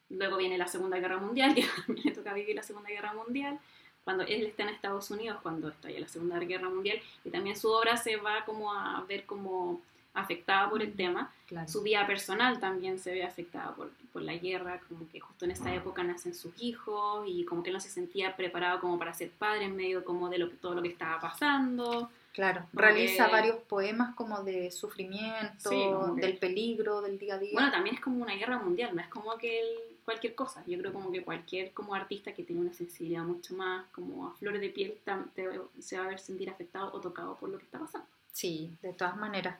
luego 0.09 0.37
viene 0.37 0.57
la 0.57 0.67
Segunda 0.67 0.97
Guerra 0.99 1.17
Mundial, 1.17 1.53
que 1.55 1.63
también 1.85 2.05
le 2.05 2.11
toca 2.11 2.33
vivir 2.33 2.55
la 2.55 2.63
Segunda 2.63 2.89
Guerra 2.89 3.13
Mundial, 3.13 3.59
cuando 4.03 4.23
él 4.23 4.45
está 4.47 4.63
en 4.63 4.69
Estados 4.69 5.11
Unidos, 5.11 5.37
cuando 5.43 5.69
estalla 5.69 5.99
la 5.99 6.07
Segunda 6.07 6.39
Guerra 6.39 6.69
Mundial, 6.69 6.99
y 7.23 7.29
también 7.29 7.55
su 7.57 7.69
obra 7.69 7.95
se 7.97 8.15
va 8.17 8.43
como 8.45 8.73
a 8.73 9.03
ver 9.07 9.25
como 9.25 9.81
afectada 10.15 10.67
por 10.69 10.81
el 10.81 10.93
tema. 10.95 11.31
claro. 11.47 11.67
Su 11.69 11.83
vida 11.83 12.05
personal 12.07 12.59
también 12.59 12.97
se 12.97 13.11
ve 13.13 13.23
afectada 13.23 13.75
por, 13.75 13.91
por 14.11 14.23
la 14.23 14.33
guerra, 14.35 14.81
como 14.89 15.07
que 15.09 15.19
justo 15.19 15.45
en 15.45 15.51
esa 15.51 15.73
época 15.73 16.01
nacen 16.03 16.33
sus 16.33 16.51
hijos 16.61 17.23
y 17.27 17.45
como 17.45 17.61
que 17.61 17.69
él 17.69 17.75
no 17.75 17.79
se 17.79 17.89
sentía 17.89 18.35
preparado 18.35 18.79
como 18.81 18.97
para 18.97 19.13
ser 19.13 19.29
padre 19.29 19.65
en 19.65 19.75
medio 19.75 20.03
como 20.03 20.27
de 20.29 20.39
lo, 20.39 20.49
todo 20.49 20.73
lo 20.73 20.81
que 20.81 20.87
estaba 20.89 21.19
pasando. 21.21 22.09
Claro, 22.33 22.61
Como 22.71 22.81
realiza 22.81 23.25
que- 23.27 23.31
varios 23.31 23.55
poemas 23.57 24.15
como 24.15 24.43
de 24.43 24.71
sufrimiento, 24.71 25.69
Sí, 25.69 25.75
como 25.91 26.15
que- 26.15 26.21
del 26.21 26.37
peligro 26.37 27.01
del 27.01 27.19
día 27.19 27.35
a 27.35 27.37
día. 27.37 27.51
Bueno, 27.53 27.71
también 27.71 27.95
es 27.95 28.01
como 28.01 28.21
una 28.23 28.33
guerra 28.35 28.57
mundial, 28.57 28.95
no 28.95 29.01
es 29.01 29.07
como 29.09 29.37
que 29.37 29.61
él- 29.61 29.88
cualquier 30.09 30.35
cosa. 30.35 30.63
Yo 30.67 30.77
creo 30.79 30.93
como 30.93 31.11
que 31.11 31.23
cualquier 31.23 31.71
como 31.73 31.93
artista 31.95 32.33
que 32.33 32.43
tiene 32.43 32.61
una 32.61 32.73
sensibilidad 32.73 33.23
mucho 33.23 33.55
más 33.55 33.85
como 33.91 34.27
a 34.27 34.33
flores 34.35 34.61
de 34.61 34.69
piel 34.69 34.97
te- 35.35 35.61
se 35.79 35.97
va 35.97 36.05
a 36.05 36.07
ver 36.09 36.19
sentir 36.19 36.49
afectado 36.49 36.91
o 36.93 36.99
tocado 37.01 37.35
por 37.37 37.49
lo 37.49 37.57
que 37.57 37.65
está 37.65 37.79
pasando. 37.79 38.07
Sí, 38.31 38.77
de 38.81 38.93
todas 38.93 39.17
maneras. 39.17 39.57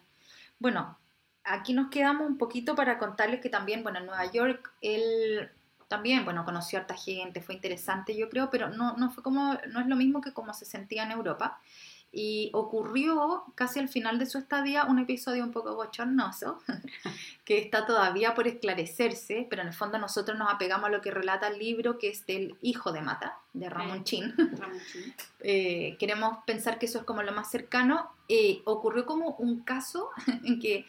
Bueno, 0.60 0.98
aquí 1.44 1.74
nos 1.74 1.90
quedamos 1.90 2.28
un 2.28 2.38
poquito 2.38 2.76
para 2.76 2.98
contarles 3.00 3.42
que 3.42 3.50
también, 3.50 3.84
bueno, 3.84 4.00
en 4.00 4.06
Nueva 4.06 4.32
York 4.32 4.72
él 4.82 5.50
también, 5.88 6.24
bueno, 6.26 6.46
conoció 6.46 6.78
a 6.78 6.82
harta 6.82 6.96
gente, 6.96 7.42
fue 7.42 7.56
interesante 7.56 8.16
yo 8.16 8.30
creo, 8.30 8.50
pero 8.52 8.70
no, 8.70 8.96
no 8.98 9.12
fue 9.12 9.24
como, 9.24 9.56
no 9.70 9.80
es 9.80 9.88
lo 9.88 9.96
mismo 9.96 10.22
que 10.22 10.34
como 10.34 10.54
se 10.54 10.66
sentía 10.66 11.04
en 11.04 11.12
Europa. 11.12 11.60
Y 12.12 12.50
ocurrió 12.54 13.44
casi 13.56 13.80
al 13.80 13.88
final 13.88 14.18
de 14.18 14.26
su 14.26 14.40
estadía 14.40 14.86
un 14.86 15.00
episodio 15.00 15.44
un 15.44 15.52
poco 15.52 15.76
bochornoso, 15.76 16.60
que 17.46 17.60
está 17.60 17.86
todavía 17.86 18.34
por 18.34 18.48
esclarecerse, 18.48 19.46
pero 19.50 19.62
en 19.62 19.68
el 19.68 19.74
fondo 19.74 20.00
nosotros 20.00 20.38
nos 20.38 20.52
apegamos 20.52 20.88
a 20.88 20.92
lo 20.92 21.02
que 21.02 21.12
relata 21.12 21.48
el 21.48 21.60
libro, 21.60 22.00
que 22.00 22.10
es 22.10 22.26
del 22.26 22.58
hijo 22.62 22.92
de 22.92 23.02
Mata, 23.02 23.38
de 23.54 23.70
Ramón. 23.70 24.04
Chin. 24.04 24.34
Ramón 24.58 24.80
Chin. 24.92 25.14
Eh, 25.42 25.96
queremos 26.00 26.40
pensar 26.46 26.80
que 26.80 26.86
eso 26.86 27.00
es 27.00 27.06
como 27.06 27.24
lo 27.24 27.32
más 27.32 27.50
cercano. 27.50 28.12
Eh, 28.28 28.62
ocurrió 28.66 29.06
como 29.06 29.36
un 29.36 29.62
caso 29.62 30.10
en 30.44 30.60
que 30.60 30.86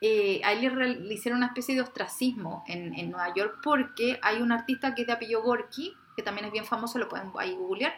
eh, 0.00 0.40
a 0.42 0.52
él 0.52 1.06
le, 1.08 1.14
hicieron 1.14 1.38
una 1.38 1.46
especie 1.46 1.76
de 1.76 1.82
ostracismo 1.82 2.64
en, 2.66 2.92
en 2.94 3.12
Nueva 3.12 3.32
York 3.32 3.60
porque 3.62 4.18
hay 4.20 4.42
un 4.42 4.50
artista 4.50 4.92
que 4.96 5.02
es 5.02 5.06
de 5.06 5.12
apellido 5.12 5.42
Gorky, 5.44 5.94
que 6.16 6.22
también 6.24 6.46
es 6.46 6.52
bien 6.52 6.64
famoso, 6.64 6.98
lo 6.98 7.08
pueden 7.08 7.30
ahí 7.38 7.54
googlear. 7.54 7.94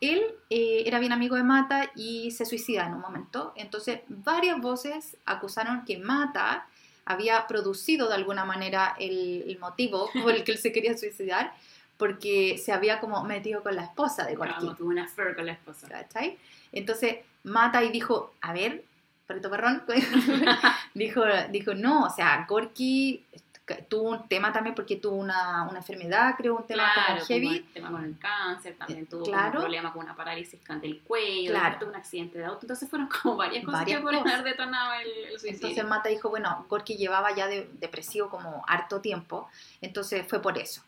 Él 0.00 0.22
eh, 0.48 0.84
era 0.86 0.98
bien 0.98 1.12
amigo 1.12 1.36
de 1.36 1.42
Mata 1.42 1.90
y 1.94 2.30
se 2.30 2.46
suicida 2.46 2.86
en 2.86 2.94
un 2.94 3.00
momento. 3.00 3.52
Entonces, 3.56 4.00
varias 4.08 4.60
voces 4.60 5.16
acusaron 5.26 5.84
que 5.84 5.98
Mata 5.98 6.66
había 7.04 7.46
producido 7.46 8.08
de 8.08 8.14
alguna 8.14 8.44
manera 8.44 8.96
el, 8.98 9.44
el 9.46 9.58
motivo 9.58 10.10
por 10.22 10.32
el 10.32 10.44
que 10.44 10.52
él 10.52 10.58
se 10.58 10.72
quería 10.72 10.96
suicidar, 10.96 11.52
porque 11.96 12.56
se 12.56 12.72
había 12.72 12.98
como 12.98 13.22
metido 13.24 13.62
con 13.62 13.76
la 13.76 13.84
esposa 13.84 14.24
de 14.24 14.34
Gorky. 14.34 14.54
Como 14.60 14.74
tuvo 14.74 14.88
una 14.88 15.04
affair 15.04 15.36
con 15.36 15.44
la 15.44 15.52
esposa. 15.52 15.86
¿cachai? 15.88 16.38
Entonces 16.72 17.16
mata 17.44 17.82
y 17.84 17.90
dijo, 17.90 18.32
a 18.40 18.52
ver, 18.52 18.84
perrito 19.26 19.50
perrón, 19.50 19.82
dijo, 20.94 21.22
dijo, 21.50 21.74
no, 21.74 22.04
o 22.04 22.10
sea, 22.10 22.46
Gorky 22.48 23.24
tuvo 23.76 24.10
un 24.10 24.28
tema 24.28 24.52
también 24.52 24.74
porque 24.74 24.96
tuvo 24.96 25.16
una, 25.16 25.62
una 25.68 25.78
enfermedad, 25.78 26.34
creo, 26.36 26.56
un 26.56 26.66
tema 26.66 26.90
Claro, 26.94 27.24
heavy. 27.26 27.46
como 27.46 27.56
el 27.56 27.72
tema 27.72 27.90
con 27.90 28.04
el 28.04 28.18
cáncer, 28.18 28.76
también 28.76 29.06
tuvo 29.06 29.24
claro. 29.24 29.58
un 29.58 29.64
problema 29.64 29.92
con 29.92 30.04
una 30.04 30.14
parálisis 30.16 30.60
del 30.80 31.00
cuello, 31.02 31.50
Claro. 31.52 31.76
tuvo 31.80 31.90
un 31.90 31.96
accidente 31.96 32.38
de 32.38 32.44
auto, 32.44 32.60
entonces 32.62 32.88
fueron 32.88 33.08
como 33.22 33.36
varias 33.36 33.64
cosas 33.64 33.80
Varias 33.80 33.98
que 33.98 34.02
pueden 34.02 34.28
haber 34.28 34.42
detonado 34.44 34.92
el, 35.00 35.08
el 35.08 35.30
suicidio. 35.40 35.50
Entonces 35.54 35.84
Mata 35.84 36.08
dijo, 36.08 36.28
bueno, 36.30 36.66
Gorky 36.68 36.96
llevaba 36.96 37.34
ya 37.34 37.46
de- 37.46 37.70
depresivo 37.74 38.28
como 38.28 38.62
harto 38.66 39.00
tiempo, 39.00 39.48
entonces 39.80 40.26
fue 40.26 40.40
por 40.40 40.58
eso. 40.58 40.82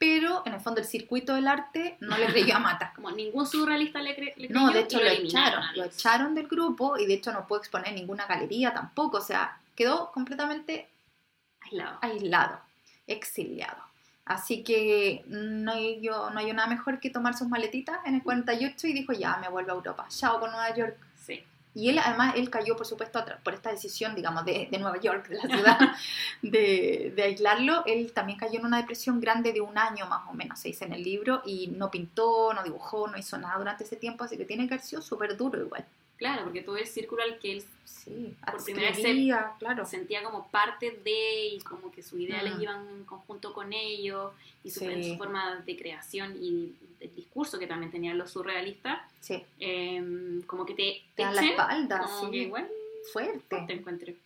Pero 0.00 0.42
en 0.46 0.54
el 0.54 0.60
fondo 0.60 0.80
el 0.80 0.86
circuito 0.86 1.34
del 1.34 1.48
arte 1.48 1.96
no 1.98 2.16
le 2.16 2.26
creyó 2.26 2.54
a 2.54 2.60
Mata. 2.60 2.92
como 2.96 3.10
ningún 3.10 3.46
surrealista 3.46 4.00
le, 4.00 4.14
cre 4.14 4.32
le 4.36 4.48
No, 4.48 4.66
creyó 4.66 4.72
de 4.74 4.80
y 4.80 4.84
hecho 4.84 5.00
lo 5.00 5.08
echaron, 5.08 5.64
lo 5.74 5.84
echaron 5.84 6.34
del 6.36 6.46
grupo 6.46 6.96
y 6.98 7.06
de 7.06 7.14
hecho 7.14 7.32
no 7.32 7.46
pudo 7.48 7.58
exponer 7.58 7.88
en 7.88 7.96
ninguna 7.96 8.26
galería 8.26 8.72
tampoco, 8.72 9.16
o 9.18 9.20
sea, 9.20 9.58
quedó 9.74 10.12
completamente 10.12 10.88
aislado. 11.70 11.98
aislado, 12.02 12.60
exiliado. 13.06 13.88
Así 14.28 14.62
que 14.62 15.24
no 15.26 15.72
hay, 15.72 16.00
yo, 16.02 16.28
no 16.30 16.38
hay 16.38 16.52
nada 16.52 16.68
mejor 16.68 17.00
que 17.00 17.08
tomar 17.08 17.34
sus 17.34 17.48
maletitas 17.48 17.98
en 18.04 18.14
el 18.14 18.22
48 18.22 18.86
y 18.86 18.92
dijo, 18.92 19.14
ya, 19.14 19.38
me 19.38 19.48
vuelvo 19.48 19.72
a 19.72 19.74
Europa, 19.76 20.06
chao 20.10 20.38
con 20.38 20.50
Nueva 20.50 20.74
York. 20.74 20.98
Sí. 21.16 21.42
Y 21.74 21.88
él, 21.88 21.98
además, 21.98 22.34
él 22.36 22.50
cayó, 22.50 22.76
por 22.76 22.86
supuesto, 22.86 23.24
por 23.42 23.54
esta 23.54 23.70
decisión, 23.70 24.14
digamos, 24.14 24.44
de, 24.44 24.68
de 24.70 24.78
Nueva 24.78 25.00
York, 25.00 25.28
de 25.28 25.36
la 25.36 25.42
ciudad, 25.56 25.78
de, 26.42 27.12
de 27.16 27.22
aislarlo. 27.22 27.84
Él 27.86 28.12
también 28.12 28.38
cayó 28.38 28.58
en 28.58 28.66
una 28.66 28.76
depresión 28.76 29.18
grande 29.18 29.54
de 29.54 29.62
un 29.62 29.78
año 29.78 30.06
más 30.06 30.28
o 30.28 30.34
menos, 30.34 30.58
se 30.58 30.68
dice 30.68 30.84
en 30.84 30.92
el 30.92 31.02
libro, 31.02 31.40
y 31.46 31.68
no 31.68 31.90
pintó, 31.90 32.52
no 32.52 32.62
dibujó, 32.62 33.08
no 33.08 33.16
hizo 33.16 33.38
nada 33.38 33.56
durante 33.56 33.84
ese 33.84 33.96
tiempo, 33.96 34.24
así 34.24 34.36
que 34.36 34.44
tiene 34.44 34.68
que 34.68 34.74
haber 34.74 34.84
sido 34.84 35.00
súper 35.00 35.38
duro 35.38 35.58
igual. 35.58 35.86
Claro, 36.18 36.44
porque 36.44 36.62
todo 36.62 36.76
el 36.76 36.86
círculo 36.86 37.22
al 37.22 37.38
que 37.38 37.52
él 37.52 37.64
Sí, 37.84 38.34
Por 38.44 38.62
primera 38.64 38.90
vez 38.90 39.06
claro. 39.58 39.84
sentía 39.86 40.22
como 40.22 40.48
parte 40.48 40.90
de 41.04 41.46
y 41.48 41.60
como 41.60 41.90
que 41.90 42.02
sus 42.02 42.18
ideales 42.20 42.56
Mm. 42.56 42.62
iban 42.62 42.88
en 42.88 43.04
conjunto 43.04 43.52
con 43.52 43.72
ellos 43.72 44.32
y 44.64 44.70
su, 44.70 44.80
Sí. 44.80 45.10
su 45.10 45.16
forma 45.18 45.56
de 45.64 45.76
creación 45.76 46.36
y 46.42 46.74
el 47.00 47.14
discurso 47.14 47.58
que 47.58 47.66
también 47.66 47.90
tenían 47.92 48.16
los 48.18 48.30
surrealistas, 48.30 49.00
Sí, 49.20 49.42
eh, 49.60 50.40
como 50.46 50.64
que 50.66 50.74
te, 50.74 51.02
te 51.14 51.22
la 51.32 51.42
espalda, 51.44 51.98
como 52.00 52.20
sí, 52.26 52.30
que 52.30 52.36
igual 52.38 52.68
fuerte. 53.12 53.64
te 53.66 53.72
encuentre. 53.74 54.16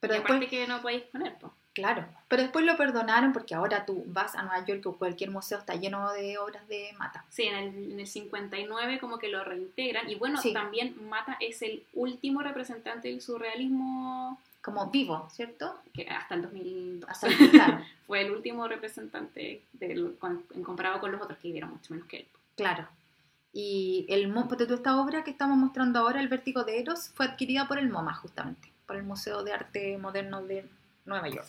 Pero 0.00 0.14
y 0.14 0.16
después, 0.18 0.36
aparte 0.36 0.48
que 0.48 0.66
no 0.66 0.80
podéis 0.82 1.02
poner, 1.04 1.36
pues. 1.40 1.52
Claro, 1.76 2.06
pero 2.28 2.40
después 2.40 2.64
lo 2.64 2.74
perdonaron 2.78 3.34
porque 3.34 3.54
ahora 3.54 3.84
tú 3.84 4.02
vas 4.06 4.34
a 4.34 4.42
Nueva 4.44 4.64
York 4.64 4.86
o 4.86 4.96
cualquier 4.96 5.30
museo 5.30 5.58
está 5.58 5.74
lleno 5.74 6.10
de 6.14 6.38
obras 6.38 6.66
de 6.68 6.88
Mata. 6.98 7.22
Sí, 7.28 7.42
en 7.42 7.54
el, 7.54 7.92
en 7.92 8.00
el 8.00 8.06
59 8.06 8.98
como 8.98 9.18
que 9.18 9.28
lo 9.28 9.44
reintegran. 9.44 10.08
Y 10.08 10.14
bueno, 10.14 10.40
Sí. 10.40 10.54
también 10.54 10.96
Mata 11.10 11.36
es 11.38 11.60
el 11.60 11.84
último 11.92 12.40
representante 12.40 13.08
del 13.08 13.20
surrealismo 13.20 14.40
Como 14.62 14.86
vivo, 14.90 15.28
¿cierto? 15.30 15.78
que 15.92 16.08
hasta 16.08 16.34
el 16.36 16.42
2012. 16.42 17.06
Hasta 17.12 17.26
el- 17.26 17.50
claro, 17.50 17.84
Fue 18.06 18.22
el 18.22 18.30
último 18.30 18.66
representante 18.66 19.60
del, 19.74 20.16
con- 20.18 20.44
en 20.54 20.64
comparado 20.64 20.98
con 20.98 21.12
los 21.12 21.20
otros 21.20 21.38
que 21.38 21.48
vivieron 21.48 21.70
mucho 21.72 21.92
menos 21.92 22.08
que 22.08 22.16
él. 22.20 22.26
claro. 22.56 22.88
Y 23.52 24.04
el 24.10 24.32
toda 24.32 24.74
esta 24.76 24.98
obra 25.00 25.24
que 25.24 25.30
estamos 25.30 25.56
mostrando 25.58 25.98
ahora, 26.00 26.20
El 26.20 26.28
Vértigo 26.28 26.64
de 26.64 26.78
Eros, 26.80 27.10
fue 27.14 27.26
adquirida 27.26 27.66
por 27.68 27.78
el 27.78 27.88
MoMA 27.90 28.14
justamente, 28.14 28.70
por 28.86 28.96
el 28.96 29.02
Museo 29.02 29.42
de 29.44 29.52
Arte 29.52 29.96
Moderno 29.98 30.42
de 30.42 30.66
Nueva 31.06 31.28
York. 31.28 31.46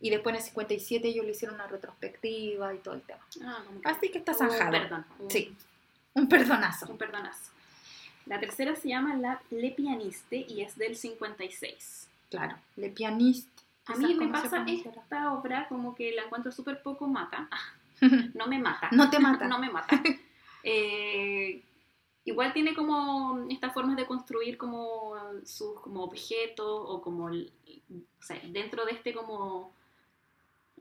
Y 0.00 0.10
después 0.10 0.34
en 0.34 0.38
el 0.40 0.44
57 0.44 1.08
ellos 1.08 1.24
le 1.24 1.30
hicieron 1.32 1.54
una 1.54 1.66
retrospectiva 1.66 2.74
y 2.74 2.78
todo 2.78 2.94
el 2.94 3.02
tema. 3.02 3.20
Ah, 3.44 3.62
que- 3.82 3.88
Así 3.88 4.08
que 4.10 4.18
está 4.18 4.32
un 4.32 4.38
zanjado. 4.38 4.70
perdón. 4.72 5.06
un- 5.18 5.30
Sí, 5.30 5.54
un 6.14 6.28
perdonazo. 6.28 6.86
Un 6.90 6.98
perdonazo. 6.98 7.50
La 8.26 8.40
tercera 8.40 8.74
se 8.76 8.88
llama 8.88 9.14
La 9.16 9.40
Le 9.50 9.70
Pianiste 9.70 10.36
y 10.48 10.62
es 10.62 10.76
del 10.76 10.96
56. 10.96 12.08
Claro, 12.30 12.56
Le 12.76 12.88
Pianiste. 12.90 13.50
A 13.86 13.96
mí 13.96 14.14
me 14.14 14.28
pasa 14.28 14.64
esta 14.66 15.32
obra 15.34 15.68
como 15.68 15.94
que 15.94 16.12
la 16.12 16.22
encuentro 16.22 16.50
súper 16.52 16.82
poco 16.82 17.06
mata. 17.06 17.48
No 18.34 18.46
me 18.48 18.58
mata. 18.58 18.88
No 18.92 19.08
te 19.08 19.18
mata. 19.18 19.46
no 19.48 19.58
me 19.58 19.70
mata. 19.70 20.02
Eh, 20.62 21.62
igual 22.24 22.52
tiene 22.52 22.74
como 22.74 23.46
estas 23.50 23.72
formas 23.72 23.96
de 23.96 24.06
construir 24.06 24.56
como 24.58 25.14
sus 25.44 25.78
como 25.80 26.02
objetos 26.04 26.64
o 26.66 27.00
como 27.02 27.26
o 27.26 28.22
sea, 28.22 28.40
dentro 28.48 28.84
de 28.86 28.92
este 28.92 29.12
como 29.12 29.72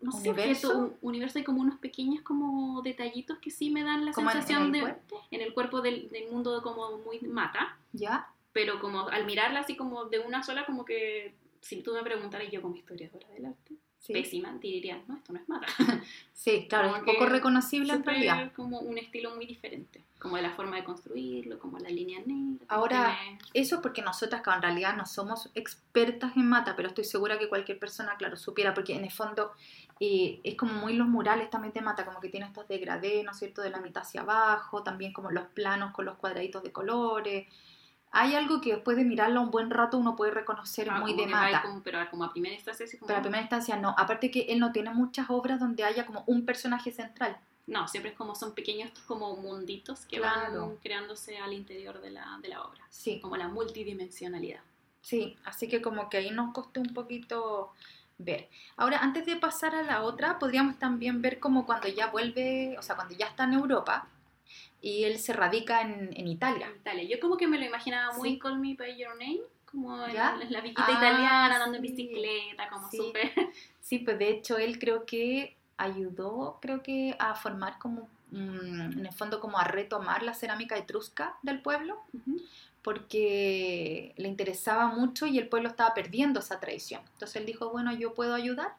no 0.04 0.12
sé, 0.12 0.30
un 0.76 0.94
universo 1.02 1.38
hay 1.40 1.44
como 1.44 1.62
unos 1.62 1.80
pequeños 1.80 2.22
como 2.24 2.82
detallitos 2.82 3.38
que 3.40 3.50
sí 3.52 3.70
me 3.70 3.84
dan 3.84 4.06
la 4.06 4.12
Como 4.12 4.30
en- 4.30 4.34
sensación 4.38 4.64
el 4.68 4.72
de 4.74 4.80
cuerpo. 4.82 5.22
en 5.32 5.42
el 5.42 5.54
cuerpo 5.54 5.82
del, 5.82 6.10
del 6.10 6.30
mundo 6.32 6.62
como 6.62 6.98
muy 7.00 7.20
mata, 7.22 7.78
¿Ya? 7.94 8.28
pero 8.52 8.80
como 8.80 9.08
al 9.08 9.26
mirarla 9.26 9.62
así 9.62 9.76
como 9.76 10.06
de 10.06 10.20
una 10.20 10.44
sola, 10.44 10.66
como 10.66 10.86
que 10.86 11.34
si 11.62 11.82
tú 11.82 11.94
me 11.94 12.04
preguntaras 12.04 12.52
yo 12.52 12.62
como 12.62 12.76
historiadora 12.76 13.28
del 13.30 13.46
arte, 13.48 13.76
Sí. 14.04 14.12
pésima, 14.12 14.52
te 14.60 14.68
diría, 14.68 15.02
no, 15.08 15.16
esto 15.16 15.32
no 15.32 15.40
es 15.40 15.48
mata. 15.48 15.66
Sí, 16.34 16.68
claro, 16.68 16.90
es 16.90 17.00
un 17.00 17.06
poco 17.06 17.26
reconocible 17.26 17.94
en 17.94 18.04
realidad. 18.04 18.52
como 18.54 18.80
un 18.80 18.98
estilo 18.98 19.34
muy 19.34 19.46
diferente, 19.46 20.02
como 20.20 20.36
de 20.36 20.42
la 20.42 20.52
forma 20.52 20.76
de 20.76 20.84
construirlo, 20.84 21.58
como 21.58 21.80
la 21.80 21.88
línea 21.88 22.20
negra. 22.26 22.66
Ahora, 22.68 23.18
Eso 23.54 23.82
porque 23.82 24.02
nosotras, 24.02 24.42
que 24.42 24.50
en 24.50 24.62
realidad 24.62 24.98
no 24.98 25.06
somos 25.06 25.50
expertas 25.56 26.36
en 26.36 26.50
mata, 26.50 26.76
pero 26.76 26.90
estoy 26.90 27.06
segura 27.06 27.40
que 27.40 27.48
cualquier 27.48 27.80
persona, 27.80 28.18
claro, 28.18 28.36
supiera, 28.36 28.74
porque 28.74 28.94
en 28.94 29.06
el 29.06 29.12
fondo 29.12 29.54
eh, 30.02 30.42
es 30.44 30.56
como 30.56 30.74
muy 30.74 30.96
los 30.96 31.08
murales 31.08 31.50
también 31.50 31.74
de 31.74 31.80
mata, 31.80 32.04
como 32.04 32.20
que 32.20 32.28
tiene 32.28 32.48
estos 32.48 32.68
degradés, 32.68 33.24
¿no 33.24 33.32
es 33.32 33.38
cierto?, 33.38 33.62
de 33.62 33.70
la 33.70 33.80
mitad 33.80 34.04
hacia 34.04 34.20
abajo, 34.20 34.84
también 34.84 35.14
como 35.14 35.32
los 35.32 35.46
planos 35.48 35.94
con 35.94 36.04
los 36.04 36.18
cuadraditos 36.18 36.62
de 36.62 36.74
colores. 36.74 37.48
Hay 38.16 38.36
algo 38.36 38.62
que 38.62 38.74
después 38.76 38.96
de 38.96 39.04
mirarlo 39.04 39.42
un 39.42 39.50
buen 39.50 39.72
rato 39.72 39.98
uno 39.98 40.16
puede 40.16 40.32
reconocer 40.32 40.88
ah, 40.90 41.00
muy 41.00 41.16
de 41.16 41.26
mata. 41.26 41.64
como- 41.64 41.82
pero 41.82 41.98
como 42.12 42.24
a 42.26 42.32
primera 42.32 42.54
instancia, 42.54 42.86
así 42.86 42.98
como, 42.98 43.08
Pero 43.08 43.20
a 43.20 43.22
primera 43.24 43.42
instancia 43.42 43.76
no. 43.76 43.96
Aparte 43.98 44.30
que 44.30 44.42
él 44.50 44.60
no 44.60 44.72
tiene 44.72 44.92
muchas 44.92 45.30
obras 45.30 45.60
donde 45.60 45.84
haya 45.84 46.06
como 46.06 46.24
un 46.28 46.46
personaje 46.46 46.92
central. 46.92 47.36
No, 47.66 47.88
siempre 47.88 48.12
es 48.12 48.18
como 48.18 48.36
son 48.36 48.54
pequeños 48.54 48.92
como 49.08 49.36
munditos 49.38 50.06
que 50.06 50.18
Claro. 50.18 50.68
van 50.68 50.78
creándose 50.78 51.38
al 51.40 51.54
interior 51.54 52.02
de 52.02 52.12
la, 52.12 52.38
de 52.42 52.50
la 52.50 52.62
obra, 52.64 52.82
Sí, 52.90 53.20
como 53.20 53.36
la 53.36 53.48
multidimensionalidad. 53.48 54.60
sí. 55.02 55.36
Así 55.46 55.68
que 55.68 55.82
como 55.82 56.10
que 56.10 56.18
ahí 56.18 56.30
nos 56.30 56.54
costó 56.54 56.82
un 56.82 56.94
poquito 56.94 57.72
ver. 58.20 58.48
Ahora, 58.78 59.00
antes 59.00 59.26
de 59.26 59.38
pasar 59.38 59.74
a 59.76 59.82
la 59.82 60.04
otra, 60.04 60.38
podríamos 60.40 60.78
también 60.78 61.22
ver 61.22 61.40
como 61.40 61.66
cuando 61.66 61.88
ya 61.88 62.08
vuelve, 62.08 62.76
o 62.78 62.82
sea, 62.84 62.96
cuando 62.96 63.16
ya 63.16 63.26
está 63.28 63.46
en 63.46 63.54
Europa 63.54 64.08
y 64.84 65.06
él 65.06 65.18
se 65.18 65.32
radica 65.34 65.82
en, 65.82 66.10
en 66.14 66.28
Italia. 66.28 66.68
En 66.68 66.76
Italia. 66.76 67.04
Yo 67.06 67.20
como 67.20 67.38
que 67.38 67.48
me 67.48 67.58
lo 67.58 67.66
imaginaba 67.66 68.16
muy 68.18 68.32
Sí. 68.34 68.40
Call 68.40 68.60
Me 68.60 68.76
By 68.76 68.98
Your 68.98 69.12
Name, 69.18 69.40
como 69.72 69.96
en, 70.06 70.12
en 70.42 70.52
la 70.54 70.62
villita 70.62 70.86
Ah, 70.86 70.92
italiana, 70.92 71.56
andando 71.56 71.78
en 71.78 71.84
sí. 71.84 71.90
bicicleta, 71.92 72.70
como 72.70 72.92
Sí. 72.92 72.98
súper... 72.98 73.32
Sí, 73.80 74.00
pues 74.00 74.20
de 74.20 74.30
hecho 74.30 74.58
él 74.58 74.78
creo 74.80 75.06
que 75.06 75.56
ayudó, 75.78 76.60
creo 76.62 76.84
que 76.84 77.16
a 77.18 77.34
formar 77.36 77.80
como, 77.80 78.10
mm, 78.32 78.92
en 79.00 79.06
el 79.06 79.14
fondo 79.14 79.40
como 79.40 79.58
a 79.58 79.64
retomar 79.64 80.22
la 80.22 80.34
cerámica 80.34 80.78
etrusca 80.78 81.36
del 81.42 81.62
pueblo. 81.62 81.98
Ujú. 82.14 82.38
porque 82.84 84.14
le 84.18 84.28
interesaba 84.28 84.88
mucho 84.88 85.26
y 85.26 85.38
el 85.38 85.48
pueblo 85.48 85.70
estaba 85.70 85.94
perdiendo 85.94 86.42
esa 86.42 86.60
tradición. 86.60 87.02
Entonces 87.14 87.38
él 87.38 87.46
dijo, 87.46 87.70
bueno, 87.70 87.94
yo 87.94 88.14
puedo 88.14 88.34
ayudar, 88.36 88.76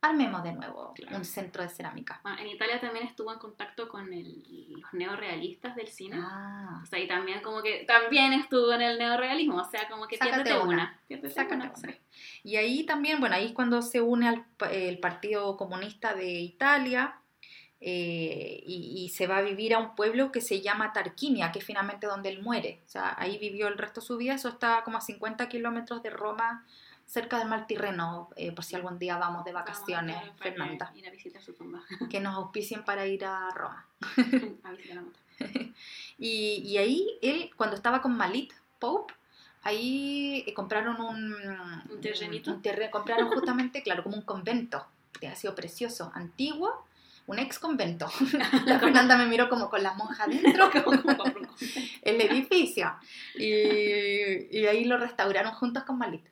armemos 0.00 0.42
de 0.44 0.52
nuevo 0.52 0.92
Claro. 0.94 1.16
un 1.16 1.24
centro 1.24 1.62
de 1.62 1.68
cerámica. 1.68 2.20
Ah, 2.24 2.36
en 2.40 2.46
Italia 2.46 2.80
también 2.80 3.04
estuvo 3.06 3.32
en 3.32 3.38
contacto 3.38 3.88
con 3.88 4.12
el- 4.12 4.72
los 4.80 4.92
neorealistas 4.92 5.74
del 5.74 5.88
cine. 5.88 6.16
Ah, 6.20 6.80
O 6.82 6.86
sea, 6.86 6.98
y 7.00 7.08
también 7.08 7.40
como 7.42 7.62
que 7.62 7.84
también 7.84 8.32
estuvo 8.32 8.72
en 8.72 8.82
el 8.82 8.98
neorealismo, 8.98 9.56
o 9.56 9.64
sea, 9.70 9.88
como 9.88 10.06
que 10.06 10.16
Sácate 10.16 10.52
una. 10.54 10.62
una. 10.64 11.00
piérdete 11.08 11.34
Sácate 11.34 11.56
una, 11.56 11.72
y 12.44 12.56
ahí 12.56 12.84
también, 12.84 13.18
bueno, 13.20 13.34
ahí 13.34 13.46
es 13.46 13.52
cuando 13.52 13.82
se 13.82 14.00
une 14.00 14.28
al 14.28 14.44
el 14.70 14.98
Partido 15.00 15.56
Comunista 15.56 16.14
de 16.14 16.30
Italia 16.32 17.16
eh, 17.80 18.62
y, 18.66 19.04
y 19.04 19.08
se 19.10 19.26
va 19.28 19.36
a 19.38 19.42
vivir 19.42 19.72
a 19.74 19.78
un 19.78 19.94
pueblo 19.94 20.32
que 20.32 20.40
se 20.40 20.60
llama 20.60 20.92
Tarquinia, 20.92 21.52
que 21.52 21.60
es 21.60 21.64
finalmente 21.64 22.06
donde 22.08 22.28
él 22.28 22.42
muere. 22.42 22.82
O 22.86 22.88
sea, 22.88 23.14
ahí 23.18 23.38
vivió 23.38 23.68
el 23.68 23.78
resto 23.78 24.00
de 24.00 24.06
su 24.08 24.16
vida, 24.16 24.34
eso 24.34 24.48
está 24.48 24.82
como 24.84 24.98
a 24.98 25.00
50 25.00 25.48
kilómetros 25.48 26.02
de 26.02 26.10
Roma, 26.10 26.66
cerca 27.08 27.38
del 27.38 27.48
Mar 27.48 27.66
Tirreno, 27.66 28.28
eh, 28.36 28.52
por 28.52 28.64
si 28.64 28.76
algún 28.76 28.98
día 28.98 29.16
vamos 29.16 29.44
de 29.44 29.52
vacaciones, 29.52 30.16
Vamos 30.16 30.34
a- 30.40 30.42
Fernanda. 30.44 30.92
Ir 30.94 31.08
a 31.08 31.10
visitar 31.10 31.42
su 31.42 31.54
tumba. 31.54 31.82
que 32.10 32.20
nos 32.20 32.34
auspicien 32.36 32.84
para 32.84 33.06
ir 33.06 33.24
a 33.24 33.48
Roma. 33.54 33.86
a 34.62 34.70
visitar 34.72 34.94
la 34.94 34.94
nota. 35.02 35.18
Y, 36.18 36.62
y 36.64 36.78
ahí 36.78 37.18
él, 37.22 37.50
cuando 37.56 37.76
estaba 37.76 38.02
con 38.02 38.16
Malit 38.16 38.52
Pope, 38.78 39.14
ahí 39.62 40.44
eh, 40.46 40.54
compraron 40.54 41.00
un, 41.00 41.34
¿Un 41.90 42.00
terrenito? 42.00 42.50
un 42.52 42.62
terre- 42.62 42.90
compraron 42.90 43.28
justamente, 43.30 43.82
claro, 43.82 44.02
como 44.02 44.16
un 44.16 44.22
convento, 44.22 44.86
que 45.20 45.28
ha 45.28 45.34
sido 45.36 45.54
precioso, 45.54 46.12
antiguo, 46.14 46.86
un 47.26 47.38
ex 47.38 47.58
convento. 47.58 48.08
La 48.66 48.78
Fernanda 48.78 49.16
me 49.16 49.26
miró 49.26 49.48
como 49.48 49.68
con 49.70 49.82
como 50.84 51.02
para 51.02 51.24
un- 51.24 51.48
el 52.02 52.20
edificio. 52.20 52.94
Y, 53.36 54.58
y 54.58 54.66
ahí 54.66 54.84
lo 54.84 54.96
restauraron 54.98 55.52
juntos 55.54 55.84
con 55.84 55.98
Malit. 55.98 56.24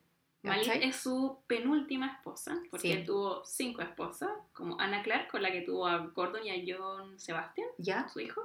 Malik 0.49 0.66
¿cachai? 0.66 0.88
es 0.88 0.97
su 0.97 1.38
penúltima 1.47 2.07
esposa, 2.09 2.59
porque 2.70 2.88
Sí. 2.88 2.92
él 2.92 3.05
tuvo 3.07 3.44
cinco 3.44 3.82
esposas, 3.82 4.30
como 4.53 4.78
Anna 4.80 5.03
Clark, 5.03 5.30
con 5.30 5.42
la 5.42 5.51
que 5.53 5.62
tuvo 5.62 5.86
a 5.86 5.99
Gordon 5.99 6.44
y 6.47 6.51
a 6.51 6.76
John 6.78 7.18
Sebastian, 7.18 7.68
¿Ya? 7.78 8.09
su 8.09 8.20
hijo, 8.20 8.42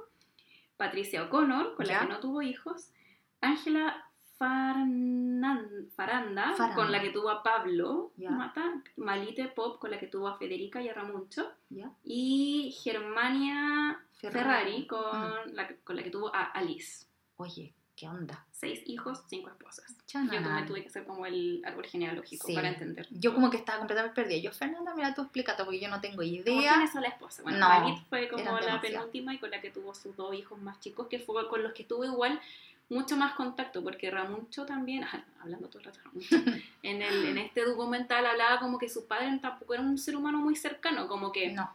Patricia 0.76 1.22
O'Connor, 1.24 1.74
con 1.76 1.86
Ya. 1.86 1.94
la 1.94 2.00
que 2.00 2.12
no 2.12 2.20
tuvo 2.20 2.42
hijos, 2.42 2.92
Ángela 3.40 4.08
Farnan- 4.38 5.88
Faranda, 5.94 6.52
Faranda. 6.56 6.74
con 6.74 6.90
la 6.90 7.00
que 7.00 7.10
tuvo 7.10 7.30
a 7.30 7.42
Pablo. 7.42 8.10
Mata, 8.18 8.82
Malite 8.96 9.48
Pop, 9.48 9.78
con 9.78 9.90
la 9.90 9.98
que 9.98 10.06
tuvo 10.08 10.26
a 10.28 10.36
Federica 10.38 10.82
y 10.82 10.88
a 10.88 10.94
Ramuncho, 10.94 11.52
¿Ya? 11.70 11.92
y 12.04 12.74
Germania 12.82 14.00
Ferrari. 14.14 14.38
Ferrari, 14.82 14.86
con, 14.86 15.54
la, 15.56 15.68
que- 15.68 15.76
con 15.78 15.96
la 15.96 16.02
que 16.02 16.10
tuvo 16.10 16.34
a 16.34 16.42
Alice. 16.44 17.06
Oye, 17.36 17.72
¿qué 18.02 18.08
onda? 18.08 18.44
Seis 18.50 18.82
hijos, 18.86 19.22
cinco 19.28 19.48
esposas. 19.48 19.86
Yo 19.96 20.02
Chananán. 20.06 20.62
me 20.62 20.66
tuve 20.66 20.82
que 20.82 20.88
hacer 20.88 21.04
como 21.04 21.24
el 21.24 21.62
árbol 21.64 21.86
genealógico 21.86 22.48
Sí. 22.48 22.54
para 22.56 22.68
entender. 22.68 23.06
Yo 23.12 23.32
como 23.32 23.48
que 23.48 23.56
estaba 23.58 23.78
completamente 23.78 24.20
perdida. 24.20 24.38
Yo, 24.40 24.50
Fernanda, 24.50 24.92
mira, 24.96 25.14
tú 25.14 25.22
explícate 25.22 25.62
porque 25.62 25.78
yo 25.78 25.88
no 25.88 26.00
tengo 26.00 26.16
¿Cómo 26.16 26.24
idea. 26.24 26.72
quiénes 26.72 26.90
son 26.90 27.02
las 27.02 27.12
esposas? 27.12 27.44
Bueno, 27.44 27.58
No, 27.60 27.96
fue 28.08 28.28
como 28.28 28.42
la 28.42 28.50
demasiado. 28.50 28.80
penúltima 28.80 29.34
y 29.34 29.38
con 29.38 29.50
la 29.52 29.60
que 29.60 29.70
tuvo 29.70 29.94
sus 29.94 30.16
dos 30.16 30.34
hijos 30.34 30.60
más 30.60 30.80
chicos, 30.80 31.06
que 31.06 31.20
fue 31.20 31.48
con 31.48 31.62
los 31.62 31.72
que 31.74 31.84
tuvo 31.84 32.04
igual 32.04 32.40
mucho 32.88 33.16
más 33.16 33.34
contacto, 33.34 33.84
porque 33.84 34.10
Ramuncho 34.10 34.66
también, 34.66 35.04
ajá, 35.04 35.24
hablando 35.40 35.68
todo 35.68 35.78
el 35.78 35.84
rato 35.84 36.00
Ramuncho, 36.04 36.36
en, 36.82 37.02
el, 37.02 37.26
en 37.26 37.38
este 37.38 37.64
documental 37.64 38.26
hablaba 38.26 38.58
como 38.58 38.78
que 38.78 38.88
su 38.88 39.06
padre 39.06 39.38
tampoco 39.40 39.74
era 39.74 39.82
un 39.84 39.96
ser 39.96 40.16
humano 40.16 40.38
muy 40.38 40.56
cercano, 40.56 41.06
como 41.06 41.30
que 41.30 41.52
No, 41.52 41.70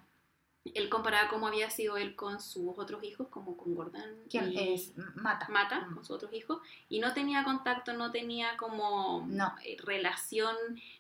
él 0.76 0.90
comparaba 0.90 1.30
cómo 1.30 1.48
había 1.48 1.70
sido 1.70 1.98
él 1.98 2.16
con 2.16 2.40
sus 2.40 2.78
otros 2.78 3.04
hijos, 3.04 3.28
como 3.30 3.56
con 3.58 3.76
Gordon 3.76 4.02
¿quién 4.30 4.52
y 4.52 4.74
es? 4.74 4.94
Mata. 5.16 5.48
Mata, 5.50 5.82
Mm. 5.82 5.94
con 5.96 6.06
sus 6.06 6.16
otros 6.16 6.34
hijos, 6.34 6.60
y 6.90 7.00
no 7.00 7.14
tenía 7.14 7.44
contacto, 7.44 7.94
no 7.94 8.12
tenía 8.12 8.58
como 8.58 9.26
No. 9.28 9.54
eh, 9.66 9.78
relación, 9.84 10.56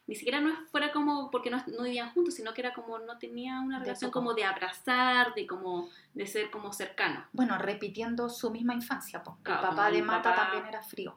ni 0.07 0.15
siquiera 0.15 0.39
no 0.39 0.53
fuera 0.71 0.91
como 0.91 1.29
porque 1.31 1.49
no, 1.49 1.63
no 1.67 1.83
vivían 1.83 2.11
juntos, 2.13 2.33
sino 2.35 2.53
que 2.53 2.61
era 2.61 2.73
como 2.73 2.99
no 2.99 3.17
tenía 3.17 3.59
una 3.61 3.79
De 3.79 3.85
relación 3.85 4.11
poco. 4.11 4.19
como 4.21 4.33
de 4.33 4.43
abrazar, 4.45 5.33
de 5.33 5.45
como 5.47 5.89
de 6.13 6.25
ser 6.27 6.49
como 6.51 6.71
cercano. 6.73 7.25
Bueno, 7.33 7.57
repitiendo 7.57 8.29
su 8.29 8.49
misma 8.51 8.73
infancia, 8.73 9.21
po. 9.23 9.37
el 9.45 9.53
papá 9.53 9.91
de 9.91 10.01
Mata 10.01 10.31
papá- 10.31 10.43
también 10.51 10.65
era 10.67 10.81
frío. 10.83 11.15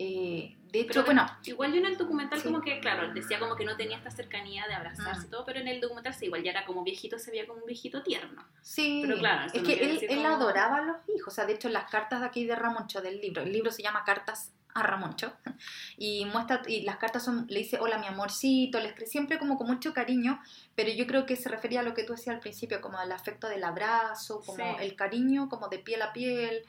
Eh, 0.00 0.54
de 0.70 0.80
hecho, 0.80 0.88
Pero 0.92 1.04
bueno, 1.06 1.26
Igual 1.44 1.72
yo 1.72 1.78
en 1.78 1.86
el 1.86 1.96
documental 1.96 2.38
Sí. 2.40 2.46
como 2.46 2.60
que, 2.60 2.78
claro, 2.78 3.12
decía 3.12 3.38
como 3.40 3.56
que 3.56 3.64
no 3.64 3.76
tenía 3.76 3.96
esta 3.96 4.10
cercanía 4.10 4.64
de 4.68 4.74
abrazarse 4.74 5.22
Mm. 5.22 5.24
y 5.26 5.30
todo, 5.30 5.44
pero 5.44 5.58
en 5.58 5.66
el 5.66 5.80
documental 5.80 6.14
sí, 6.14 6.26
igual 6.26 6.42
ya 6.44 6.52
era 6.52 6.64
como 6.66 6.84
viejito, 6.84 7.18
se 7.18 7.30
veía 7.32 7.46
como 7.46 7.60
un 7.60 7.66
viejito 7.66 8.02
tierno. 8.02 8.44
sí, 8.62 9.00
pero 9.04 9.18
claro, 9.18 9.50
es 9.52 9.62
que 9.62 9.72
él, 9.74 9.98
él 10.08 10.16
como- 10.22 10.28
adoraba 10.28 10.76
a 10.76 10.82
los 10.82 10.96
hijos. 11.16 11.32
O 11.32 11.34
sea, 11.34 11.46
de 11.46 11.54
hecho, 11.54 11.68
las 11.68 11.90
cartas 11.90 12.20
de 12.20 12.26
aquí 12.26 12.44
de 12.44 12.54
Ramoncho 12.54 13.00
del 13.00 13.20
libro, 13.20 13.42
el 13.42 13.52
libro 13.52 13.72
se 13.72 13.82
llama 13.82 14.04
Cartas 14.04 14.52
a 14.74 14.82
Ramoncho, 14.84 15.32
y 15.96 16.26
muestra, 16.26 16.62
y 16.68 16.82
las 16.82 16.98
cartas 16.98 17.24
son, 17.24 17.46
le 17.48 17.60
dice, 17.60 17.78
hola 17.80 17.98
mi 17.98 18.06
amorcito, 18.06 18.78
le 18.78 18.88
escribe 18.90 19.10
siempre 19.10 19.38
como 19.38 19.56
con 19.58 19.66
mucho 19.66 19.92
cariño, 19.94 20.40
pero 20.76 20.90
yo 20.92 21.06
creo 21.08 21.24
que 21.26 21.34
se 21.34 21.48
refería 21.48 21.80
a 21.80 21.82
lo 21.82 21.94
que 21.94 22.04
tú 22.04 22.12
decías 22.12 22.34
al 22.36 22.40
principio, 22.40 22.80
como 22.80 23.00
el 23.00 23.10
afecto 23.10 23.48
del 23.48 23.64
abrazo, 23.64 24.42
como 24.46 24.58
Sí. 24.58 24.84
el 24.84 24.94
cariño, 24.94 25.48
como 25.48 25.68
de 25.68 25.78
piel 25.80 26.02
a 26.02 26.12
piel, 26.12 26.62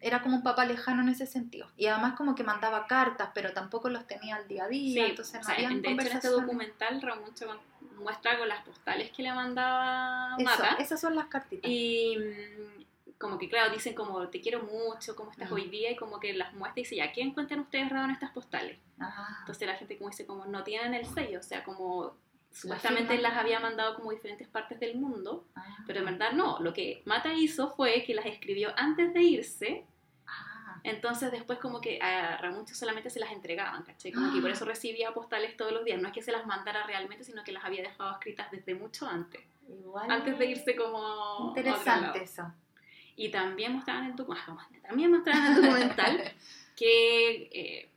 era 0.00 0.22
como 0.22 0.36
un 0.36 0.42
papá 0.42 0.64
lejano 0.64 1.02
en 1.02 1.08
ese 1.08 1.26
sentido. 1.26 1.68
Y 1.76 1.86
además 1.86 2.14
como 2.14 2.34
que 2.34 2.44
mandaba 2.44 2.86
cartas, 2.86 3.30
pero 3.34 3.52
tampoco 3.52 3.88
los 3.88 4.06
tenía 4.06 4.36
al 4.36 4.46
día 4.48 4.64
a 4.64 4.68
día, 4.68 5.04
Sí, 5.04 5.10
entonces 5.10 5.34
o 5.34 5.38
no 5.38 5.44
sea, 5.44 5.54
habían 5.54 5.82
de 5.82 5.90
hecho 5.90 6.00
en 6.02 6.06
este 6.12 6.28
documental 6.28 7.02
Ramón 7.02 7.34
Chabón 7.34 7.58
muestra 7.98 8.38
con 8.38 8.48
las 8.48 8.62
postales 8.64 9.10
que 9.10 9.22
le 9.22 9.32
mandaba 9.32 10.36
Eso, 10.38 10.44
Mata. 10.44 10.76
esas 10.78 11.00
son 11.00 11.16
las 11.16 11.26
cartitas. 11.26 11.68
Y 11.70 12.16
mm, 12.16 13.14
como 13.18 13.38
que, 13.38 13.48
claro, 13.48 13.72
dicen 13.72 13.94
como 13.94 14.28
te 14.28 14.40
quiero 14.40 14.62
mucho, 14.62 15.16
cómo 15.16 15.30
estás 15.32 15.50
hoy 15.50 15.68
día, 15.68 15.90
y 15.90 15.96
como 15.96 16.20
que 16.20 16.32
las 16.34 16.52
muestra 16.54 16.80
y 16.80 16.84
dice, 16.84 16.96
ya, 16.96 17.10
¿qué 17.12 17.22
encuentran 17.22 17.60
ustedes 17.60 17.88
raros 17.88 18.08
en 18.08 18.14
estas 18.14 18.30
postales? 18.30 18.78
Ah, 19.00 19.38
Entonces 19.40 19.66
la 19.66 19.74
gente 19.74 19.96
como 19.98 20.10
dice, 20.10 20.26
como 20.26 20.44
no 20.46 20.62
tienen 20.62 20.94
el 20.94 21.06
sello, 21.06 21.40
o 21.40 21.42
sea, 21.42 21.64
como 21.64 22.14
supuestamente 22.52 23.16
las 23.18 23.34
había 23.36 23.60
mandado 23.60 23.94
como 23.94 24.10
diferentes 24.10 24.48
partes 24.48 24.80
del 24.80 24.96
mundo, 24.96 25.46
ah, 25.54 25.64
pero 25.86 26.00
en 26.00 26.06
verdad 26.06 26.32
no, 26.32 26.58
lo 26.60 26.72
que 26.72 27.02
Mata 27.04 27.32
hizo 27.32 27.70
fue 27.70 28.02
que 28.04 28.14
las 28.14 28.26
escribió 28.26 28.72
antes 28.76 29.12
de 29.14 29.22
irse, 29.22 29.84
ah, 30.26 30.80
entonces 30.82 31.30
después 31.30 31.58
como 31.58 31.80
que 31.80 32.00
a 32.00 32.36
Ramuncho 32.38 32.74
solamente 32.74 33.10
se 33.10 33.20
las 33.20 33.30
entregaban, 33.32 33.82
¿cachai? 33.84 34.12
Como 34.12 34.32
que 34.34 34.40
por 34.40 34.50
eso 34.50 34.64
recibía 34.64 35.12
postales 35.12 35.56
todos 35.56 35.72
los 35.72 35.84
días, 35.84 36.00
no 36.00 36.08
es 36.08 36.14
que 36.14 36.22
se 36.22 36.32
las 36.32 36.46
mandara 36.46 36.84
realmente, 36.86 37.24
sino 37.24 37.44
que 37.44 37.52
las 37.52 37.64
había 37.64 37.82
dejado 37.82 38.12
escritas 38.12 38.50
desde 38.50 38.74
mucho 38.74 39.06
antes, 39.06 39.40
igual 39.68 40.10
antes 40.10 40.38
de 40.38 40.46
irse 40.46 40.74
como... 40.76 41.48
Interesante 41.48 42.22
eso. 42.24 42.52
Y 43.16 43.30
también 43.30 43.72
mostraban 43.74 44.04
en 44.06 44.16
docu- 44.16 44.36
ah, 44.36 44.68
también 44.82 45.10
mostraban 45.10 45.46
en 45.46 45.52
el 45.56 45.62
documental 45.62 46.32
que 46.76 47.48
eh, 47.52 47.87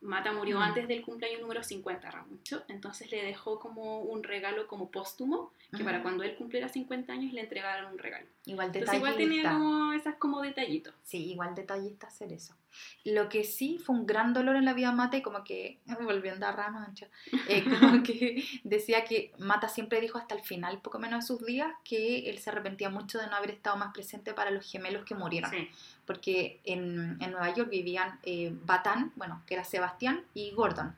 Mata 0.00 0.32
murió 0.32 0.58
Mm. 0.58 0.62
antes 0.62 0.88
del 0.88 1.02
cumpleaños 1.02 1.40
número 1.40 1.62
50, 1.62 2.10
Ramucho, 2.10 2.62
entonces 2.68 3.10
le 3.10 3.24
dejó 3.24 3.58
como 3.58 4.00
un 4.02 4.22
regalo 4.22 4.66
como 4.66 4.90
póstumo, 4.90 5.52
que 5.76 5.82
para 5.84 5.98
Ujú. 5.98 6.02
cuando 6.04 6.22
él 6.24 6.36
cumpliera 6.36 6.68
50 6.68 7.12
años 7.12 7.32
le 7.32 7.40
entregaron 7.40 7.92
un 7.92 7.98
regalo. 7.98 8.26
Igual 8.44 8.66
Entonces 8.68 8.90
detallista. 8.92 8.96
igual 8.96 9.16
tenía 9.16 9.52
como 9.52 9.92
esas 9.92 10.14
como 10.16 10.42
detallitos. 10.42 10.94
Sí, 11.02 11.30
igual 11.30 11.54
detallista 11.54 12.06
hacer 12.06 12.32
eso. 12.32 12.54
Lo 13.04 13.28
que 13.28 13.44
sí 13.44 13.78
fue 13.78 13.94
un 13.94 14.06
gran 14.06 14.32
dolor 14.32 14.56
en 14.56 14.64
la 14.64 14.74
vida 14.74 14.90
de 14.90 14.96
Mata 14.96 15.16
y 15.16 15.22
como 15.22 15.44
que, 15.44 15.80
volviendo 16.02 16.46
a 16.46 16.52
Rama, 16.52 16.84
ancha, 16.84 17.08
eh, 17.48 17.64
como 17.64 18.02
que 18.02 18.44
decía 18.64 19.04
que 19.04 19.32
Mata 19.38 19.68
siempre 19.68 20.00
dijo 20.00 20.18
hasta 20.18 20.34
el 20.34 20.42
final, 20.42 20.80
poco 20.80 20.98
menos 20.98 21.24
de 21.24 21.26
sus 21.26 21.44
días, 21.44 21.72
que 21.84 22.28
él 22.30 22.38
se 22.38 22.50
arrepentía 22.50 22.90
mucho 22.90 23.18
de 23.18 23.26
no 23.28 23.36
haber 23.36 23.50
estado 23.50 23.76
más 23.76 23.92
presente 23.92 24.34
para 24.34 24.50
los 24.50 24.70
gemelos 24.70 25.04
que 25.04 25.14
murieron. 25.14 25.50
Sí. 25.50 25.68
Porque 26.04 26.60
en, 26.64 27.16
en 27.20 27.30
Nueva 27.30 27.52
York 27.54 27.70
vivían 27.70 28.18
eh, 28.22 28.52
Batán, 28.64 29.12
bueno, 29.16 29.42
que 29.46 29.54
era 29.54 29.64
Sebastián, 29.64 30.24
y 30.34 30.50
Gordon. 30.52 30.94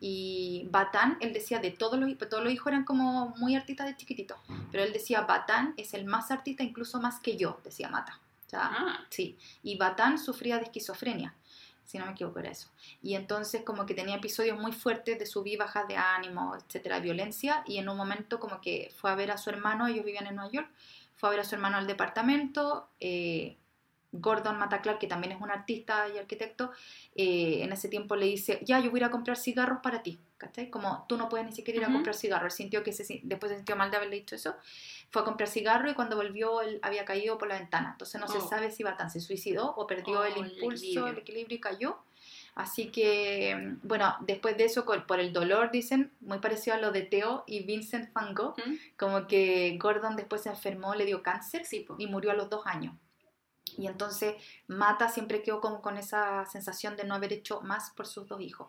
Y 0.00 0.66
Batán, 0.70 1.18
él 1.20 1.34
decía 1.34 1.58
de 1.58 1.70
todos 1.70 1.98
los, 2.00 2.16
todos 2.16 2.42
los 2.42 2.52
hijos 2.52 2.68
eran 2.72 2.84
como 2.84 3.34
muy 3.36 3.54
artistas 3.54 3.86
de 3.86 3.96
chiquititos, 3.96 4.38
pero 4.72 4.82
él 4.82 4.94
decía 4.94 5.20
Batán 5.22 5.74
es 5.76 5.92
el 5.92 6.06
más 6.06 6.30
artista, 6.30 6.62
incluso 6.62 7.00
más 7.00 7.20
que 7.20 7.36
yo, 7.36 7.60
decía 7.62 7.90
Mata. 7.90 8.18
O 8.50 8.56
sea, 8.58 8.68
Ah, 8.72 9.06
Sí, 9.10 9.38
y 9.62 9.76
Batán 9.76 10.18
sufría 10.18 10.56
de 10.56 10.64
esquizofrenia, 10.64 11.36
si 11.84 11.98
no 11.98 12.06
me 12.06 12.12
equivoco 12.12 12.40
era 12.40 12.50
eso. 12.50 12.68
Y 13.00 13.14
entonces 13.14 13.62
como 13.62 13.86
que 13.86 13.94
tenía 13.94 14.16
episodios 14.16 14.58
muy 14.58 14.72
fuertes 14.72 15.20
de 15.20 15.26
subir, 15.26 15.56
bajas 15.58 15.86
de 15.86 15.96
ánimo, 15.96 16.56
etcétera, 16.56 16.96
de 16.96 17.02
violencia, 17.02 17.62
y 17.66 17.78
en 17.78 17.88
un 17.88 17.96
momento 17.96 18.40
como 18.40 18.60
que 18.60 18.92
fue 18.96 19.10
a 19.10 19.14
ver 19.14 19.30
a 19.30 19.38
su 19.38 19.50
hermano, 19.50 19.86
ellos 19.86 20.04
vivían 20.04 20.26
en 20.26 20.34
Nueva 20.34 20.50
York, 20.50 20.68
fue 21.14 21.28
a 21.28 21.30
ver 21.30 21.40
a 21.40 21.44
su 21.44 21.54
hermano 21.54 21.76
al 21.76 21.86
departamento, 21.86 22.88
eh, 22.98 23.56
Gordon 24.12 24.58
Mataclar, 24.58 24.98
que 24.98 25.06
también 25.06 25.32
es 25.32 25.40
un 25.40 25.50
artista 25.50 26.06
y 26.08 26.18
arquitecto, 26.18 26.72
eh, 27.14 27.62
en 27.62 27.72
ese 27.72 27.88
tiempo 27.88 28.16
le 28.16 28.26
dice, 28.26 28.58
ya, 28.64 28.80
yo 28.80 28.90
voy 28.90 28.98
a 29.00 29.02
ir 29.02 29.04
a 29.04 29.10
comprar 29.10 29.36
cigarros 29.36 29.78
para 29.82 30.02
ti, 30.02 30.18
¿cachai? 30.36 30.68
Como 30.70 31.04
tú 31.08 31.16
no 31.16 31.28
puedes 31.28 31.46
ni 31.46 31.52
siquiera 31.52 31.78
ir 31.80 31.84
a 31.86 31.92
comprar 31.92 32.14
cigarros, 32.14 32.52
él 32.54 32.56
sintió 32.56 32.82
que 32.82 32.92
se, 32.92 33.20
después 33.22 33.50
se 33.50 33.56
sintió 33.56 33.76
mal 33.76 33.90
de 33.90 33.96
haberle 33.98 34.16
dicho 34.16 34.34
eso, 34.34 34.54
fue 35.10 35.22
a 35.22 35.24
comprar 35.24 35.48
cigarro 35.48 35.90
y 35.90 35.94
cuando 35.94 36.16
volvió 36.16 36.60
él 36.62 36.78
había 36.82 37.04
caído 37.04 37.38
por 37.38 37.48
la 37.48 37.58
ventana. 37.58 37.90
Entonces 37.92 38.20
no 38.20 38.26
se 38.28 38.38
Oh. 38.38 38.48
sabe 38.48 38.70
si 38.70 38.82
Batán 38.82 39.10
se 39.10 39.20
suicidó 39.20 39.74
o 39.76 39.86
perdió 39.86 40.20
Oh, 40.20 40.24
el 40.24 40.36
impulso, 40.36 41.06
el 41.06 41.18
equilibrio. 41.18 41.18
equilibrio. 41.18 41.56
y 41.56 41.60
cayó. 41.60 41.98
Así 42.56 42.88
que, 42.90 43.76
bueno, 43.84 44.16
después 44.22 44.56
de 44.56 44.64
eso, 44.64 44.84
por 44.84 45.20
el 45.20 45.32
dolor, 45.32 45.70
dicen, 45.70 46.10
muy 46.20 46.38
parecido 46.40 46.76
a 46.76 46.80
lo 46.80 46.90
de 46.90 47.02
Theo 47.02 47.44
y 47.46 47.62
Vincent 47.62 48.12
Van 48.12 48.34
Gogh, 48.34 48.56
¿Mm? 48.58 48.74
como 48.98 49.26
que 49.28 49.78
Gordon 49.80 50.16
después 50.16 50.42
se 50.42 50.48
enfermó, 50.48 50.94
le 50.96 51.06
dio 51.06 51.22
cáncer 51.22 51.64
sí, 51.64 51.86
y 51.98 52.06
murió 52.08 52.32
a 52.32 52.34
los 52.34 52.50
dos 52.50 52.66
años. 52.66 52.94
Y 53.80 53.86
entonces 53.86 54.34
Mata 54.68 55.08
siempre 55.08 55.42
quedó 55.42 55.60
como 55.60 55.80
con 55.80 55.96
esa 55.96 56.44
sensación 56.46 56.96
de 56.96 57.04
no 57.04 57.14
haber 57.14 57.32
hecho 57.32 57.60
más 57.62 57.90
por 57.90 58.06
sus 58.06 58.26
dos 58.28 58.40
hijos. 58.40 58.68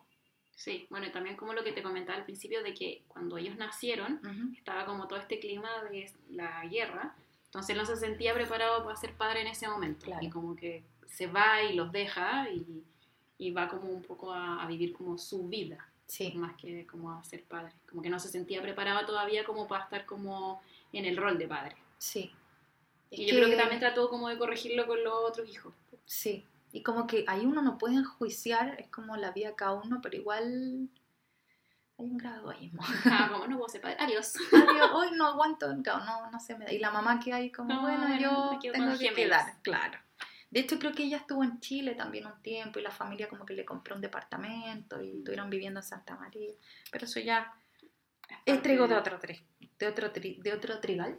Sí, 0.55 0.85
bueno, 0.89 1.07
y 1.07 1.11
también 1.11 1.35
como 1.35 1.53
lo 1.53 1.63
que 1.63 1.71
te 1.73 1.81
comentaba 1.81 2.17
al 2.19 2.23
principio 2.25 2.61
de 2.63 2.73
que 2.73 3.03
cuando 3.07 3.37
ellos 3.37 3.57
nacieron 3.57 4.19
Ujú. 4.23 4.53
estaba 4.55 4.85
como 4.85 5.07
todo 5.07 5.19
este 5.19 5.39
clima 5.39 5.69
de 5.89 6.11
la 6.29 6.63
guerra, 6.67 7.15
entonces 7.45 7.75
no 7.75 7.85
se 7.85 7.95
sentía 7.95 8.33
preparado 8.33 8.83
para 8.83 8.95
ser 8.95 9.15
padre 9.15 9.41
en 9.41 9.47
ese 9.47 9.67
momento. 9.67 10.05
Claro. 10.05 10.23
Y 10.23 10.29
como 10.29 10.55
que 10.55 10.83
se 11.07 11.27
va 11.27 11.63
y 11.63 11.73
los 11.73 11.91
deja 11.91 12.47
y, 12.49 12.83
y 13.39 13.51
va 13.51 13.67
como 13.67 13.89
un 13.89 14.03
poco 14.03 14.31
a, 14.31 14.61
a 14.63 14.67
vivir 14.67 14.93
como 14.93 15.17
su 15.17 15.47
vida, 15.47 15.87
Sí, 16.05 16.33
más 16.35 16.55
que 16.57 16.85
como 16.85 17.11
a 17.11 17.23
ser 17.23 17.43
padre. 17.45 17.73
Como 17.89 18.01
que 18.01 18.09
no 18.09 18.19
se 18.19 18.29
sentía 18.29 18.61
preparado 18.61 19.05
todavía 19.05 19.43
como 19.45 19.67
para 19.67 19.85
estar 19.85 20.05
como 20.05 20.61
en 20.93 21.05
el 21.05 21.17
rol 21.17 21.37
de 21.37 21.47
padre. 21.47 21.75
sí. 21.97 22.31
Y 23.11 23.25
Es 23.25 23.31
yo 23.31 23.37
creo 23.37 23.49
que 23.49 23.57
también 23.57 23.79
trató 23.79 24.09
como 24.09 24.29
de 24.29 24.39
corregirlo 24.39 24.87
con 24.87 25.03
los 25.03 25.13
otros 25.13 25.47
hijos. 25.47 25.75
Sí, 26.05 26.47
y 26.71 26.81
como 26.81 27.05
que 27.05 27.25
ahí 27.27 27.45
uno 27.45 27.61
no 27.61 27.77
puede 27.77 27.95
enjuiciar, 27.95 28.79
es 28.79 28.87
como 28.87 29.17
la 29.17 29.31
vida 29.31 29.55
cada 29.55 29.73
uno, 29.73 29.99
pero 30.01 30.15
igual 30.15 30.89
hay 31.97 32.05
un 32.05 32.17
grado 32.17 32.49
de 32.49 32.55
egoísmo. 32.55 32.81
Ah, 33.05 33.29
como 33.31 33.47
no 33.47 33.57
puedo 33.57 33.69
ser 33.69 33.81
padre. 33.81 33.97
Adiós. 33.99 34.33
Adiós, 34.53 34.89
hoy 34.93 35.09
no 35.15 35.27
aguanto, 35.27 35.73
no, 35.75 36.31
no 36.31 36.39
se 36.39 36.57
me 36.57 36.65
da. 36.65 36.71
Y 36.71 36.79
la 36.79 36.91
mamá 36.91 37.19
que 37.19 37.33
hay 37.33 37.51
como, 37.51 37.73
No, 37.73 37.81
bueno, 37.81 38.17
yo 38.17 38.57
tengo 38.71 38.97
que 38.97 39.13
quedar, 39.13 39.61
claro. 39.61 39.99
De 40.49 40.59
hecho, 40.59 40.79
creo 40.79 40.91
que 40.93 41.03
ella 41.03 41.17
estuvo 41.17 41.43
en 41.43 41.61
Chile 41.61 41.95
también 41.95 42.25
un 42.25 42.41
tiempo 42.41 42.79
y 42.79 42.81
la 42.81 42.91
familia 42.91 43.29
como 43.29 43.45
que 43.45 43.53
le 43.53 43.63
compró 43.63 43.95
un 43.95 44.01
departamento 44.01 45.01
y 45.01 45.19
estuvieron 45.19 45.49
viviendo 45.49 45.79
en 45.79 45.85
Santa 45.85 46.15
María. 46.17 46.53
Pero 46.91 47.05
eso 47.05 47.21
ya 47.21 47.53
es 48.45 48.61
trigo 48.61 48.87
de 48.87 48.95
otro, 48.95 49.17
de 49.85 49.91
otro, 49.91 50.11
tri- 50.13 50.41
de 50.41 50.53
otro 50.53 50.79
trigal. 50.79 51.17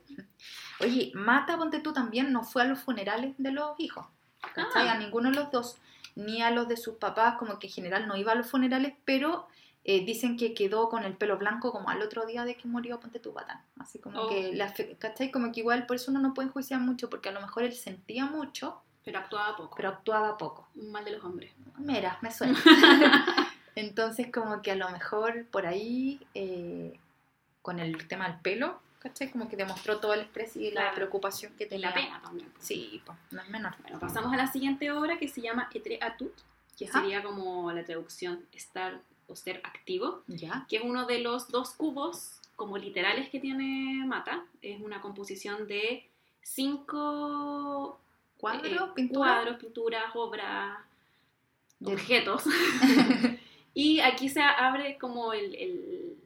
Oye, 0.81 1.13
Mata, 1.15 1.57
ponte 1.57 1.81
tú 1.81 1.93
también, 1.93 2.33
no 2.33 2.43
fue 2.45 2.63
a 2.63 2.65
los 2.65 2.81
funerales 2.81 3.35
de 3.39 3.53
los 3.53 3.79
hijos. 3.79 4.07
¿cachai? 4.55 4.89
Ah. 4.89 4.93
A 4.95 4.99
ninguno 4.99 5.31
de 5.31 5.37
los 5.37 5.51
dos, 5.51 5.77
ni 6.17 6.43
a 6.43 6.51
los 6.51 6.67
de 6.69 6.77
sus 6.77 6.95
papás, 6.97 7.37
como 7.39 7.59
que 7.59 7.69
en 7.69 7.73
general 7.73 8.07
no 8.09 8.17
iba 8.17 8.33
a 8.33 8.35
los 8.35 8.51
funerales, 8.51 8.95
pero 9.05 9.47
eh, 9.85 10.05
dicen 10.05 10.37
que 10.37 10.55
quedó 10.55 10.89
con 10.89 11.05
el 11.05 11.17
pelo 11.17 11.39
blanco 11.39 11.73
como 11.73 11.89
al 11.91 12.03
otro 12.03 12.25
día 12.27 12.45
de 12.45 12.57
que 12.57 12.69
murió, 12.69 12.99
ponte 13.01 13.19
tú, 13.21 13.33
Batán. 13.33 13.61
Así 13.79 13.99
como 13.99 14.21
Oh. 14.23 14.29
que, 14.29 14.53
la, 14.55 14.69
fe- 14.69 14.97
¿cachai? 14.99 15.31
Como 15.31 15.53
que 15.53 15.61
igual 15.61 15.87
por 15.87 15.97
eso 15.97 16.11
uno 16.11 16.21
no 16.21 16.35
puede 16.35 16.49
enjuiciar 16.49 16.81
mucho, 16.81 17.09
porque 17.11 17.29
a 17.29 17.33
lo 17.33 17.41
mejor 17.41 17.63
él 17.65 17.73
sentía 17.73 18.27
mucho, 18.27 18.81
Pero 19.05 19.19
actuaba 19.21 19.57
poco. 19.57 19.77
pero 19.77 19.89
actuaba 19.89 20.37
poco. 20.39 20.69
Mal 20.75 21.05
de 21.05 21.13
los 21.13 21.25
hombres. 21.25 21.53
Mira, 21.79 22.19
me 22.21 22.31
suena. 22.33 22.57
Entonces, 23.75 24.31
como 24.33 24.61
que 24.63 24.71
a 24.73 24.77
lo 24.77 24.91
mejor 24.91 25.47
por 25.47 25.67
ahí, 25.67 26.21
eh, 26.35 26.99
con 27.63 27.79
el 27.79 28.07
tema 28.09 28.29
del 28.29 28.39
pelo, 28.41 28.81
¿cachai? 28.99 29.31
Como 29.31 29.49
que 29.49 29.57
demostró 29.57 29.99
todo 30.01 30.15
el 30.15 30.21
estrés 30.21 30.57
y 30.57 30.71
la 30.73 30.93
preocupación 30.95 31.55
que 31.57 31.65
Y 31.65 31.69
tenía. 31.69 31.89
la 31.89 31.95
pena 31.95 32.21
también. 32.23 32.53
Sí, 32.59 33.01
pues, 33.07 33.17
no 33.31 33.41
es 33.41 33.49
menor. 33.49 33.75
Bueno, 33.83 33.99
pasamos 33.99 34.33
a 34.33 34.37
la 34.37 34.47
siguiente 34.49 34.91
obra 34.91 35.19
que 35.19 35.29
se 35.29 35.41
llama 35.41 35.69
Etre 35.73 35.99
Atut, 36.03 36.33
que 36.77 36.87
Ajá. 36.89 37.01
sería 37.01 37.23
como 37.23 37.71
la 37.73 37.85
traducción 37.85 38.45
estar 38.53 39.01
o 39.29 39.37
ser 39.37 39.61
activo, 39.65 40.23
Ya. 40.27 40.67
que 40.69 40.77
es 40.77 40.83
uno 40.85 41.07
de 41.07 41.21
los 41.21 41.49
dos 41.49 41.71
cubos 41.71 42.41
como 42.57 42.77
literales 42.79 43.29
que 43.31 43.41
tiene 43.41 44.05
Mata. 44.07 44.45
Es 44.61 44.81
una 44.81 45.01
composición 45.01 45.67
de 45.67 46.09
cinco 46.43 47.99
¿Cuadro? 48.39 48.87
eh, 48.87 48.91
¿Pintura? 48.95 49.19
cuadros, 49.35 49.57
pinturas, 49.59 50.05
obras, 50.15 50.79
De- 51.79 51.93
objetos. 51.95 52.45
y 53.75 54.01
aquí 54.01 54.29
se 54.29 54.43
abre 54.43 54.99
como 54.99 55.33
el, 55.33 55.55
el- 55.55 56.17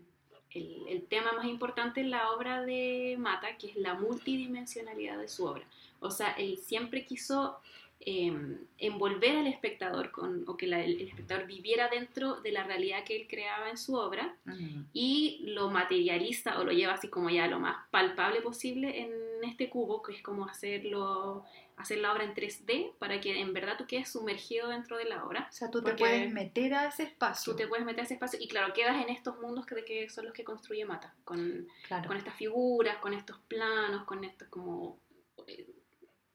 el- 0.57 0.89
el 0.89 1.03
tema 1.03 1.33
más 1.33 1.47
importante 1.47 2.01
en 2.01 2.11
la 2.11 2.31
obra 2.33 2.63
de 2.63 3.17
Mata, 3.19 3.57
que 3.59 3.69
es 3.69 3.77
la 3.77 3.95
multidimensionalidad 3.95 5.19
de 5.19 5.29
su 5.29 5.45
obra. 5.45 5.65
O 6.01 6.11
sea, 6.11 6.31
él 6.33 6.59
siempre 6.59 7.07
quiso 7.07 7.59
eh, 8.01 8.33
envolver 8.79 9.37
al 9.39 9.47
espectador 9.47 10.11
con, 10.11 10.45
o 10.47 10.57
que 10.57 10.67
la- 10.67 10.85
el, 10.85 11.01
el 11.01 11.09
espectador 11.09 11.47
viviera 11.47 11.89
dentro 11.89 12.41
de 12.43 12.53
la 12.53 12.63
realidad 12.63 13.05
que 13.05 13.17
él 13.17 13.27
creaba 13.29 13.71
en 13.71 13.79
su 13.79 13.95
obra 13.97 14.37
Mm. 14.45 14.83
y 14.93 15.41
lo 15.45 15.71
materializa 15.71 16.61
o 16.61 16.65
lo 16.65 16.73
lleva 16.73 16.93
así 16.95 17.09
como 17.09 17.31
ya 17.31 17.47
lo 17.49 17.59
más 17.59 17.77
palpable 17.91 18.43
posible 18.43 19.01
en 19.01 19.11
este 19.45 19.69
cubo, 19.71 20.03
que 20.03 20.13
es 20.15 20.23
como 20.23 20.45
hacerlo, 20.47 21.45
hacer 21.77 21.99
la 21.99 22.13
obra 22.13 22.25
en 22.25 22.35
3D 22.35 22.93
para 22.99 23.21
que 23.21 23.39
en 23.41 23.53
verdad 23.53 23.77
tú 23.79 23.87
quedes 23.87 24.11
sumergido 24.11 24.69
dentro 24.69 24.97
de 24.99 25.05
la 25.07 25.25
obra. 25.25 25.47
O 25.51 25.53
sea, 25.53 25.71
tú 25.71 25.83
te 25.83 25.95
puedes 25.95 26.33
meter 26.33 26.75
a 26.75 26.89
ese 26.89 27.03
espacio. 27.05 27.53
Tú 27.53 27.57
te 27.59 27.67
puedes 27.67 27.85
meter 27.85 28.01
a 28.01 28.05
ese 28.05 28.15
espacio 28.15 28.39
y 28.41 28.49
claro, 28.49 28.73
quedas 28.73 29.03
en 29.03 29.09
estos 29.11 29.39
mundos 29.41 29.67
que, 29.67 29.85
que 29.85 30.09
son 30.09 30.25
los 30.27 30.33
que 30.35 30.45
construye 30.45 30.85
Mata, 30.85 31.15
con, 31.25 31.67
Claro. 31.89 32.09
con 32.09 32.17
estas 32.17 32.35
figuras, 32.35 32.97
con 32.99 33.13
estos 33.15 33.39
planos, 33.49 34.05
con 34.05 34.23
estos 34.25 34.49
como... 34.49 34.99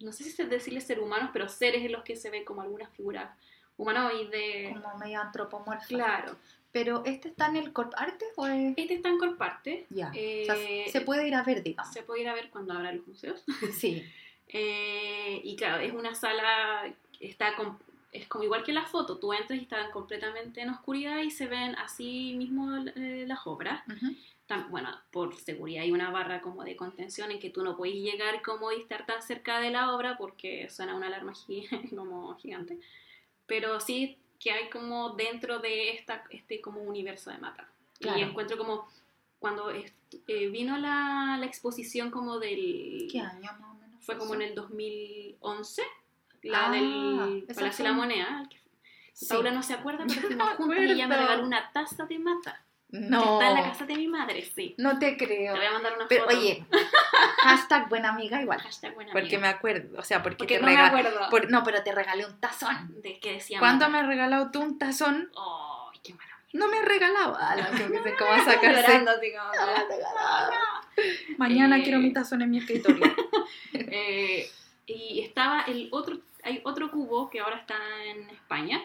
no 0.04 0.12
sé 0.12 0.24
si 0.24 0.32
se 0.32 0.46
decirles 0.46 0.84
ser 0.86 1.00
humanos, 1.00 1.30
pero 1.34 1.48
seres 1.50 1.84
en 1.84 1.92
los 1.92 2.04
que 2.04 2.16
se 2.16 2.30
ven 2.30 2.44
como 2.46 2.62
algunas 2.62 2.90
figuras 2.92 3.30
humanoides. 3.78 4.74
Como 4.80 4.98
medio 4.98 5.22
antropomorfo. 5.22 5.88
Claro. 5.88 6.36
Pero 6.72 7.04
este 7.06 7.28
está 7.28 7.48
en 7.48 7.58
el 7.58 7.74
corp 7.74 7.92
arte 7.98 8.26
o 8.38 8.48
es... 8.48 8.74
Este 8.78 8.94
está 8.94 9.10
en 9.10 9.18
Corparte. 9.18 9.88
Ya. 9.90 10.10
Eh, 10.16 10.44
o 10.50 10.54
sea, 10.56 10.92
se 10.92 11.02
puede 11.02 11.28
ir 11.28 11.36
a 11.36 11.44
ver, 11.44 11.64
digamos. 11.64 11.92
Se 11.94 12.02
puede 12.04 12.22
ir 12.22 12.30
a 12.30 12.34
ver 12.34 12.50
cuando 12.50 12.74
abran 12.74 12.98
los 12.98 13.08
museos. 13.08 13.44
Sí. 13.78 14.04
Eh, 14.48 15.42
y 15.44 15.56
claro, 15.56 15.82
es 15.82 15.94
una 15.94 16.14
sala, 16.16 16.94
está 17.20 17.56
com- 17.56 17.78
es 18.12 18.28
como 18.28 18.44
igual 18.44 18.64
que 18.64 18.74
la 18.74 18.86
foto, 18.86 19.18
tú 19.18 19.32
entras 19.34 19.58
y 19.60 19.64
están 19.64 19.90
completamente 19.92 20.62
en 20.62 20.70
oscuridad 20.70 21.20
y 21.20 21.32
se 21.32 21.48
ven 21.48 21.76
así 21.76 22.36
mismo 22.38 22.70
eh, 22.96 23.24
las 23.28 23.48
obras. 23.48 23.82
Tam- 23.88 24.18
bueno, 24.70 24.90
por 25.12 25.36
seguridad 25.36 25.84
hay 25.84 25.92
una 25.92 26.10
barra 26.12 26.42
como 26.42 26.64
de 26.64 26.76
contención 26.76 27.32
en 27.32 27.40
que 27.40 27.50
tú 27.50 27.64
no 27.64 27.76
puedes 27.78 27.96
llegar 27.96 28.42
como 28.42 28.72
y 28.72 28.80
estar 28.82 29.06
tan 29.06 29.22
cerca 29.22 29.60
de 29.60 29.72
la 29.72 29.94
obra 29.96 30.18
porque 30.18 30.70
suena 30.70 30.96
una 30.96 31.08
alarma 31.08 31.34
gi- 31.34 31.68
como 31.96 32.36
gigante. 32.38 32.80
Pero 33.48 33.80
sí 33.80 34.18
que 34.40 34.52
hay 34.52 34.70
como 34.70 35.12
dentro 35.12 35.60
de 35.60 35.92
esta, 35.92 36.24
este 36.30 36.62
como 36.62 36.82
universo 36.82 37.30
de 37.32 37.38
mata. 37.38 37.68
Claro. 38.00 38.20
Y 38.20 38.24
encuentro 38.24 38.58
como 38.58 38.88
cuando 39.40 39.70
eh, 39.72 39.92
vino 40.50 40.78
la, 40.78 41.38
la 41.40 41.46
exposición 41.46 42.10
como 42.12 42.40
del... 42.40 43.08
¿Qué 43.12 43.20
año 43.20 43.52
más 43.60 43.72
o 43.72 43.74
menos? 43.76 44.04
Fue 44.06 44.18
como 44.18 44.34
en 44.36 44.42
el 44.44 44.56
2011, 44.56 45.82
la 46.44 46.68
Ah, 46.68 46.72
del 46.72 47.46
Palacio 47.54 47.84
de 47.84 47.90
la 47.92 47.96
Moneda. 47.96 48.48
que- 48.50 48.60
Sí. 49.14 49.28
Paula 49.28 49.52
no 49.52 49.62
se 49.62 49.74
acuerda, 49.74 50.06
pero 50.08 50.22
fuimos 50.22 50.50
juntas 50.58 50.80
y 50.80 50.92
ella 50.92 51.08
me 51.08 51.18
regaló 51.18 51.44
una 51.44 51.72
taza 51.74 52.06
de 52.06 52.18
mata. 52.18 52.64
Que 52.92 53.00
No. 53.00 53.40
está 53.42 53.48
en 53.50 53.54
la 53.56 53.64
casa 53.72 53.86
de 53.86 53.96
mi 53.96 54.08
madre, 54.08 54.42
sí. 54.54 54.76
No 54.78 55.00
te 55.00 55.14
Te 55.14 55.26
creo. 55.26 55.56
voy 55.56 55.66
a 55.66 55.72
mandar 55.72 55.94
una 55.96 56.08
Pero 56.08 56.26
foto. 56.26 56.38
oye, 56.38 56.66
hashtag 57.44 57.88
buena 57.90 58.10
amiga 58.10 58.42
igual. 58.42 58.60
Hashtag 58.62 58.94
buena 58.96 59.12
Porque 59.14 59.38
me 59.38 59.48
amiga. 59.48 59.50
acuerdo, 59.52 60.00
o 60.00 60.04
sea, 60.04 60.22
porque, 60.22 60.38
Porque 60.40 60.56
te 60.56 60.62
no 60.62 60.68
me 60.68 60.78
acuerdo 60.78 61.50
no, 61.50 61.64
pero 61.64 61.84
te 61.84 61.92
regalé 61.94 62.26
un 62.26 62.40
tazón. 62.40 63.02
de 63.02 63.20
que 63.20 63.34
decía 63.34 63.60
¿Cuándo 63.60 63.88
me 63.90 64.00
has 64.00 64.08
regalado 64.08 64.52
tú 64.52 64.60
un 64.62 64.78
tazón? 64.78 65.32
Ay, 65.38 66.00
qué 66.04 66.14
maravilla. 66.14 66.32
No 66.54 66.68
me 66.68 66.80
has 66.80 66.86
regalado. 66.86 67.38
Ah, 67.40 67.56
la 67.56 67.72
que 67.72 67.88
dice 67.88 68.14
cómo 68.20 68.32
a 68.34 68.44
sacarse. 68.44 68.82
Llorando 68.82 69.12
así 69.12 69.32
como, 69.38 69.52
No. 69.54 71.38
Mañana 71.38 71.78
Eh. 71.78 71.84
quiero 71.84 72.00
mi 72.00 72.12
tazón 72.12 72.42
en 72.42 72.52
mi 72.52 72.58
escritorio. 72.58 73.06
Eh, 73.74 74.50
y 74.86 75.22
estaba 75.22 75.62
el 75.62 75.88
otro, 75.92 76.18
hay 76.44 76.60
otro 76.66 76.92
cubo 76.92 77.30
que 77.30 77.40
ahora 77.40 77.58
está 77.58 77.76
en 78.06 78.30
España, 78.32 78.84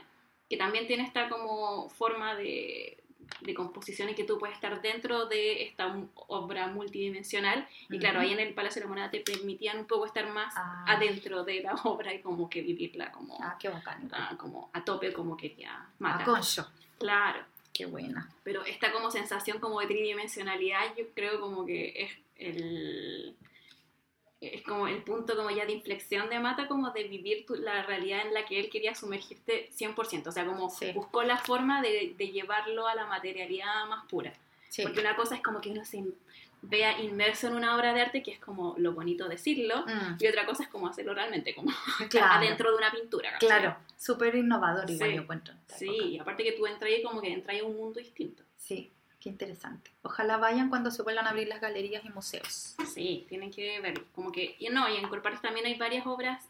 que 0.48 0.56
también 0.56 0.86
tiene 0.86 1.02
esta 1.02 1.28
como 1.28 1.88
forma 1.90 2.36
de, 2.36 3.02
de 3.40 3.54
composición 3.54 4.08
en 4.08 4.14
que 4.14 4.24
tú 4.24 4.38
puedes 4.38 4.54
estar 4.56 4.80
dentro 4.80 5.26
de 5.26 5.62
esta 5.64 5.94
obra 6.28 6.68
multidimensional. 6.68 7.68
Y 7.90 7.98
claro, 7.98 8.20
ahí 8.20 8.32
en 8.32 8.40
el 8.40 8.54
Palacio 8.54 8.80
de 8.80 8.84
la 8.86 8.88
Moneda 8.88 9.10
te 9.10 9.20
permitían 9.20 9.78
un 9.78 9.86
poco 9.86 10.06
estar 10.06 10.26
más 10.32 10.52
Ah. 10.56 10.84
adentro 10.88 11.44
de 11.44 11.62
la 11.62 11.74
obra 11.84 12.14
y 12.14 12.20
como 12.20 12.48
que 12.48 12.62
vivirla 12.62 13.10
como, 13.12 13.38
Ah, 13.42 13.56
qué 13.58 13.68
bacán. 13.68 14.08
ah, 14.12 14.34
como 14.38 14.70
a 14.72 14.84
tope, 14.84 15.12
como 15.12 15.36
quería 15.36 15.74
A 15.74 15.88
matar. 15.98 16.24
concho. 16.26 16.66
Claro. 16.98 17.44
Qué 17.72 17.84
buena. 17.84 18.30
Pero 18.42 18.64
esta 18.64 18.90
como 18.90 19.10
sensación 19.10 19.58
como 19.58 19.80
de 19.80 19.86
tridimensionalidad, 19.86 20.96
yo 20.96 21.04
creo 21.14 21.38
como 21.40 21.66
que 21.66 21.92
es 22.04 22.10
el 22.38 23.36
es 24.54 24.62
como 24.62 24.86
el 24.88 25.02
punto 25.02 25.36
como 25.36 25.50
ya 25.50 25.66
de 25.66 25.72
inflexión 25.72 26.28
de 26.28 26.38
Mata, 26.40 26.68
como 26.68 26.90
de 26.90 27.04
vivir 27.04 27.44
tu- 27.46 27.56
la 27.56 27.82
realidad 27.82 28.26
en 28.26 28.34
la 28.34 28.44
que 28.46 28.60
él 28.60 28.70
quería 28.70 28.94
sumergirte 28.94 29.68
100%, 29.72 30.28
o 30.28 30.32
sea, 30.32 30.44
como 30.46 30.70
Sí. 30.70 30.92
buscó 30.92 31.22
la 31.22 31.36
forma 31.38 31.82
de, 31.82 32.14
de 32.16 32.28
llevarlo 32.28 32.86
a 32.88 32.94
la 32.94 33.06
materialidad 33.06 33.86
más 33.88 34.04
pura. 34.06 34.32
Sí. 34.68 34.82
Porque 34.82 35.00
una 35.00 35.16
cosa 35.16 35.34
es 35.36 35.42
como 35.42 35.60
que 35.60 35.70
uno 35.70 35.84
se 35.84 36.04
vea 36.62 37.00
inmerso 37.00 37.46
en 37.48 37.54
una 37.54 37.76
obra 37.76 37.92
de 37.94 38.00
arte, 38.00 38.22
que 38.22 38.32
es 38.32 38.40
como 38.40 38.74
lo 38.78 38.92
bonito 38.92 39.28
decirlo, 39.28 39.84
Mm, 39.86 40.16
y 40.18 40.26
otra 40.26 40.46
cosa 40.46 40.64
es 40.64 40.68
como 40.68 40.88
hacerlo 40.88 41.14
realmente, 41.14 41.54
como 41.54 41.70
claro. 42.10 42.32
adentro 42.44 42.70
de 42.72 42.76
una 42.78 42.90
pintura. 42.90 43.32
¿cachai? 43.32 43.48
Claro. 43.48 43.76
Súper 43.96 44.34
innovador 44.34 44.90
igual 44.90 45.10
Sí. 45.10 45.16
yo 45.16 45.22
encuentro. 45.22 45.54
en 45.54 45.76
Sí, 45.78 45.86
época. 45.88 46.04
y 46.04 46.18
aparte 46.18 46.44
que 46.44 46.52
tú 46.52 46.66
entras 46.66 46.90
y 46.90 47.02
como 47.02 47.20
que 47.20 47.32
entras 47.32 47.60
a 47.60 47.64
un 47.64 47.76
mundo 47.76 48.00
distinto. 48.00 48.42
Sí. 48.56 48.90
Qué 49.26 49.30
interesante. 49.30 49.90
Ojalá 50.02 50.36
vayan 50.36 50.68
cuando 50.68 50.92
se 50.92 51.02
vuelvan 51.02 51.26
a 51.26 51.30
abrir 51.30 51.48
las 51.48 51.60
galerías 51.60 52.04
y 52.04 52.10
museos. 52.10 52.76
Sí, 52.94 53.26
tienen 53.28 53.50
que 53.50 53.80
verlo. 53.80 54.04
Como 54.14 54.30
que, 54.30 54.54
y 54.60 54.68
no, 54.68 54.88
y 54.88 54.94
en 54.98 55.08
Corpares 55.08 55.42
también 55.42 55.66
hay 55.66 55.74
varias 55.74 56.06
obras, 56.06 56.48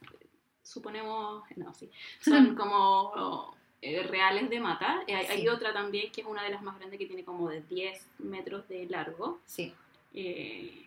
suponemos, 0.63 1.43
no, 1.57 1.73
sí, 1.73 1.91
son 2.21 2.55
como 2.55 3.57
eh, 3.81 4.03
reales 4.03 4.51
de 4.51 4.61
mata. 4.61 5.03
Eh, 5.07 5.15
hay, 5.15 5.25
hay 5.25 5.41
Sí. 5.41 5.49
otra 5.49 5.73
también 5.73 6.13
que 6.13 6.21
es 6.21 6.27
una 6.27 6.43
de 6.43 6.51
las 6.51 6.61
más 6.61 6.77
grandes 6.79 6.99
que 6.99 7.07
tiene 7.07 7.25
como 7.25 7.49
de 7.49 7.63
10 7.63 8.07
metros 8.19 8.69
de 8.69 8.85
largo. 8.85 9.41
Sí. 9.47 9.73
eh, 10.13 10.83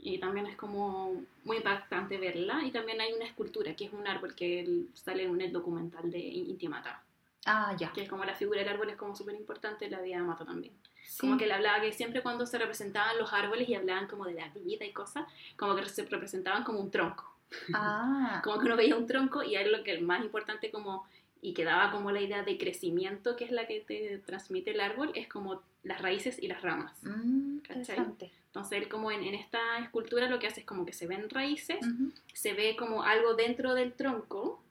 y 0.00 0.18
también 0.18 0.46
es 0.46 0.56
como 0.56 1.22
muy 1.44 1.58
impactante 1.58 2.18
verla. 2.18 2.62
Y 2.64 2.72
también 2.72 3.00
hay 3.00 3.12
una 3.12 3.24
escultura 3.26 3.74
que 3.76 3.84
es 3.84 3.92
un 3.92 4.08
árbol 4.08 4.34
que 4.34 4.86
sale 4.94 5.22
en 5.22 5.40
el 5.40 5.52
documental 5.52 6.10
de 6.10 6.18
Inti 6.18 6.66
Mata, 6.68 7.00
Ah, 7.46 7.74
ya. 7.78 7.92
que 7.92 8.02
es 8.02 8.08
como 8.08 8.24
la 8.24 8.34
figura 8.34 8.58
del 8.60 8.68
árbol 8.70 8.90
es 8.90 8.96
como 8.96 9.14
súper 9.14 9.36
importante 9.36 9.84
en 9.86 9.92
la 9.92 10.00
vida 10.00 10.16
de 10.16 10.22
Mata 10.24 10.44
también. 10.44 10.72
Sí. 11.08 11.20
Como 11.20 11.38
que 11.38 11.46
le 11.46 11.54
hablaba 11.54 11.80
que 11.80 11.90
siempre 11.92 12.20
cuando 12.22 12.44
se 12.44 12.58
representaban 12.58 13.16
los 13.16 13.32
árboles 13.32 13.66
y 13.66 13.74
hablaban 13.74 14.06
como 14.08 14.26
de 14.26 14.34
la 14.34 14.48
vida 14.50 14.84
y 14.84 14.92
cosas, 14.92 15.24
como 15.56 15.74
que 15.74 15.88
se 15.88 16.04
representaban 16.04 16.64
como 16.64 16.80
un 16.80 16.90
tronco. 16.90 17.34
Ah, 17.72 18.40
Como 18.44 18.58
que 18.58 18.66
uno 18.66 18.76
veía 18.76 18.94
un 18.94 19.06
tronco 19.06 19.42
y 19.42 19.56
ahí 19.56 19.68
lo 19.70 19.82
que 19.82 19.94
es 19.94 20.02
más 20.02 20.22
importante 20.22 20.70
como, 20.70 21.06
y 21.40 21.54
que 21.54 21.64
daba 21.64 21.90
como 21.90 22.10
la 22.12 22.20
idea 22.20 22.42
de 22.42 22.58
crecimiento, 22.58 23.36
que 23.36 23.46
es 23.46 23.50
la 23.52 23.66
que 23.66 23.80
te 23.80 24.18
transmite 24.18 24.72
el 24.72 24.80
árbol, 24.80 25.12
es 25.14 25.28
como 25.28 25.62
las 25.82 26.02
raíces 26.02 26.38
y 26.42 26.46
las 26.46 26.60
ramas. 26.60 27.02
mm, 27.02 27.54
interesante. 27.56 28.30
Entonces 28.48 28.82
él 28.82 28.88
como 28.88 29.10
en, 29.10 29.22
en 29.24 29.34
esta 29.34 29.78
escultura 29.78 30.28
lo 30.28 30.38
que 30.38 30.46
hace 30.46 30.60
es 30.60 30.66
como 30.66 30.84
que 30.84 30.92
se 30.92 31.06
ven 31.06 31.30
raíces, 31.30 31.78
Ujú. 31.80 32.12
se 32.34 32.52
ve 32.52 32.76
como 32.76 33.02
algo 33.02 33.34
dentro 33.34 33.74
del 33.74 33.94
tronco, 33.94 34.62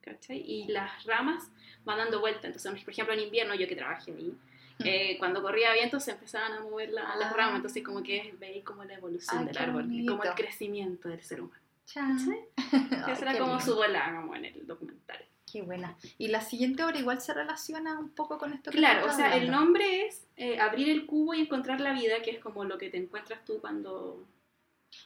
¿cachai? 0.00 0.38
Y 0.40 0.66
las 0.66 1.04
ramas 1.04 1.48
van 1.84 1.98
dando 1.98 2.18
vuelta. 2.20 2.48
Entonces, 2.48 2.82
por 2.82 2.92
ejemplo, 2.92 3.14
en 3.14 3.20
invierno, 3.20 3.54
yo 3.54 3.68
que 3.68 3.76
trabajé 3.76 4.12
ahí, 4.12 4.32
eh, 4.80 5.16
cuando 5.18 5.42
corría 5.42 5.72
viento 5.72 5.98
se 6.00 6.12
empezaban 6.12 6.52
a 6.52 6.60
mover 6.60 6.90
la- 6.90 7.16
las 7.16 7.32
Ah. 7.32 7.36
ramas, 7.36 7.56
entonces 7.56 7.82
como 7.82 8.02
que 8.02 8.34
veis 8.38 8.64
como 8.64 8.84
la 8.84 8.94
evolución 8.94 9.38
Ay, 9.38 9.44
del 9.46 9.56
qué 9.56 9.62
árbol, 9.62 9.82
como 9.84 9.94
el 9.94 10.06
bonito. 10.06 10.34
crecimiento 10.36 11.08
del 11.08 11.22
ser 11.22 11.40
humano. 11.40 11.60
Ay, 11.96 13.12
Esa 13.12 13.22
era 13.22 13.38
como 13.38 13.52
lindo. 13.56 13.60
su 13.60 13.74
bola 13.76 14.12
como 14.20 14.34
en 14.34 14.44
el 14.46 14.66
documental. 14.66 15.18
Qué 15.50 15.62
buena. 15.62 15.96
Y 16.18 16.28
la 16.28 16.40
siguiente 16.40 16.82
obra 16.82 16.98
igual 16.98 17.20
se 17.20 17.32
relaciona 17.32 17.98
un 17.98 18.10
poco 18.10 18.36
con 18.36 18.52
esto 18.52 18.70
que 18.72 18.78
Claro, 18.78 19.06
o 19.06 19.12
sea, 19.12 19.28
el 19.36 19.44
hablando. 19.44 19.60
nombre 19.60 20.06
es 20.06 20.26
eh, 20.36 20.58
abrir 20.60 20.90
el 20.90 21.06
cubo 21.06 21.32
y 21.34 21.40
encontrar 21.42 21.80
la 21.80 21.92
vida, 21.92 22.20
que 22.22 22.32
es 22.32 22.38
como 22.40 22.64
lo 22.64 22.76
que 22.78 22.90
te 22.90 22.96
encuentras 22.98 23.44
tú 23.44 23.60
cuando... 23.60 24.22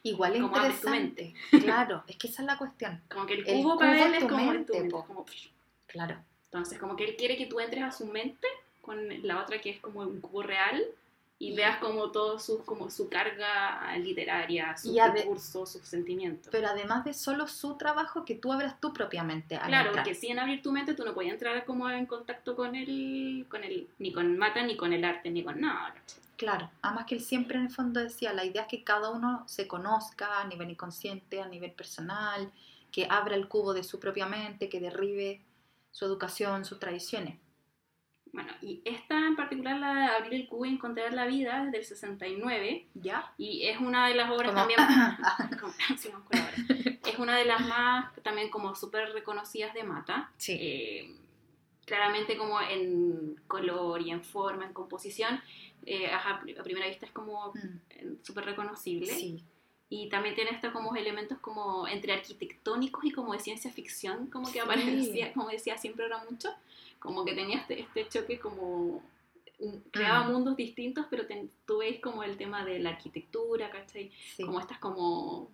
Igual 0.03 0.37
es 0.37 0.43
como 0.43 0.57
abres 0.57 0.81
tu 0.81 0.89
interesante. 0.89 1.35
Claro, 1.65 2.05
es 2.07 2.17
que 2.17 2.27
esa 2.29 2.43
es 2.43 2.47
la 2.47 2.57
cuestión. 2.59 3.03
Como 3.11 3.27
que 3.27 3.35
el 3.35 3.49
El 3.49 3.63
cubo 3.63 3.79
para 3.79 3.93
cubo 3.97 4.07
él 4.07 4.15
es 4.15 4.25
como 4.25 4.37
mente, 4.53 4.73
tu 4.73 4.79
mente, 4.79 4.91
como- 5.07 5.27
Claro. 5.87 6.17
Entonces, 6.45 6.79
como 6.79 6.97
que 6.97 7.05
él 7.05 7.17
quiere 7.17 7.37
que 7.37 7.47
tú 7.47 7.61
entres 7.61 7.83
a 7.85 7.91
su 7.93 8.07
mente 8.07 8.49
con 8.81 8.99
la 9.27 9.43
otra 9.43 9.61
que 9.61 9.71
es 9.71 9.81
como 9.81 10.01
un 10.01 10.21
cubo 10.21 10.43
real 10.43 10.83
y 11.39 11.55
veas 11.55 11.79
como 11.79 12.11
todo 12.11 12.39
su, 12.39 12.63
como 12.65 12.91
su 12.91 13.09
carga 13.09 13.97
literaria, 13.97 14.77
su 14.77 14.93
Y 14.93 14.99
ade- 14.99 15.15
discurso, 15.23 15.65
sus 15.65 15.83
sentimientos. 15.89 16.49
Pero 16.53 16.69
además 16.69 17.05
de 17.05 17.15
solo 17.15 17.49
su 17.49 17.77
trabajo, 17.79 18.27
que 18.27 18.35
tú 18.35 18.53
abras 18.53 18.79
tú 18.79 18.93
propiamente. 18.93 19.57
al 19.57 19.69
Claro, 19.69 19.87
entrar. 19.89 20.05
porque 20.05 20.15
sin 20.15 20.39
abrir 20.39 20.63
tu 20.63 20.71
mente 20.71 20.93
tú 20.95 21.03
no 21.05 21.15
podías 21.15 21.33
entrar 21.33 21.65
como 21.65 21.89
en 21.89 22.05
contacto 22.05 22.55
con 22.55 22.75
el, 22.75 23.47
con 23.49 23.65
el, 23.65 23.89
ni 23.99 24.13
con 24.13 24.37
Mata, 24.37 24.63
ni 24.63 24.77
con 24.77 24.93
el 24.93 25.03
arte, 25.05 25.31
ni 25.31 25.43
con 25.43 25.61
nada. 25.61 25.95
Claro, 26.37 26.71
además 26.83 27.07
que 27.07 27.15
él 27.15 27.21
siempre 27.23 27.57
en 27.59 27.65
el 27.67 27.71
fondo 27.71 28.01
decía, 28.01 28.33
la 28.35 28.45
idea 28.45 28.63
es 28.63 28.69
que 28.69 28.85
cada 28.85 29.11
uno 29.11 29.43
se 29.47 29.67
conozca 29.67 30.41
a 30.41 30.45
nivel 30.47 30.71
inconsciente, 30.71 31.41
a 31.41 31.49
nivel 31.49 31.73
personal, 31.73 32.51
que 32.93 33.07
abra 33.09 33.35
el 33.35 33.47
cubo 33.49 33.73
de 33.73 33.85
su 33.85 33.99
propia 34.01 34.27
mente, 34.27 34.69
que 34.69 34.81
derribe 34.81 35.41
su 35.91 36.05
educación, 36.05 36.65
sus 36.67 36.79
tradiciones. 36.79 37.39
Bueno, 38.33 38.53
y 38.63 38.81
esta 38.85 39.17
en 39.19 39.35
particular, 39.35 39.79
la 39.79 39.93
de 39.95 40.05
Abrir 40.07 40.35
el 40.35 40.49
cubo 40.49 40.65
y 40.65 40.71
encontrar 40.71 41.13
la 41.13 41.27
vida, 41.27 41.65
es 41.65 41.73
del 41.73 41.85
69, 41.85 42.87
¿Ya? 42.95 43.33
y 43.39 43.67
es 43.67 43.79
una 43.81 44.07
de 44.09 44.15
las 44.15 44.31
obras 44.31 44.53
Como- 44.53 44.61
también... 44.61 44.81
sí, 45.99 46.11
ahora. 46.13 46.51
es 47.07 47.19
una 47.19 47.37
de 47.37 47.45
las 47.45 47.61
más 47.67 48.15
también 48.23 48.49
como 48.51 48.75
súper 48.75 49.13
reconocidas 49.13 49.75
de 49.75 49.83
Mata. 49.85 50.31
Sí. 50.37 50.57
Eh, 50.61 51.17
claramente 51.85 52.37
como 52.37 52.61
en 52.61 53.35
color 53.49 54.01
y 54.01 54.11
en 54.13 54.23
forma, 54.23 54.65
en 54.65 54.73
composición, 54.73 55.41
eh, 55.87 56.07
a 56.13 56.41
primera 56.63 56.87
vista 56.87 57.07
es 57.07 57.13
como 57.13 57.53
Mm, 57.55 58.23
súper 58.23 58.45
reconocible. 58.45 59.13
Sí, 59.13 59.43
Y 59.93 60.09
también 60.09 60.37
tiene 60.37 60.53
estos 60.53 60.73
como 60.73 60.95
elementos 60.95 61.39
como 61.41 61.89
entre 61.89 62.13
arquitectónicos 62.13 63.05
y 63.05 63.11
como 63.11 63.33
de 63.33 63.41
ciencia 63.41 63.73
ficción, 63.73 64.29
como 64.29 64.47
que 64.47 64.53
Sí. 64.53 64.59
aparecía, 64.61 65.33
como 65.33 65.49
decía 65.49 65.77
siempre 65.79 66.07
era 66.07 66.23
mucho, 66.31 66.49
como 67.01 67.25
que 67.25 67.35
tenía 67.35 67.59
este, 67.59 67.81
este 67.81 68.09
choque 68.09 68.39
como 68.39 69.03
creaba 69.91 70.25
Mm. 70.29 70.33
mundos 70.33 70.57
distintos, 70.57 71.07
pero 71.11 71.27
ten- 71.27 71.51
tú 71.67 71.79
ves 71.79 72.01
como 72.01 72.23
el 72.23 72.37
tema 72.37 72.65
de 72.65 72.79
la 72.79 72.91
arquitectura, 72.91 73.71
¿cachai? 73.71 74.11
sí. 74.37 74.45
Como 74.45 74.61
estas 74.61 74.79
como 74.79 75.51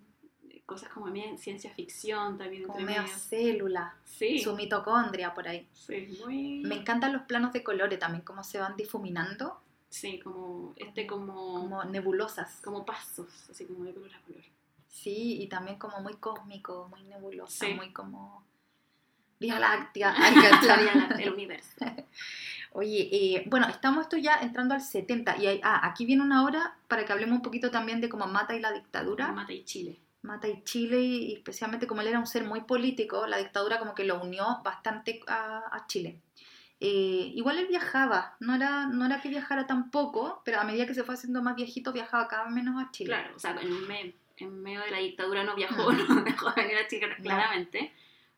cosas 0.65 0.89
como 0.89 1.07
ciencia 1.37 1.73
ficción 1.73 2.37
también 2.37 2.63
Como 2.63 2.79
medio. 2.81 3.07
célula, 3.07 3.95
Sí, 4.03 4.39
su 4.39 4.53
mitocondria 4.55 5.33
por 5.33 5.47
ahí. 5.47 5.65
sí, 5.73 6.17
muy... 6.19 6.61
Me 6.65 6.75
encantan 6.75 7.13
los 7.13 7.21
planos 7.23 7.53
de 7.53 7.63
colores 7.63 7.97
también, 7.99 8.21
cómo 8.23 8.43
se 8.43 8.59
van 8.59 8.75
difuminando, 8.75 9.59
Sí, 9.89 10.19
como 10.19 10.73
este 10.75 11.07
como, 11.07 11.53
como 11.61 11.83
nebulosas. 11.85 12.59
como 12.61 12.85
pasos, 12.85 13.49
así 13.49 13.65
como 13.65 13.85
de 13.85 13.93
color 13.93 14.11
a 14.13 14.21
color. 14.23 14.43
Sí, 14.89 15.41
y 15.41 15.47
también 15.47 15.77
como 15.79 16.01
muy 16.01 16.15
cósmico, 16.15 16.87
muy 16.89 17.03
nebulosa, 17.03 17.65
Sí. 17.65 17.73
muy 17.73 17.93
como 17.93 18.43
Vía 19.39 19.59
Láctea. 19.59 20.13
La. 20.17 20.29
Vía 20.31 20.91
Láctea, 20.95 21.25
el 21.25 21.33
universo. 21.33 21.75
Oye, 22.71 23.09
eh, 23.11 23.43
bueno, 23.47 23.67
estamos 23.69 24.03
esto 24.03 24.17
ya 24.17 24.35
entrando 24.41 24.73
al 24.75 24.81
70 24.81 25.37
y 25.37 25.47
hay- 25.47 25.61
ah, 25.63 25.79
aquí 25.83 26.05
viene 26.05 26.21
una 26.23 26.43
hora 26.43 26.75
para 26.87 27.05
que 27.05 27.11
hablemos 27.13 27.35
un 27.37 27.41
poquito 27.41 27.71
también 27.71 28.01
de 28.01 28.09
cómo 28.09 28.27
Mata 28.27 28.55
y 28.55 28.59
la 28.59 28.71
dictadura. 28.71 29.31
Mata 29.31 29.53
y 29.53 29.63
Chile. 29.63 29.97
Mata 30.21 30.47
y 30.47 30.63
Chile 30.63 30.99
y, 30.99 31.33
especialmente 31.33 31.87
como 31.87 32.01
él 32.01 32.07
era 32.07 32.19
un 32.19 32.27
ser 32.27 32.43
muy 32.43 32.61
político, 32.61 33.25
la 33.27 33.37
dictadura 33.37 33.79
como 33.79 33.95
que 33.95 34.03
lo 34.03 34.21
unió 34.21 34.59
bastante 34.63 35.21
a, 35.27 35.63
a 35.71 35.87
Chile. 35.87 36.19
Eh, 36.79 37.31
igual 37.33 37.57
él 37.57 37.67
viajaba, 37.67 38.35
no 38.39 38.53
era, 38.53 38.85
no 38.85 39.05
era 39.05 39.19
que 39.21 39.29
viajara 39.29 39.65
tampoco, 39.65 40.41
pero 40.45 40.59
a 40.59 40.63
medida 40.63 40.85
que 40.85 40.93
se 40.93 41.03
fue 41.03 41.15
haciendo 41.15 41.41
más 41.41 41.55
viejito 41.55 41.91
viajaba 41.93 42.27
cada 42.27 42.43
vez 42.43 42.53
menos 42.53 42.75
a 42.83 42.91
Chile. 42.91 43.09
Claro, 43.09 43.35
o 43.35 43.39
sea, 43.39 43.55
en, 43.59 43.87
me- 43.87 44.13
en 44.37 44.61
medio 44.61 44.81
de 44.81 44.91
la 44.91 44.97
dictadura 44.99 45.43
no 45.43 45.55
viajó, 45.55 45.91
Mm. 45.91 45.97
no 46.09 46.21
dejó 46.23 46.51
de 46.51 46.61
venir 46.61 46.77
a 46.77 46.87
Chile 46.87 47.07
claramente, 47.23 47.93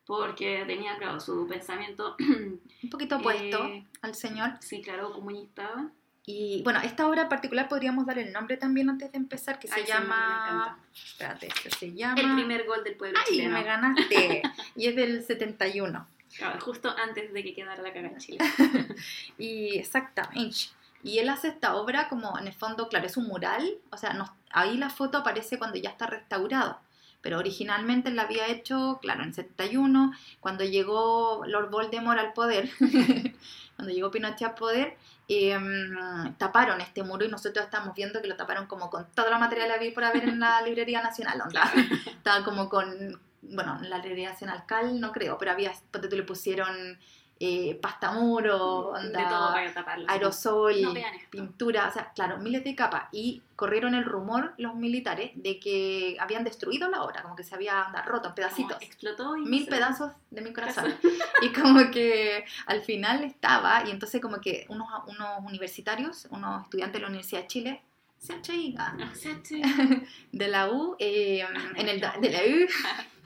porque 0.10 0.64
tenía, 0.66 0.98
claro, 0.98 1.20
su 1.20 1.48
pensamiento, 1.48 2.16
Un 2.84 2.90
poquito 2.90 3.18
opuesto 3.18 3.64
Eh, 3.68 3.86
al 4.02 4.16
señor. 4.16 4.54
sí, 4.60 4.82
claro, 4.82 5.14
comunista. 5.14 5.92
Y 6.26 6.62
bueno, 6.64 6.80
esta 6.82 7.08
obra 7.08 7.22
en 7.24 7.30
particular 7.30 7.68
podríamos 7.70 8.08
dar 8.08 8.18
el 8.18 8.34
nombre 8.34 8.58
también 8.58 8.90
antes 8.90 9.12
de 9.12 9.18
empezar, 9.20 9.60
que 9.60 9.68
se 9.68 9.76
Ay, 9.76 9.84
sí, 9.86 9.92
me 9.92 10.00
llama... 10.00 10.80
Espérate, 10.96 11.50
se 11.80 11.94
llama... 11.94 12.20
El 12.22 12.34
primer 12.34 12.66
gol 12.66 12.84
del 12.84 12.96
pueblo 12.96 13.20
¡Ay, 13.20 13.36
chileno. 13.36 13.54
me 13.58 13.64
ganaste! 13.64 14.42
y 14.76 14.88
es 14.88 14.96
del 14.96 15.24
71. 15.24 16.08
Claro, 16.38 16.60
justo 16.60 16.90
antes 16.98 17.32
de 17.32 17.44
que 17.44 17.54
quedara 17.54 17.82
la 17.84 17.94
caga 17.94 18.08
en 18.10 18.18
Chile. 18.18 18.40
Y 19.38 19.78
exactamente. 19.78 20.56
Y 21.04 21.20
él 21.20 21.30
hace 21.30 21.50
esta 21.50 21.76
obra 21.76 22.10
como 22.10 22.38
en 22.40 22.48
el 22.48 22.54
fondo, 22.54 22.90
claro, 22.90 23.06
es 23.06 23.16
un 23.16 23.28
mural, 23.28 23.78
o 23.92 23.98
sea, 23.98 24.14
no- 24.14 24.36
ahí 24.52 24.76
la 24.78 24.90
foto 24.90 25.20
aparece 25.20 25.58
cuando 25.60 25.78
ya 25.78 25.90
está 25.92 26.08
restaurado, 26.08 26.80
pero 27.22 27.38
originalmente 27.38 28.12
la 28.12 28.24
había 28.24 28.48
hecho, 28.48 29.00
claro, 29.02 29.24
en 29.24 29.34
71, 29.34 30.14
cuando 30.40 30.64
llegó 30.64 31.44
Lord 31.46 31.70
Voldemort 31.70 32.20
al 32.20 32.34
poder, 32.34 32.70
cuando 33.76 33.94
llegó 33.94 34.12
Pinochet 34.12 34.50
al 34.50 34.56
poder, 34.56 34.98
em, 35.28 36.36
taparon 36.38 36.82
este 36.82 37.04
muro 37.04 37.26
y 37.26 37.30
nosotros 37.30 37.66
estamos 37.66 37.94
viendo 37.96 38.22
que 38.22 38.28
lo 38.28 38.36
taparon 38.36 38.68
como 38.68 38.90
con 38.90 39.06
toda 39.14 39.30
la 39.30 39.40
material 39.40 39.68
que 39.70 39.76
había 39.76 39.94
por 39.94 40.04
haber 40.04 40.24
en 40.24 40.40
la 40.40 40.62
Librería 40.66 41.02
Nacional, 41.02 41.42
onda. 41.42 41.72
Estaba 42.06 42.44
como 42.44 42.70
con, 42.70 43.20
bueno, 43.42 43.80
en 43.82 43.90
la 43.90 43.98
Librería 43.98 44.32
Nacional 44.32 44.64
Cal 44.66 45.00
no 45.00 45.12
creo, 45.12 45.38
pero 45.38 45.52
había, 45.52 45.72
le 46.10 46.24
pusieron 46.24 47.00
eh, 47.42 47.80
pasta 47.82 48.12
muro, 48.12 48.92
de 49.02 49.08
onda, 49.08 49.30
todo 49.30 49.54
para 49.54 49.74
taparlo. 49.74 50.06
sí. 50.06 50.12
aerosol, 50.14 50.82
No 50.82 50.94
pintura, 51.30 51.88
o 51.88 51.92
sea, 51.92 52.12
claro, 52.14 52.38
miles 52.40 52.64
de 52.66 52.76
capas. 52.76 53.04
Y 53.14 53.42
corrieron 53.56 53.96
el 53.96 54.04
rumor 54.04 54.54
los 54.58 54.76
militares 54.76 55.32
de 55.36 55.58
que 55.60 56.18
habían 56.20 56.44
destruido 56.44 56.90
la 56.90 57.04
obra, 57.04 57.22
como 57.24 57.36
que 57.36 57.44
se 57.44 57.56
había 57.56 57.84
anda, 57.86 58.02
roto 58.02 58.16
en 58.18 58.22
Como 58.24 58.36
pedacitos. 58.36 58.78
explotó 58.82 59.38
y 59.38 59.44
Mil 59.46 59.64
se- 59.66 59.72
pedazos 59.72 60.12
de 60.32 60.42
mi 60.42 60.52
corazón. 60.54 60.94
Y 61.42 61.50
como 61.54 61.90
que 61.92 62.44
al 62.66 62.82
final 62.82 63.24
estaba, 63.24 63.84
y 63.88 63.92
entonces 63.92 64.20
como 64.22 64.42
que 64.42 64.66
unos, 64.70 64.88
unos 65.08 65.40
universitarios, 65.46 66.28
unos 66.32 66.64
estudiantes 66.64 66.96
de 66.96 67.02
la 67.02 67.08
Universidad 67.08 67.42
de 67.44 67.48
Chile, 67.48 67.82
CHI, 68.22 68.76
ah, 68.78 68.98
Ah, 69.00 69.14
de 70.34 70.48
la 70.50 70.70
U, 70.70 70.98
eh, 71.00 71.46
en 71.76 71.88
el, 71.88 72.02
de 72.02 72.30
la 72.30 72.40
U, 72.40 72.68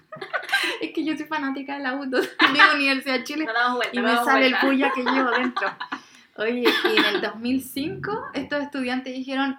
es 0.82 0.92
que 0.92 1.04
yo 1.04 1.16
soy 1.16 1.26
fanática 1.26 1.78
de 1.78 1.84
la 1.84 1.96
U, 1.96 2.04
entonces 2.04 2.36
digo 2.54 2.66
Universidad 2.76 3.20
de 3.20 3.24
Chile, 3.24 3.48
vuelta, 3.76 4.00
y 4.00 4.00
me 4.00 4.16
sale 4.16 4.48
el 4.48 4.56
puya 4.58 4.92
que 4.94 5.04
llevo 5.04 5.32
dentro. 5.38 5.68
Oye, 6.36 6.64
y 6.64 6.98
en 6.98 7.06
el 7.06 7.22
2005 7.22 8.32
estos 8.34 8.64
estudiantes 8.64 9.14
dijeron, 9.14 9.58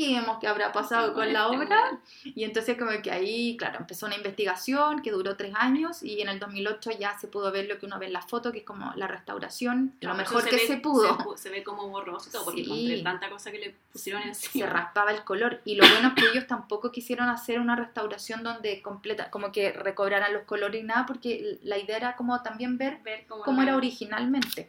investiguemos 0.00 0.38
qué 0.40 0.46
habrá 0.48 0.72
pasado 0.72 1.14
con 1.14 1.32
la 1.32 1.48
obra. 1.48 1.98
Y 2.24 2.44
entonces 2.44 2.76
como 2.78 2.90
que 3.02 3.10
ahí, 3.10 3.56
claro, 3.56 3.78
empezó 3.80 4.06
una 4.06 4.16
investigación 4.16 5.02
que 5.02 5.10
duró 5.10 5.36
tres 5.36 5.52
años 5.54 6.02
y 6.02 6.20
en 6.20 6.28
el 6.28 6.38
2008 6.38 6.90
ya 6.98 7.18
se 7.18 7.28
pudo 7.28 7.52
ver 7.52 7.66
lo 7.68 7.78
que 7.78 7.86
uno 7.86 7.98
ve 7.98 8.06
en 8.06 8.12
la 8.12 8.22
foto, 8.22 8.52
que 8.52 8.58
es 8.58 8.64
como 8.64 8.92
la 8.96 9.06
restauración, 9.06 9.94
Claro, 10.00 10.16
lo 10.16 10.22
mejor 10.22 10.44
que 10.48 10.56
ve- 10.56 10.66
se 10.66 10.76
pudo. 10.78 11.36
Se, 11.36 11.42
se 11.44 11.50
ve 11.50 11.62
como 11.62 11.88
borroso 11.88 12.30
y 12.32 12.44
porque 12.44 12.64
Sí. 12.64 12.90
entre 12.92 13.02
tanta 13.02 13.30
cosa 13.30 13.50
que 13.50 13.58
le 13.58 13.74
pusieron 13.92 14.22
se 14.22 14.28
encima. 14.28 14.66
raspaba 14.66 15.10
el 15.12 15.24
color 15.24 15.60
y 15.64 15.74
lo 15.76 15.88
bueno 15.88 16.08
es 16.08 16.14
que 16.14 16.30
ellos 16.30 16.46
tampoco 16.46 16.90
quisieron 16.92 17.28
hacer 17.28 17.60
una 17.60 17.76
restauración 17.76 18.42
donde 18.42 18.80
completa 18.82 19.30
como 19.30 19.52
que 19.52 19.72
recobraran 19.72 20.32
los 20.32 20.42
colores 20.42 20.80
y 20.82 20.84
nada 20.84 21.06
porque 21.06 21.58
la 21.62 21.78
idea 21.78 21.96
era 21.96 22.16
como 22.16 22.40
también 22.42 22.78
ver 22.78 22.98
Ver 23.02 23.26
cómo, 23.28 23.62
era 23.62 23.76
originalmente. 23.76 24.68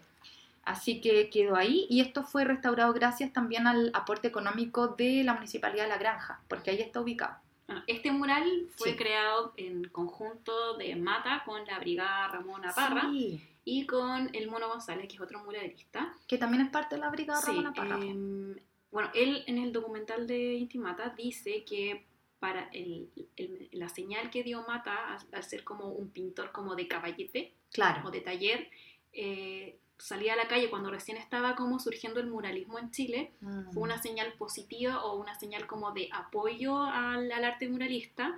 Así 0.64 1.02
que 1.02 1.30
quedó 1.30 1.56
ahí 1.56 1.88
y 1.90 2.02
esto 2.02 2.24
fue 2.24 2.46
restaurado 2.46 2.94
gracias 2.94 3.34
también 3.34 3.66
al 3.68 3.90
aporte 3.94 4.28
económico 4.28 4.90
de 4.90 5.24
la 5.24 5.34
Municipalidad 5.34 5.84
de 5.86 5.90
La 5.90 5.98
Granja, 5.98 6.42
porque 6.48 6.70
ahí 6.72 6.80
está 6.82 7.02
ubicado. 7.02 7.36
Bueno, 7.68 7.84
este 7.88 8.12
mural 8.12 8.68
fue 8.76 8.92
Sí. 8.92 8.96
creado 8.98 9.54
en 9.58 9.86
conjunto 9.86 10.78
de 10.78 10.96
Mata 10.96 11.42
con 11.46 11.66
la 11.66 11.80
Brigada 11.80 12.28
Ramona 12.28 12.72
Parra 12.74 13.10
Sí, 13.12 13.42
y 13.66 13.86
con 13.88 14.30
el 14.34 14.50
Mono 14.52 14.68
González, 14.68 15.08
que 15.08 15.16
es 15.16 15.22
otro 15.22 15.44
muralista. 15.44 16.14
que 16.28 16.38
también 16.38 16.64
es 16.64 16.70
parte 16.70 16.96
de 16.96 17.02
la 17.02 17.10
Brigada 17.10 17.40
Sí, 17.42 17.48
Ramona 17.48 17.74
Parra. 17.74 17.96
em, 17.96 18.56
bueno, 18.92 19.10
él 19.16 19.44
en 19.48 19.58
el 19.58 19.72
documental 19.72 20.28
de 20.28 20.54
Intimata 20.56 21.10
dice 21.18 21.64
que 21.64 22.06
para 22.40 22.70
el- 22.74 23.10
el- 23.38 23.70
la 23.72 23.88
señal 23.90 24.30
que 24.30 24.44
dio 24.44 24.64
Mata 24.68 25.14
al, 25.16 25.20
al 25.32 25.44
ser 25.44 25.64
como 25.64 25.86
un 25.90 26.10
pintor 26.10 26.52
como 26.52 26.76
de 26.76 26.88
caballete 26.88 27.54
o 27.70 27.74
claro, 27.74 28.12
de 28.12 28.22
taller, 28.22 28.70
eh, 29.14 29.78
salía 30.02 30.34
a 30.34 30.36
la 30.36 30.48
calle 30.48 30.70
cuando 30.70 30.90
recién 30.90 31.18
estaba 31.18 31.56
como 31.56 31.80
surgiendo 31.80 32.20
el 32.20 32.28
muralismo 32.28 32.80
en 32.80 32.92
Chile, 32.92 33.32
Mm. 33.42 33.72
fue 33.72 33.84
una 33.84 34.02
señal 34.02 34.34
positiva 34.34 35.04
o 35.04 35.16
una 35.18 35.36
señal 35.40 35.68
como 35.68 35.92
de 35.92 36.10
apoyo 36.12 36.78
al, 36.84 37.32
al 37.32 37.44
arte 37.44 37.70
muralista, 37.70 38.36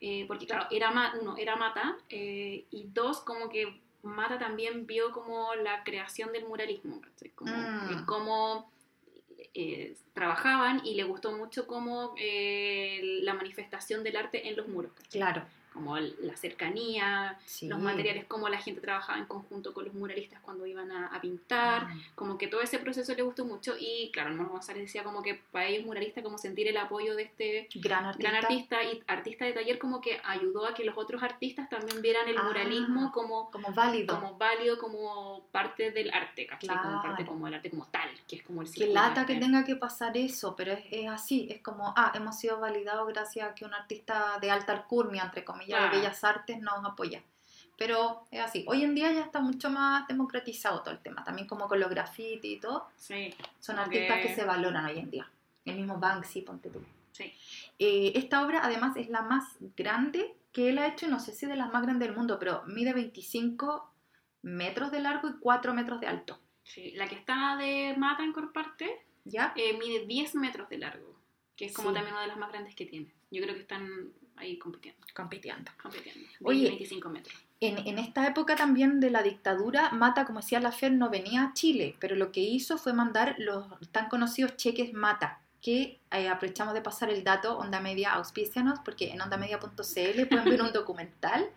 eh, 0.00 0.24
porque 0.26 0.46
claro, 0.46 0.66
era 0.70 0.90
uno, 1.20 1.36
era 1.36 1.56
Mata, 1.56 1.96
eh, 2.08 2.64
y 2.70 2.86
dos, 2.92 3.20
como 3.20 3.48
que 3.48 3.80
Mata 4.02 4.38
también 4.38 4.86
vio 4.86 5.12
como 5.12 5.54
la 5.54 5.84
creación 5.84 6.32
del 6.32 6.46
muralismo, 6.46 7.00
como 7.34 7.52
Mm. 7.56 7.90
eh, 7.90 8.02
cómo 8.06 8.70
eh, 9.54 9.94
trabajaban 10.14 10.80
y 10.84 10.94
le 10.94 11.04
gustó 11.04 11.32
mucho 11.36 11.66
como 11.66 12.14
eh, 12.16 13.00
la 13.22 13.34
manifestación 13.34 14.02
del 14.02 14.16
arte 14.16 14.48
en 14.48 14.56
los 14.56 14.66
muros, 14.68 14.92
¿cachai? 14.92 15.10
claro. 15.20 15.44
Como 15.72 15.96
la 15.98 16.36
cercanía, 16.36 17.38
Sí. 17.46 17.68
los 17.68 17.78
materiales, 17.78 18.24
cómo 18.26 18.48
la 18.48 18.58
gente 18.58 18.80
trabajaba 18.80 19.18
en 19.18 19.24
conjunto 19.26 19.72
con 19.72 19.84
los 19.84 19.94
muralistas 19.94 20.40
cuando 20.40 20.66
iban 20.66 20.90
a, 20.92 21.06
a 21.08 21.20
pintar, 21.20 21.86
Mm. 21.88 22.00
como 22.14 22.38
que 22.38 22.46
todo 22.48 22.60
ese 22.62 22.78
proceso 22.78 23.14
le 23.14 23.22
gustó 23.22 23.44
mucho 23.44 23.74
y 23.78 24.10
claro, 24.12 24.30
el 24.30 24.36
Mono 24.36 24.50
González 24.50 24.82
decía 24.84 25.02
como 25.04 25.22
que 25.22 25.34
para 25.50 25.66
ellos 25.66 25.84
muralistas 25.86 26.22
como 26.22 26.38
sentir 26.38 26.68
el 26.68 26.76
apoyo 26.76 27.14
de 27.16 27.22
este 27.24 27.68
Gran 27.76 28.04
artista. 28.06 28.30
gran 28.30 28.42
artista 28.44 28.82
y 28.84 29.02
artista 29.06 29.44
de 29.44 29.52
taller 29.52 29.78
como 29.78 30.00
que 30.00 30.20
ayudó 30.24 30.66
a 30.66 30.74
que 30.74 30.84
los 30.84 30.96
otros 30.96 31.22
artistas 31.22 31.68
también 31.68 32.00
vieran 32.02 32.28
el 32.28 32.36
Ah. 32.38 32.42
muralismo 32.44 33.10
como, 33.12 33.50
Como 33.50 33.72
válido. 33.72 34.14
como 34.20 34.36
válido, 34.36 34.78
como 34.78 35.46
parte 35.52 35.90
del 35.90 36.10
arte, 36.12 36.46
¿cachai? 36.46 36.76
Como 36.76 37.02
parte 37.02 37.22
Claro. 37.22 37.32
como 37.32 37.48
el 37.48 37.54
arte 37.54 37.70
como 37.70 37.86
tal, 37.86 38.08
que 38.28 38.36
es 38.36 38.42
como 38.42 38.62
el 38.62 38.68
círculo 38.68 38.94
lata 38.94 39.26
que 39.26 39.36
tenga 39.36 39.64
que 39.64 39.76
pasar 39.76 40.16
eso, 40.16 40.54
pero 40.56 40.72
es, 40.72 40.84
es 40.90 41.08
así, 41.08 41.46
es 41.50 41.60
como, 41.62 41.92
ah, 41.96 42.12
hemos 42.14 42.38
sido 42.38 42.60
validados 42.60 43.08
gracias 43.08 43.50
a 43.50 43.54
que 43.54 43.64
un 43.64 43.74
artista 43.74 44.38
de 44.40 44.50
alta 44.50 44.72
alcurnia, 44.72 45.24
entre 45.24 45.44
comillas, 45.44 45.61
Claro. 45.66 45.90
de 45.92 45.98
Bellas 45.98 46.22
Artes 46.24 46.60
nos 46.60 46.84
apoya. 46.84 47.22
Pero 47.78 48.24
es 48.30 48.40
así, 48.40 48.64
hoy 48.68 48.84
en 48.84 48.94
día 48.94 49.10
ya 49.12 49.22
está 49.22 49.40
mucho 49.40 49.70
más 49.70 50.06
democratizado 50.06 50.82
todo 50.82 50.92
el 50.94 51.00
tema, 51.00 51.24
también 51.24 51.48
como 51.48 51.66
con 51.68 51.80
los 51.80 51.90
graffiti 51.90 52.54
y 52.54 52.60
todo, 52.60 52.86
Sí, 52.96 53.34
son 53.60 53.76
Como 53.76 53.86
artistas 53.86 54.16
que... 54.20 54.28
que- 54.28 54.34
se 54.34 54.44
valoran 54.44 54.84
hoy 54.86 54.98
en 54.98 55.10
día. 55.10 55.30
El 55.64 55.76
mismo 55.76 55.98
Banksy, 55.98 56.42
ponte 56.42 56.68
tú. 56.70 56.80
sí. 57.12 57.32
Eh, 57.78 58.12
esta 58.14 58.44
obra 58.44 58.60
además 58.62 58.96
es 58.96 59.08
la 59.08 59.22
más 59.22 59.56
grande 59.76 60.34
que 60.52 60.68
él 60.68 60.78
ha 60.78 60.86
hecho, 60.86 61.08
no 61.08 61.18
sé 61.18 61.32
si 61.32 61.46
de 61.46 61.56
las 61.56 61.72
más 61.72 61.82
grandes 61.82 62.06
del 62.08 62.16
mundo, 62.16 62.38
pero 62.38 62.62
mide 62.66 62.92
25 62.92 63.90
metros 64.42 64.90
de 64.92 65.00
largo 65.00 65.28
y 65.28 65.32
4 65.40 65.72
metros 65.74 66.00
de 66.00 66.06
alto. 66.06 66.38
sí. 66.64 66.92
La 66.92 67.08
que 67.08 67.14
está 67.16 67.56
de 67.56 67.94
Mata 67.96 68.22
en 68.22 68.32
Corparte 68.32 69.04
¿Ya? 69.24 69.52
eh, 69.56 69.76
mide 69.78 70.06
10 70.06 70.34
metros 70.36 70.68
de 70.68 70.78
largo, 70.78 71.16
que 71.56 71.64
es 71.66 71.72
como 71.72 71.88
Sí. 71.88 71.94
también 71.94 72.14
una 72.14 72.22
de 72.22 72.28
las 72.28 72.36
más 72.38 72.50
grandes 72.52 72.74
que 72.76 72.86
tiene. 72.86 73.12
Yo 73.30 73.42
creo 73.42 73.54
que 73.54 73.62
están 73.62 73.88
ahí 74.42 74.58
compitiendo. 74.58 75.00
Compitiendo. 75.14 75.70
compitiendo. 75.80 76.28
Oye. 76.42 76.68
25 76.68 77.08
metros. 77.08 77.36
En, 77.60 77.78
en 77.86 77.98
esta 77.98 78.26
época 78.26 78.56
también 78.56 78.98
de 78.98 79.10
la 79.10 79.22
dictadura, 79.22 79.90
Mata, 79.90 80.24
como 80.24 80.40
decía 80.40 80.58
la 80.58 80.72
Fer, 80.72 80.92
no 80.92 81.10
venía 81.10 81.44
a 81.44 81.54
Chile, 81.54 81.96
pero 82.00 82.16
lo 82.16 82.32
que 82.32 82.40
hizo 82.40 82.76
fue 82.76 82.92
mandar 82.92 83.36
los 83.38 83.64
tan 83.92 84.08
conocidos 84.08 84.56
cheques 84.56 84.92
Mata, 84.92 85.40
que 85.60 86.00
eh, 86.10 86.28
aprovechamos 86.28 86.74
de 86.74 86.82
pasar 86.82 87.08
el 87.08 87.22
dato, 87.22 87.56
Onda 87.56 87.80
Media 87.80 88.14
auspicianos, 88.14 88.80
porque 88.84 89.12
en 89.12 89.20
ondamedia.cl 89.20 90.26
pueden 90.26 90.44
ver 90.44 90.62
un 90.62 90.72
documental 90.72 91.48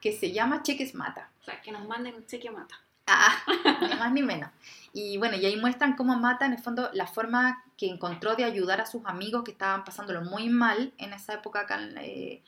que 0.00 0.12
se 0.12 0.32
llama 0.32 0.62
Cheques 0.62 0.96
Mata. 0.96 1.30
O 1.40 1.44
sea, 1.44 1.60
que 1.62 1.70
nos 1.70 1.86
manden 1.86 2.16
un 2.16 2.26
cheque 2.26 2.50
mata. 2.50 2.74
Ah, 3.06 3.36
ni 3.80 3.96
más 3.96 4.12
ni 4.12 4.22
menos. 4.22 4.50
Y 4.92 5.16
bueno, 5.18 5.36
y 5.36 5.46
ahí 5.46 5.56
muestran 5.56 5.96
cómo 5.96 6.16
Mata, 6.16 6.46
en 6.46 6.52
el 6.52 6.58
fondo, 6.58 6.90
la 6.92 7.06
forma 7.06 7.64
que 7.76 7.86
encontró 7.86 8.34
de 8.36 8.44
ayudar 8.44 8.80
a 8.80 8.86
sus 8.86 9.04
amigos 9.06 9.42
que 9.44 9.52
estaban 9.52 9.84
pasándolo 9.84 10.22
muy 10.22 10.48
mal 10.48 10.92
en 10.98 11.12
esa 11.12 11.34
época 11.34 11.60
acá 11.60 11.82
en, 11.82 11.96
eh, 11.98 12.42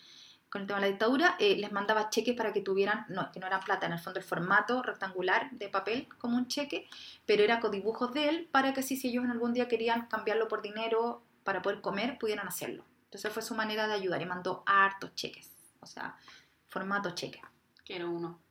con 0.55 0.63
el 0.63 0.69
tema 0.69 0.79
de 0.79 0.87
la 0.87 0.91
dictadura, 0.93 1.37
eh, 1.41 1.57
les 1.57 1.73
mandaba 1.73 2.11
cheques 2.11 2.37
para 2.37 2.53
que 2.53 2.61
tuvieran, 2.61 3.07
no, 3.09 3.33
que 3.33 3.41
no 3.41 3.47
era 3.49 3.59
plata, 3.59 3.87
en 3.87 3.93
el 3.95 3.99
fondo 3.99 4.21
el 4.21 4.25
formato 4.25 4.83
rectangular 4.85 5.51
de 5.51 5.69
papel 5.69 6.07
como 6.19 6.37
un 6.37 6.47
cheque, 6.47 6.87
pero 7.27 7.43
era 7.43 7.59
con 7.59 7.73
dibujos 7.73 8.13
de 8.13 8.29
él 8.29 8.49
para 8.53 8.73
que 8.73 8.79
así 8.79 8.97
si 8.97 9.09
ellos 9.09 9.25
en 9.25 9.33
algún 9.33 9.53
día 9.53 9.67
querían 9.67 10.07
cambiarlo 10.07 10.47
por 10.47 10.63
dinero 10.63 11.25
para 11.43 11.61
poder 11.61 11.81
comer, 11.81 12.19
pudieran 12.19 12.47
hacerlo. 12.47 12.85
Entonces 13.07 13.33
fue 13.33 13.43
su 13.43 13.57
manera 13.57 13.89
de 13.89 13.95
ayudar 13.95 14.23
y 14.23 14.27
mandó 14.27 14.63
hartos 14.65 15.13
cheques, 15.17 15.51
o 15.81 15.87
sea, 15.87 16.15
formato 16.69 17.11
cheque. 17.17 17.43
Quiero 17.85 18.13
uno. 18.13 18.44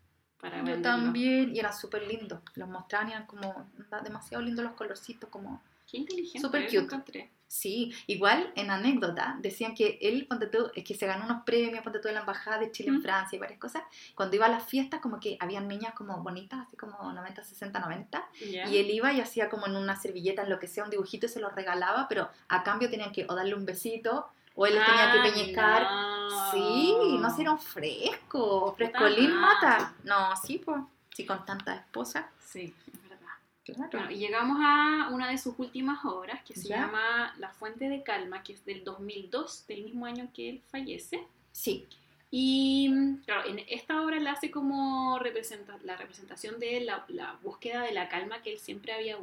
Para 0.44 0.58
Yo 0.58 0.64
venderlo. 0.66 0.84
también, 0.84 1.56
y 1.56 1.60
eran 1.60 1.74
súper 1.74 2.06
lindos. 2.06 2.40
Los 2.56 2.68
mostraban 2.68 3.08
y 3.10 3.12
eran 3.14 3.26
como 3.26 3.66
demasiado 4.04 4.44
lindos 4.44 4.64
los 4.66 4.74
colorcitos, 4.74 5.30
como... 5.30 5.62
Qué 5.90 5.98
inteligente. 5.98 6.40
Súper 6.40 6.64
eso 6.64 6.82
cute. 6.82 6.86
encontré. 6.96 7.32
Sí, 7.48 7.94
igual 8.08 8.52
en 8.56 8.72
anécdota 8.72 9.38
decían 9.40 9.76
que 9.76 10.00
él, 10.02 10.26
ponte 10.28 10.48
tú, 10.48 10.72
es 10.76 10.84
que 10.84 10.96
se 10.96 11.06
ganó 11.06 11.26
unos 11.26 11.44
premios, 11.44 11.84
ponte 11.84 12.00
tú, 12.00 12.08
en 12.08 12.16
la 12.16 12.22
embajada 12.22 12.58
de 12.58 12.72
Chile 12.72 12.90
en 12.90 12.96
Mm. 12.98 13.02
Francia 13.04 13.36
y 13.36 13.40
varias 13.40 13.60
cosas. 13.60 13.84
Cuando 14.16 14.36
iba 14.36 14.48
a 14.48 14.50
las 14.50 14.64
fiestas, 14.64 15.00
como 15.02 15.20
que 15.20 15.38
habían 15.40 15.68
niñas 15.68 15.94
como 15.94 16.18
bonitas, 16.24 16.62
así 16.68 16.76
como 16.78 17.14
90, 17.14 17.44
60, 17.44 17.80
90. 17.80 18.28
Ya. 18.52 18.68
Y 18.68 18.78
él 18.78 18.90
iba 18.90 19.14
y 19.14 19.22
hacía 19.22 19.50
como 19.50 19.68
en 19.68 19.76
una 19.76 19.96
servilleta, 19.96 20.42
en 20.44 20.50
lo 20.50 20.60
que 20.60 20.68
sea, 20.68 20.84
un 20.84 20.90
dibujito 20.90 21.28
y 21.28 21.30
se 21.30 21.40
los 21.40 21.54
regalaba, 21.54 22.08
pero 22.10 22.28
a 22.50 22.64
cambio 22.64 22.90
tenían 22.90 23.12
que 23.12 23.26
o 23.30 23.36
darle 23.36 23.54
un 23.54 23.66
besito 23.66 24.28
o 24.56 24.66
él 24.66 24.76
les 24.76 24.86
tenía 24.86 25.12
que 25.12 25.20
Ah, 25.20 25.24
peñicar. 25.24 25.84
no. 25.84 26.52
Sí, 26.52 26.96
no 27.20 27.36
se 27.36 27.50
un 27.50 27.60
fresco, 27.60 28.74
frescolín 28.76 29.34
mata. 29.36 29.94
No, 30.04 30.36
sí, 30.36 30.60
pues, 30.64 30.82
sí, 31.16 31.26
con 31.26 31.44
tanta 31.46 31.76
esposa. 31.76 32.30
Sí, 32.46 32.74
es 32.94 33.10
verdad. 33.10 33.28
Claro. 33.66 33.90
Bueno, 33.92 34.12
y 34.12 34.18
llegamos 34.18 34.58
a 34.62 35.10
una 35.12 35.30
de 35.30 35.38
sus 35.38 35.56
últimas 35.58 36.04
obras 36.06 36.44
que 36.44 36.54
se 36.56 36.68
Ya. 36.70 36.82
llama 36.82 37.34
La 37.38 37.50
Fuente 37.50 37.90
de 37.90 38.04
Calma, 38.04 38.44
que 38.44 38.54
es 38.54 38.64
del 38.66 38.84
2002, 38.84 39.66
del 39.68 39.84
mismo 39.84 40.06
año 40.06 40.28
que 40.34 40.50
él 40.50 40.62
fallece. 40.70 41.24
Sí, 41.52 41.88
Y 42.36 42.90
claro, 43.26 43.48
en 43.48 43.60
esta 43.70 44.02
obra 44.02 44.20
la 44.20 44.32
hace 44.32 44.50
como 44.50 45.20
representa 45.20 45.78
la 45.84 45.96
representación 45.96 46.60
de 46.60 46.80
la, 46.82 47.06
la 47.10 47.38
búsqueda 47.44 47.82
de 47.84 47.92
la 47.94 48.10
calma 48.10 48.42
que 48.42 48.54
él 48.54 48.60
siempre 48.60 48.92
había 48.92 49.18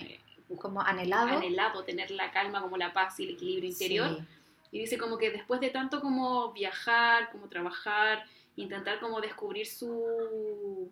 eh, 0.00 0.20
como 0.60 0.82
anhelado. 0.82 1.28
anhelado, 1.38 1.84
tener 1.84 2.10
la 2.10 2.30
calma 2.32 2.60
como 2.60 2.76
la 2.76 2.92
paz 2.92 3.18
y 3.20 3.24
el 3.24 3.30
equilibrio 3.30 3.70
interior. 3.70 4.08
Sí. 4.18 4.24
Y 4.74 4.80
dice 4.80 4.98
como 4.98 5.18
que 5.18 5.30
después 5.30 5.60
de 5.60 5.70
tanto 5.70 6.00
como 6.00 6.52
viajar, 6.52 7.30
como 7.30 7.48
trabajar, 7.48 8.24
intentar 8.56 8.98
como 8.98 9.20
descubrir 9.20 9.66
su... 9.68 10.90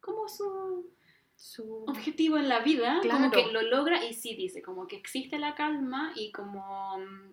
como 0.00 0.28
su 0.28 0.88
Su... 1.36 1.84
objetivo 1.88 2.36
en 2.36 2.48
la 2.48 2.60
vida, 2.60 3.00
como 3.10 3.30
que 3.32 3.46
lo 3.50 3.62
logra 3.62 4.04
y 4.04 4.14
sí 4.14 4.34
dice, 4.36 4.62
como 4.62 4.86
que 4.86 4.94
existe 4.96 5.36
la 5.38 5.56
calma 5.56 6.12
y 6.14 6.30
como 6.30 6.96
mm, 6.98 7.32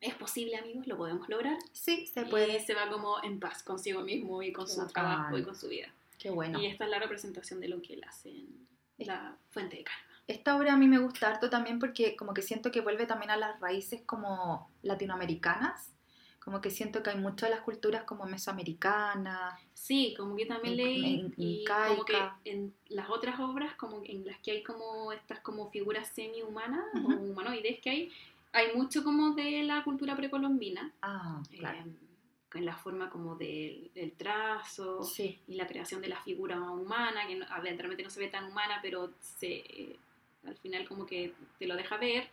es 0.00 0.14
posible 0.14 0.56
amigos, 0.56 0.86
lo 0.86 0.96
podemos 0.96 1.28
lograr. 1.28 1.58
Sí, 1.72 2.06
se 2.06 2.20
Y 2.22 2.24
puede. 2.26 2.60
se 2.60 2.74
va 2.74 2.88
como 2.88 3.22
en 3.24 3.40
paz 3.40 3.64
consigo 3.64 4.00
mismo 4.02 4.42
y 4.44 4.52
con 4.52 4.66
Qué 4.66 4.72
su 4.72 4.78
bacán. 4.80 4.92
trabajo 4.92 5.38
y 5.38 5.42
con 5.42 5.56
su 5.56 5.68
vida. 5.68 5.92
Qué 6.18 6.30
bueno. 6.30 6.60
Y 6.60 6.66
esta 6.66 6.84
es 6.84 6.90
la 6.90 7.00
representación 7.00 7.58
de 7.60 7.66
lo 7.68 7.82
que 7.82 7.94
él 7.94 8.04
hace 8.06 8.30
en 8.30 8.66
la 8.98 9.36
fuente 9.50 9.76
de 9.78 9.82
calma. 9.84 10.11
Esta 10.28 10.56
obra 10.56 10.74
a 10.74 10.76
mí 10.76 10.86
me 10.86 10.98
gusta 10.98 11.28
harto 11.28 11.50
también 11.50 11.78
porque 11.78 12.16
como 12.16 12.32
que 12.32 12.42
siento 12.42 12.70
que 12.70 12.80
vuelve 12.80 13.06
también 13.06 13.30
a 13.30 13.36
las 13.36 13.60
raíces 13.60 14.02
como 14.06 14.70
latinoamericanas. 14.82 15.90
Como 16.44 16.60
que 16.60 16.70
siento 16.70 17.02
que 17.04 17.10
hay 17.10 17.18
mucho 17.18 17.46
de 17.46 17.50
las 17.52 17.60
culturas 17.60 18.02
como 18.04 18.24
mesoamericanas. 18.26 19.60
Sí, 19.74 20.14
como 20.16 20.34
que 20.34 20.46
también 20.46 20.74
In- 20.74 20.76
leí 20.84 21.32
y 21.36 21.64
como 21.64 22.04
que 22.04 22.16
en 22.44 22.74
las 22.88 23.10
otras 23.10 23.38
obras, 23.40 23.74
como 23.76 24.02
en 24.04 24.26
las 24.26 24.38
que 24.38 24.50
hay 24.52 24.62
como 24.62 25.12
estas 25.12 25.40
como 25.40 25.70
figuras 25.70 26.08
semi-humanas 26.08 26.84
Ujú. 26.94 27.12
o 27.12 27.16
humanoides 27.16 27.80
que 27.80 27.90
hay, 27.90 28.12
hay 28.52 28.74
mucho 28.76 29.04
como 29.04 29.34
de 29.34 29.62
la 29.62 29.84
cultura 29.84 30.16
precolombina, 30.16 30.92
Ah, 31.02 31.40
claro. 31.58 31.78
eh, 31.78 31.92
en 32.54 32.64
la 32.66 32.76
forma 32.76 33.08
como 33.08 33.36
del, 33.36 33.90
del 33.94 34.12
trazo 34.12 35.02
Sí, 35.04 35.40
y 35.46 35.54
la 35.54 35.66
creación 35.66 36.00
de 36.02 36.08
la 36.08 36.20
figura 36.22 36.60
humana, 36.60 37.26
que 37.26 37.36
no, 37.36 37.46
a 37.48 37.60
ver, 37.60 37.76
realmente 37.78 38.02
no 38.02 38.10
se 38.10 38.20
ve 38.20 38.28
tan 38.28 38.44
humana, 38.50 38.80
pero 38.82 39.12
se, 39.20 39.54
eh, 39.54 39.96
al 40.46 40.56
final 40.56 40.86
como 40.88 41.06
que 41.06 41.34
te 41.58 41.66
lo 41.66 41.76
deja 41.76 41.96
ver. 41.96 42.28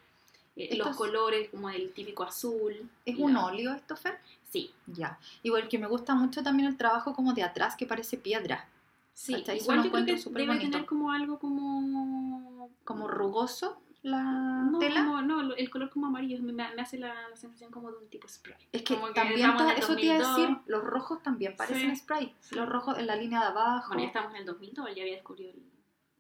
Eh, 0.55 0.76
los 0.76 0.89
es- 0.89 0.95
colores 0.97 1.49
como 1.49 1.70
el 1.70 1.93
típico 1.93 2.24
azul. 2.24 2.89
¿Es 3.05 3.18
un 3.18 3.34
la- 3.34 3.45
óleo 3.45 3.74
esto, 3.74 3.95
Fer? 3.95 4.18
Sí, 4.49 4.74
Ya. 4.88 5.18
Igual 5.43 5.68
que 5.70 5.78
me 5.78 5.88
gusta 5.88 6.16
mucho 6.16 6.41
también 6.43 6.68
el 6.68 6.76
trabajo 6.78 7.14
como 7.14 7.34
de 7.34 7.43
atrás 7.43 7.76
que 7.76 7.86
parece 7.86 8.18
piedra. 8.18 8.68
sí. 9.14 9.36
Hasta 9.36 9.53
Igual 9.53 9.84
yo 9.84 9.91
creo 9.91 10.05
que 10.05 10.16
debe 10.16 10.47
bonito. 10.47 10.72
tener 10.72 10.86
como 10.86 11.12
algo 11.12 11.39
como... 11.39 12.70
Como 12.86 13.07
rugoso 13.07 13.82
la 14.01 14.22
No, 14.24 14.80
tela. 14.80 15.03
como- 15.05 15.22
no, 15.22 15.53
el 15.53 15.70
color 15.70 15.89
como 15.89 16.07
amarillo 16.07 16.41
me, 16.41 16.53
me 16.53 16.64
hace 16.82 16.97
la, 16.97 17.28
la 17.30 17.36
sensación 17.36 17.70
como 17.70 17.91
de 17.91 17.97
un 17.97 18.07
tipo 18.07 18.28
spray. 18.30 18.55
Es 18.72 18.82
que 18.84 18.95
también, 19.14 19.55
ta- 19.57 19.74
eso 19.74 19.93
te 19.95 20.03
iba 20.05 20.16
a 20.16 20.20
2002. 20.20 20.38
decir, 20.38 20.57
los 20.68 20.84
rojos 20.86 21.22
también 21.22 21.55
parecen 21.57 21.89
Sí. 21.91 22.01
spray. 22.01 22.34
Sí. 22.39 22.55
Los 22.55 22.68
rojos 22.70 22.97
en 22.97 23.07
la 23.07 23.16
línea 23.18 23.41
de 23.41 23.47
abajo. 23.47 23.89
Bueno, 23.89 24.03
ya 24.03 24.07
estamos 24.07 24.32
en 24.34 24.38
el 24.39 24.45
2002, 24.45 24.88
ya 24.95 25.01
había 25.01 25.16
descubierto 25.16 25.57
el, 25.57 25.64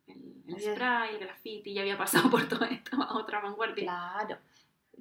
el, 0.09 0.43
el 0.55 0.59
spray, 0.61 1.15
el 1.15 1.19
graffiti, 1.19 1.73
ya 1.73 1.81
había 1.81 1.97
pasado 1.97 2.29
por 2.29 2.47
toda 2.47 2.67
esta 2.67 2.97
otra 3.15 3.39
vanguardia. 3.39 3.83
Claro. 3.85 4.37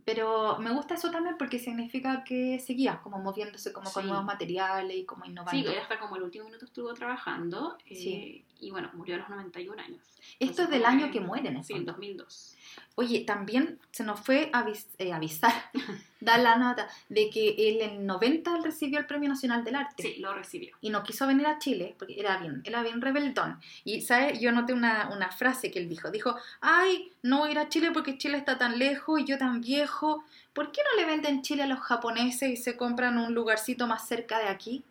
Pero 0.05 0.59
me 0.59 0.71
gusta 0.73 0.95
eso 0.95 1.11
también 1.11 1.37
porque 1.39 1.59
significa 1.59 2.25
que 2.25 2.61
seguía 2.61 3.01
como 3.03 3.19
moviéndose 3.19 3.73
como 3.73 3.91
con 3.91 4.03
Sí. 4.05 4.09
nuevos 4.09 4.25
materiales 4.25 4.97
y 4.97 5.05
como 5.05 5.25
Sí, 5.25 5.31
innovando. 5.33 5.71
él 5.71 5.79
hasta 5.79 5.99
como 5.99 6.17
el 6.17 6.23
último 6.23 6.47
minuto 6.47 6.65
estuvo 6.65 6.95
trabajando 6.95 7.77
eh, 7.85 7.95
Sí. 7.95 8.45
y 8.61 8.71
bueno, 8.71 8.91
murió 8.95 9.17
a 9.17 9.19
los 9.19 9.29
91 9.29 9.83
años. 9.83 10.01
Esto 10.39 10.63
Entonces, 10.63 10.65
es 10.67 10.71
del 10.71 10.85
año 10.87 11.11
que 11.11 11.21
muere 11.21 11.49
en 11.49 11.57
el 11.57 11.65
Sí, 11.65 11.73
en 11.75 11.79
fondo. 11.81 11.93
2002. 11.93 12.57
Oye, 12.95 13.21
también 13.27 13.81
se 13.91 14.05
nos 14.05 14.21
fue 14.21 14.51
avis- 14.53 14.87
eh, 14.99 15.13
avisar, 15.13 15.53
dar 16.21 16.41
la 16.41 16.57
nota 16.57 16.89
de 17.09 17.31
que 17.31 17.51
él 17.57 17.81
en 17.81 17.91
el 18.01 18.07
90 18.07 18.57
él 18.57 18.65
recibió 18.65 18.99
el 18.99 19.07
Premio 19.07 19.29
Nacional 19.29 19.65
del 19.65 19.77
Arte. 19.77 20.03
Sí, 20.03 20.17
lo 20.19 20.35
recibió. 20.35 20.77
y 20.81 20.91
no 20.91 21.03
quiso 21.03 21.27
venir 21.27 21.47
a 21.47 21.59
Chile 21.59 21.95
porque 21.99 22.19
era 22.19 22.39
bien, 22.39 22.63
era 22.65 22.83
bien 22.83 23.01
rebeldón. 23.01 23.61
Y, 23.85 24.01
¿sabes? 24.01 24.41
Yo 24.41 24.53
noté 24.53 24.73
una, 24.73 25.11
una 25.11 25.31
frase 25.31 25.71
que 25.71 25.79
él 25.79 25.89
dijo. 25.89 26.11
Dijo, 26.11 26.37
ay, 26.61 27.13
no 27.23 27.39
voy 27.39 27.51
a 27.51 27.53
ir 27.53 27.59
a 27.59 27.69
Chile 27.69 27.91
porque 27.93 28.19
Chile 28.19 28.39
está 28.39 28.59
tan 28.59 28.79
lejos 28.79 29.21
y 29.21 29.25
yo 29.25 29.39
tan 29.39 29.61
viejo. 29.61 30.25
¿Por 30.53 30.73
qué 30.73 30.81
no 30.83 31.01
le 31.01 31.07
venden 31.07 31.43
Chile 31.43 31.63
a 31.63 31.67
los 31.67 31.81
japoneses 31.81 32.51
y 32.51 32.57
se 32.57 32.77
compran 32.77 33.19
un 33.19 33.35
lugarcito 33.35 33.87
más 33.87 34.07
cerca 34.07 34.39
de 34.39 34.49
aquí? 34.49 34.85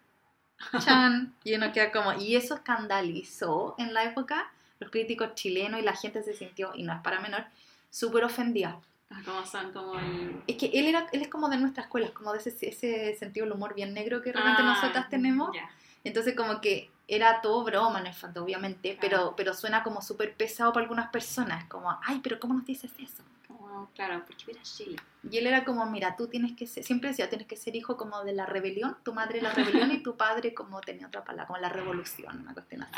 Chan. 0.79 1.33
Y 1.43 1.55
uno 1.55 1.71
queda 1.71 1.91
como, 1.91 2.13
y 2.13 2.35
eso 2.35 2.55
escandalizó 2.55 3.75
en 3.77 3.93
la 3.93 4.03
época 4.03 4.51
los 4.79 4.91
críticos 4.91 5.35
chilenos 5.35 5.79
y 5.79 5.83
la 5.83 5.95
gente 5.95 6.23
se 6.23 6.33
sintió, 6.33 6.71
y 6.75 6.83
no 6.83 6.93
es 6.93 7.01
para 7.01 7.19
menor, 7.19 7.45
súper 7.89 8.23
ofendida. 8.23 8.79
Ah, 9.09 9.21
Como 9.25 9.45
son 9.45 9.71
como 9.71 9.97
el... 9.97 10.41
Es 10.47 10.57
que 10.57 10.65
él, 10.73 10.85
era, 10.87 11.07
él 11.13 11.21
es 11.21 11.27
como 11.29 11.47
de 11.49 11.57
nuestra 11.57 11.83
escuela, 11.83 12.07
es 12.07 12.13
como 12.13 12.33
de 12.33 12.39
ese, 12.39 12.49
ese 12.67 13.15
sentido 13.15 13.45
del 13.45 13.53
humor 13.55 13.73
bien 13.73 13.93
negro 13.93 14.21
que 14.21 14.31
realmente 14.33 14.61
Ah, 14.63 14.65
nosotras 14.75 15.09
tenemos. 15.09 15.51
ya. 15.55 15.69
Entonces 16.03 16.35
como 16.35 16.59
que 16.61 16.89
era 17.07 17.41
todo 17.41 17.63
broma 17.63 17.99
en 17.99 18.07
el 18.07 18.13
fondo, 18.13 18.43
obviamente, 18.43 18.97
Claro. 18.97 18.99
pero, 19.01 19.33
pero 19.37 19.53
suena 19.53 19.83
como 19.83 20.01
súper 20.01 20.35
pesado 20.35 20.73
para 20.73 20.83
algunas 20.83 21.09
personas, 21.09 21.65
como, 21.65 21.89
ay, 22.03 22.19
pero 22.21 22.39
¿cómo 22.39 22.53
nos 22.53 22.65
dices 22.65 22.91
eso? 22.99 23.23
Claro, 23.93 24.23
porque 24.25 24.43
mira 24.47 24.59
Chile. 24.63 24.95
Y 25.29 25.37
él 25.37 25.45
era 25.47 25.63
como, 25.63 25.85
mira, 25.85 26.15
tú 26.15 26.27
tienes 26.27 26.55
que 26.55 26.65
ser, 26.65 26.83
siempre 26.83 27.09
decía, 27.09 27.29
tienes 27.29 27.47
que 27.47 27.55
ser 27.55 27.75
hijo 27.75 27.95
como 27.95 28.23
de 28.23 28.33
la 28.33 28.45
rebelión, 28.45 28.97
tu 29.03 29.13
madre 29.13 29.39
la 29.41 29.51
rebelión 29.51 29.91
y 29.91 30.01
tu 30.01 30.17
padre 30.17 30.53
como 30.53 30.81
tenía 30.81 31.05
otra 31.07 31.23
palabra, 31.23 31.45
como 31.47 31.59
la 31.59 31.69
revolución, 31.69 32.41
una 32.41 32.53
cuestión 32.53 32.83
así. 32.83 32.93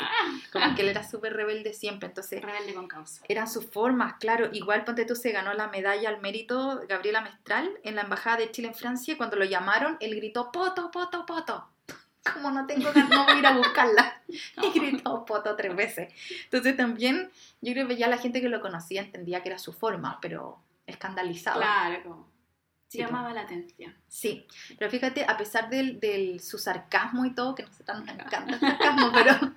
Como 0.52 0.74
que 0.74 0.82
él 0.82 0.88
era 0.88 1.02
súper 1.08 1.34
rebelde 1.34 1.72
siempre, 1.74 2.08
entonces 2.08 2.40
Rebelde 2.42 2.74
con 2.74 2.88
causa. 2.88 3.22
eran 3.28 3.46
sus 3.48 3.66
formas, 3.66 4.14
claro. 4.20 4.48
Igual, 4.52 4.84
ponte 4.84 5.04
tú, 5.04 5.14
se 5.16 5.32
ganó 5.32 5.52
la 5.54 5.68
medalla 5.68 6.08
al 6.08 6.20
mérito 6.20 6.80
Gabriela 6.88 7.20
Mestral 7.20 7.70
en 7.82 7.94
la 7.96 8.02
Embajada 8.02 8.38
de 8.38 8.50
Chile 8.50 8.68
en 8.68 8.74
Francia 8.74 9.14
y 9.14 9.16
cuando 9.16 9.36
lo 9.36 9.44
llamaron, 9.44 9.96
él 10.00 10.14
gritó, 10.16 10.50
poto, 10.50 10.90
poto, 10.90 11.26
poto. 11.26 11.68
Como 12.34 12.50
no 12.50 12.66
tengo 12.66 12.92
ganas, 12.92 13.10
no 13.10 13.24
voy 13.24 13.34
a 13.34 13.38
ir 13.38 13.46
a 13.46 13.56
buscarla. 13.56 14.16
Y 14.62 14.78
gritó 14.78 15.24
poto 15.24 15.56
tres 15.56 15.74
veces. 15.74 16.12
Entonces 16.44 16.76
también, 16.76 17.30
yo 17.60 17.72
creo 17.72 17.88
que 17.88 17.96
ya 17.96 18.06
la 18.08 18.18
gente 18.18 18.40
que 18.40 18.48
lo 18.48 18.60
conocía 18.60 19.00
entendía 19.02 19.42
que 19.42 19.48
era 19.48 19.58
su 19.58 19.72
forma, 19.72 20.18
pero 20.22 20.58
escandalizaba. 20.86 21.56
Claro, 21.60 22.02
como... 22.04 22.30
Sí, 22.88 22.98
llamaba 22.98 23.32
la 23.32 23.42
atención. 23.42 23.94
Sí, 24.08 24.44
pero 24.76 24.90
fíjate, 24.90 25.24
a 25.24 25.36
pesar 25.36 25.70
del, 25.70 26.00
del- 26.00 26.40
su 26.40 26.58
sarcasmo 26.58 27.24
y 27.24 27.32
todo, 27.32 27.54
que 27.54 27.62
nosotros 27.62 28.00
nos 28.00 28.08
encanta 28.08 28.52
el 28.54 28.58
sarcasmo, 28.58 29.12
pero 29.14 29.52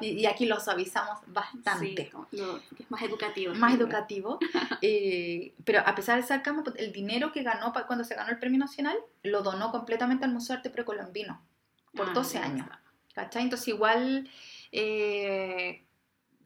y 0.00 0.26
aquí 0.26 0.44
lo 0.46 0.58
suavizamos 0.58 1.20
bastante. 1.28 2.10
Sí, 2.10 2.36
lo- 2.36 2.56
es 2.56 2.90
más 2.90 3.02
educativo. 3.02 3.54
más 3.54 3.74
educativo. 3.74 4.40
eh, 4.82 5.54
pero 5.64 5.80
a 5.86 5.94
pesar 5.94 6.16
del 6.16 6.24
sarcasmo, 6.26 6.64
el 6.76 6.92
dinero 6.92 7.30
que 7.30 7.44
ganó 7.44 7.72
cuando 7.86 8.04
se 8.04 8.16
ganó 8.16 8.30
el 8.30 8.38
premio 8.40 8.58
nacional 8.58 8.96
lo 9.22 9.42
donó 9.42 9.70
completamente 9.70 10.24
al 10.24 10.32
Museo 10.32 10.54
de 10.54 10.58
Arte 10.58 10.70
Precolombino 10.70 11.40
por 11.96 12.08
Ah, 12.08 12.12
12 12.14 12.34
ya 12.38 12.44
años. 12.44 12.66
¿Cachai? 13.14 13.42
Entonces 13.44 13.68
igual, 13.68 14.28
eh, 14.72 15.84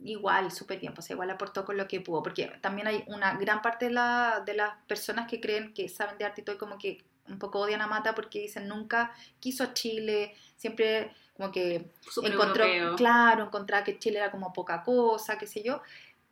igual, 0.05 0.53
súper 0.53 0.79
bien, 0.79 0.95
pues 0.95 1.09
igual 1.11 1.31
aportó 1.31 1.65
con 1.65 1.77
lo 1.77 1.89
que 1.89 2.01
pudo, 2.01 2.23
porque 2.23 2.47
también 2.61 2.87
hay 2.87 3.05
una 3.09 3.35
gran 3.37 3.63
parte 3.63 3.87
de, 3.87 3.93
la- 3.93 4.43
de 4.45 4.55
las 4.55 4.75
personas 4.87 5.27
que 5.29 5.41
creen 5.41 5.73
que 5.75 5.89
saben 5.89 6.19
de 6.19 6.25
arte 6.25 6.43
y 6.43 6.45
todo, 6.45 6.59
como 6.59 6.79
que 6.79 7.03
un 7.29 7.39
poco 7.39 7.61
odian 7.61 7.81
a 7.83 7.87
Mata 7.87 8.15
porque 8.15 8.41
dicen 8.41 8.69
nunca 8.69 9.13
quiso 9.41 9.65
a 9.65 9.75
Chile, 9.75 10.35
siempre 10.57 11.13
como 11.37 11.51
que 11.53 11.91
encontró, 12.23 12.65
europeo. 12.65 12.97
claro, 12.97 13.45
encontraba 13.45 13.85
que 13.85 13.99
Chile 13.99 14.19
era 14.19 14.31
como 14.31 14.53
poca 14.53 14.83
cosa, 14.83 15.39
qué 15.39 15.47
sé 15.47 15.63
yo. 15.63 15.83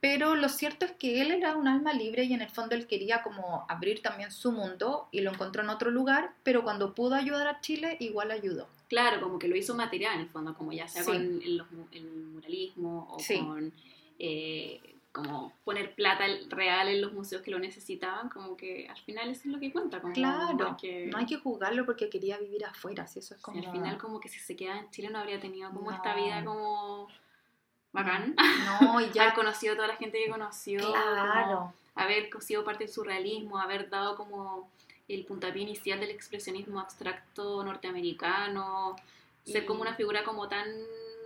Pero 0.01 0.35
lo 0.35 0.49
cierto 0.49 0.85
es 0.85 0.93
que 0.93 1.21
él 1.23 1.31
era 1.33 1.57
un 1.57 1.67
alma 1.69 1.93
libre 1.93 2.25
y 2.25 2.35
en 2.35 2.43
el 2.43 2.51
fondo 2.51 2.75
él 2.75 2.87
quería 2.87 3.23
como 3.23 3.65
abrir 3.69 4.03
también 4.03 4.31
su 4.31 4.53
mundo 4.53 5.09
y 5.11 5.21
lo 5.23 5.33
encontró 5.33 5.63
en 5.63 5.71
otro 5.71 5.91
lugar, 5.91 6.33
pero 6.43 6.63
cuando 6.63 6.95
pudo 6.95 7.15
ayudar 7.15 7.49
a 7.49 7.61
Chile, 7.61 7.97
igual 8.01 8.31
ayudó. 8.31 8.69
Claro, 8.89 9.21
como 9.21 9.39
que 9.39 9.49
lo 9.49 9.57
hizo 9.57 9.75
material 9.75 10.15
en 10.15 10.21
el 10.21 10.29
fondo, 10.29 10.55
como 10.55 10.73
ya 10.73 10.87
sea 10.89 11.03
Sí. 11.03 11.11
con 11.11 11.43
el, 11.43 11.63
muralismo 12.33 13.09
o 13.11 13.19
Sí. 13.19 13.39
con 13.41 13.73
eh, 14.19 14.81
como 15.13 15.53
poner 15.65 15.95
plata 15.95 16.25
real 16.51 16.89
en 16.89 17.01
los 17.01 17.13
museos 17.15 17.41
que 17.43 17.51
lo 17.51 17.59
necesitaban, 17.59 18.29
como 18.29 18.55
que 18.57 18.87
al 18.89 18.99
final 18.99 19.31
eso 19.31 19.43
es 19.47 19.47
lo 19.47 19.59
que 19.59 19.73
cuenta. 19.73 20.01
Como 20.01 20.13
Claro, 20.13 20.77
que, 20.79 21.07
no 21.07 21.17
hay 21.19 21.25
que 21.27 21.37
juzgarlo 21.39 21.87
porque 21.87 22.11
quería 22.11 22.37
vivir 22.39 22.65
afuera, 22.67 23.07
si 23.07 23.21
eso 23.21 23.35
es 23.35 23.41
como... 23.41 23.59
al 23.59 23.71
final 23.73 23.97
como 23.97 24.21
que 24.21 24.29
si 24.29 24.39
se 24.39 24.55
queda 24.57 24.79
en 24.79 24.91
Chile 24.91 25.09
no 25.09 25.19
habría 25.19 25.41
tenido 25.41 25.71
como 25.71 25.91
No. 25.91 25.97
esta 25.97 26.15
vida 26.15 26.45
como 26.45 27.09
bacán. 27.93 28.35
No, 28.95 29.01
y 29.01 29.11
ya... 29.11 29.23
Haber 29.23 29.35
conocido 29.35 29.73
a 29.73 29.77
toda 29.77 29.89
la 29.89 29.97
gente 29.97 30.19
que 30.23 30.31
conoció, 30.31 30.81
como 30.81 30.93
Claro, 30.93 31.73
haber 31.95 32.29
sido 32.43 32.63
parte 32.65 32.85
del 32.85 32.93
surrealismo, 32.93 33.59
haber 33.59 33.89
dado 33.89 34.17
como 34.17 34.71
el 35.09 35.25
puntapié 35.25 35.63
inicial 35.63 36.01
del 36.01 36.11
expresionismo 36.11 36.81
abstracto 36.81 37.63
norteamericano, 37.65 38.97
ser 39.45 39.65
como 39.65 39.83
una 39.83 39.95
figura 39.95 40.25
como 40.25 40.49
tan 40.49 40.67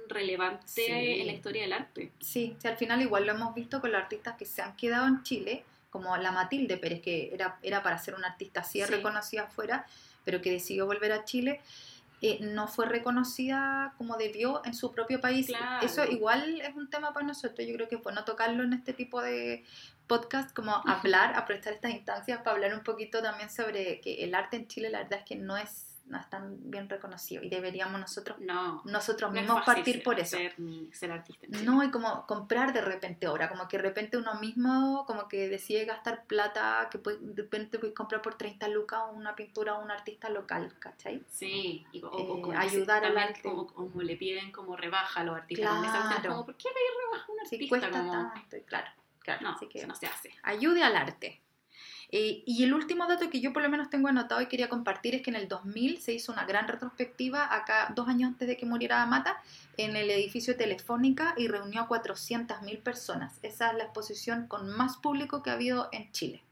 relevante 0.08 0.66
Sí. 0.66 0.86
en 0.90 1.26
la 1.26 1.32
historia 1.32 1.62
del 1.62 1.72
arte. 1.72 2.12
sí, 2.20 2.56
sí, 2.58 2.68
al 2.68 2.76
final 2.76 3.00
igual 3.00 3.26
lo 3.26 3.32
hemos 3.32 3.54
visto 3.54 3.80
con 3.80 3.92
los 3.92 4.00
artistas 4.02 4.36
que 4.36 4.44
se 4.44 4.60
han 4.60 4.76
quedado 4.76 5.06
en 5.06 5.22
Chile, 5.22 5.64
como 5.90 6.16
la 6.16 6.30
Matilde 6.32 6.76
Pérez, 6.76 7.00
que 7.00 7.30
era, 7.32 7.58
era 7.62 7.82
para 7.82 7.96
ser 7.98 8.14
una 8.14 8.28
artista 8.28 8.60
así 8.60 8.80
Sí. 8.80 8.84
reconocida 8.90 9.42
afuera, 9.42 9.86
pero 10.24 10.40
que 10.42 10.50
decidió 10.50 10.86
volver 10.86 11.12
a 11.12 11.24
Chile. 11.24 11.60
Eh, 12.22 12.38
no 12.40 12.68
fue 12.68 12.86
reconocida 12.86 13.94
como 13.96 14.16
debió 14.16 14.62
en 14.64 14.74
su 14.74 14.92
propio 14.92 15.20
país. 15.20 15.46
Claro. 15.46 15.86
Eso 15.86 16.04
igual 16.04 16.60
es 16.60 16.74
un 16.76 16.90
tema 16.90 17.12
para 17.12 17.26
nosotros. 17.26 17.66
Yo 17.66 17.74
creo 17.74 17.88
que 17.88 17.96
es 17.96 18.02
bueno 18.02 18.24
tocarlo 18.24 18.62
en 18.62 18.74
este 18.74 18.92
tipo 18.92 19.22
de 19.22 19.64
podcast, 20.06 20.54
como 20.54 20.74
hablar, 20.86 21.34
aprovechar 21.36 21.72
estas 21.72 21.92
instancias 21.92 22.38
para 22.38 22.52
hablar 22.52 22.74
un 22.74 22.82
poquito 22.82 23.22
también 23.22 23.48
sobre 23.48 24.00
que 24.00 24.24
el 24.24 24.34
arte 24.34 24.56
en 24.56 24.66
Chile, 24.66 24.90
la 24.90 24.98
verdad 24.98 25.20
es 25.20 25.24
que 25.24 25.36
no 25.36 25.56
es 25.56 25.89
no 26.10 26.18
es 26.18 26.28
tan 26.28 26.56
bien 26.70 26.88
reconocido 26.88 27.42
y 27.42 27.48
deberíamos 27.48 27.98
nosotros 28.00 28.38
No. 28.40 28.82
nosotros 28.84 29.32
mismos 29.32 29.64
partir 29.64 29.94
ser- 29.96 30.02
por 30.04 30.20
eso. 30.20 30.36
Ser, 30.36 30.58
ni 30.58 30.92
ser 30.92 31.12
artista. 31.12 31.46
en. 31.46 31.64
No, 31.64 31.82
y 31.82 31.90
como 31.90 32.26
comprar 32.26 32.72
de 32.72 32.80
repente 32.82 33.28
obra, 33.28 33.48
como 33.48 33.66
que 33.68 33.76
de 33.78 33.82
repente 33.84 34.16
uno 34.18 34.34
mismo 34.34 35.04
como 35.06 35.28
que 35.28 35.48
decide 35.48 35.84
gastar 35.84 36.24
plata, 36.26 36.88
que 36.90 36.98
puede- 36.98 37.18
de 37.20 37.42
repente 37.42 37.78
puedes 37.78 37.94
comprar 37.94 38.20
por 38.22 38.34
30 38.34 38.68
lucas 38.68 39.00
una 39.12 39.34
pintura 39.36 39.72
a 39.72 39.78
un 39.78 39.90
artista 39.90 40.28
local, 40.28 40.74
¿cachai? 40.78 41.22
Sí, 41.28 41.86
y, 41.92 42.02
o, 42.02 42.08
o 42.10 42.38
Eh, 42.38 42.40
como 42.42 42.58
ayudar 42.58 43.04
al 43.04 43.14
también 43.14 43.28
arte. 43.28 43.42
como, 43.42 43.66
como 43.66 44.02
le 44.02 44.16
piden 44.16 44.52
como 44.52 44.76
rebaja 44.76 45.20
a 45.20 45.24
los 45.24 45.36
artistas. 45.36 45.70
Claro. 45.70 46.28
como, 46.28 46.44
¿por 46.46 46.56
qué 46.56 46.68
pedir 46.68 46.90
rebaja 47.04 47.26
a 47.28 47.32
un 47.32 47.40
artista? 47.40 47.68
cuesta 47.68 47.90
como, 47.90 48.12
tanto, 48.12 48.56
y 48.56 48.60
claro, 48.62 48.90
claro, 49.20 49.40
no, 49.42 49.50
así 49.50 49.66
que 49.68 49.78
eso 49.78 49.86
no 49.86 49.94
se 49.94 50.06
hace. 50.06 50.30
ayude 50.42 50.82
al 50.82 50.96
arte. 50.96 51.40
Eh, 52.12 52.42
y 52.44 52.64
el 52.64 52.74
último 52.74 53.06
dato 53.06 53.30
que 53.30 53.40
yo 53.40 53.52
por 53.52 53.62
lo 53.62 53.68
menos 53.68 53.88
tengo 53.88 54.08
anotado 54.08 54.40
y 54.40 54.46
quería 54.46 54.68
compartir 54.68 55.14
es 55.14 55.22
que 55.22 55.30
en 55.30 55.36
el 55.36 55.46
2000 55.46 56.00
se 56.00 56.12
hizo 56.12 56.32
una 56.32 56.44
gran 56.44 56.66
retrospectiva, 56.66 57.54
acá 57.54 57.92
dos 57.94 58.08
años 58.08 58.28
antes 58.32 58.48
de 58.48 58.56
que 58.56 58.66
muriera 58.66 59.06
Mata, 59.06 59.40
en 59.76 59.94
el 59.94 60.10
edificio 60.10 60.56
Telefónica 60.56 61.34
y 61.36 61.46
reunió 61.46 61.82
a 61.82 61.88
400.000 61.88 62.82
personas. 62.82 63.38
Esa 63.42 63.70
es 63.70 63.76
la 63.78 63.84
exposición 63.84 64.48
con 64.48 64.68
más 64.76 64.96
público 64.96 65.42
que 65.42 65.50
ha 65.50 65.52
habido 65.52 65.88
en 65.92 66.10
Chile. 66.10 66.42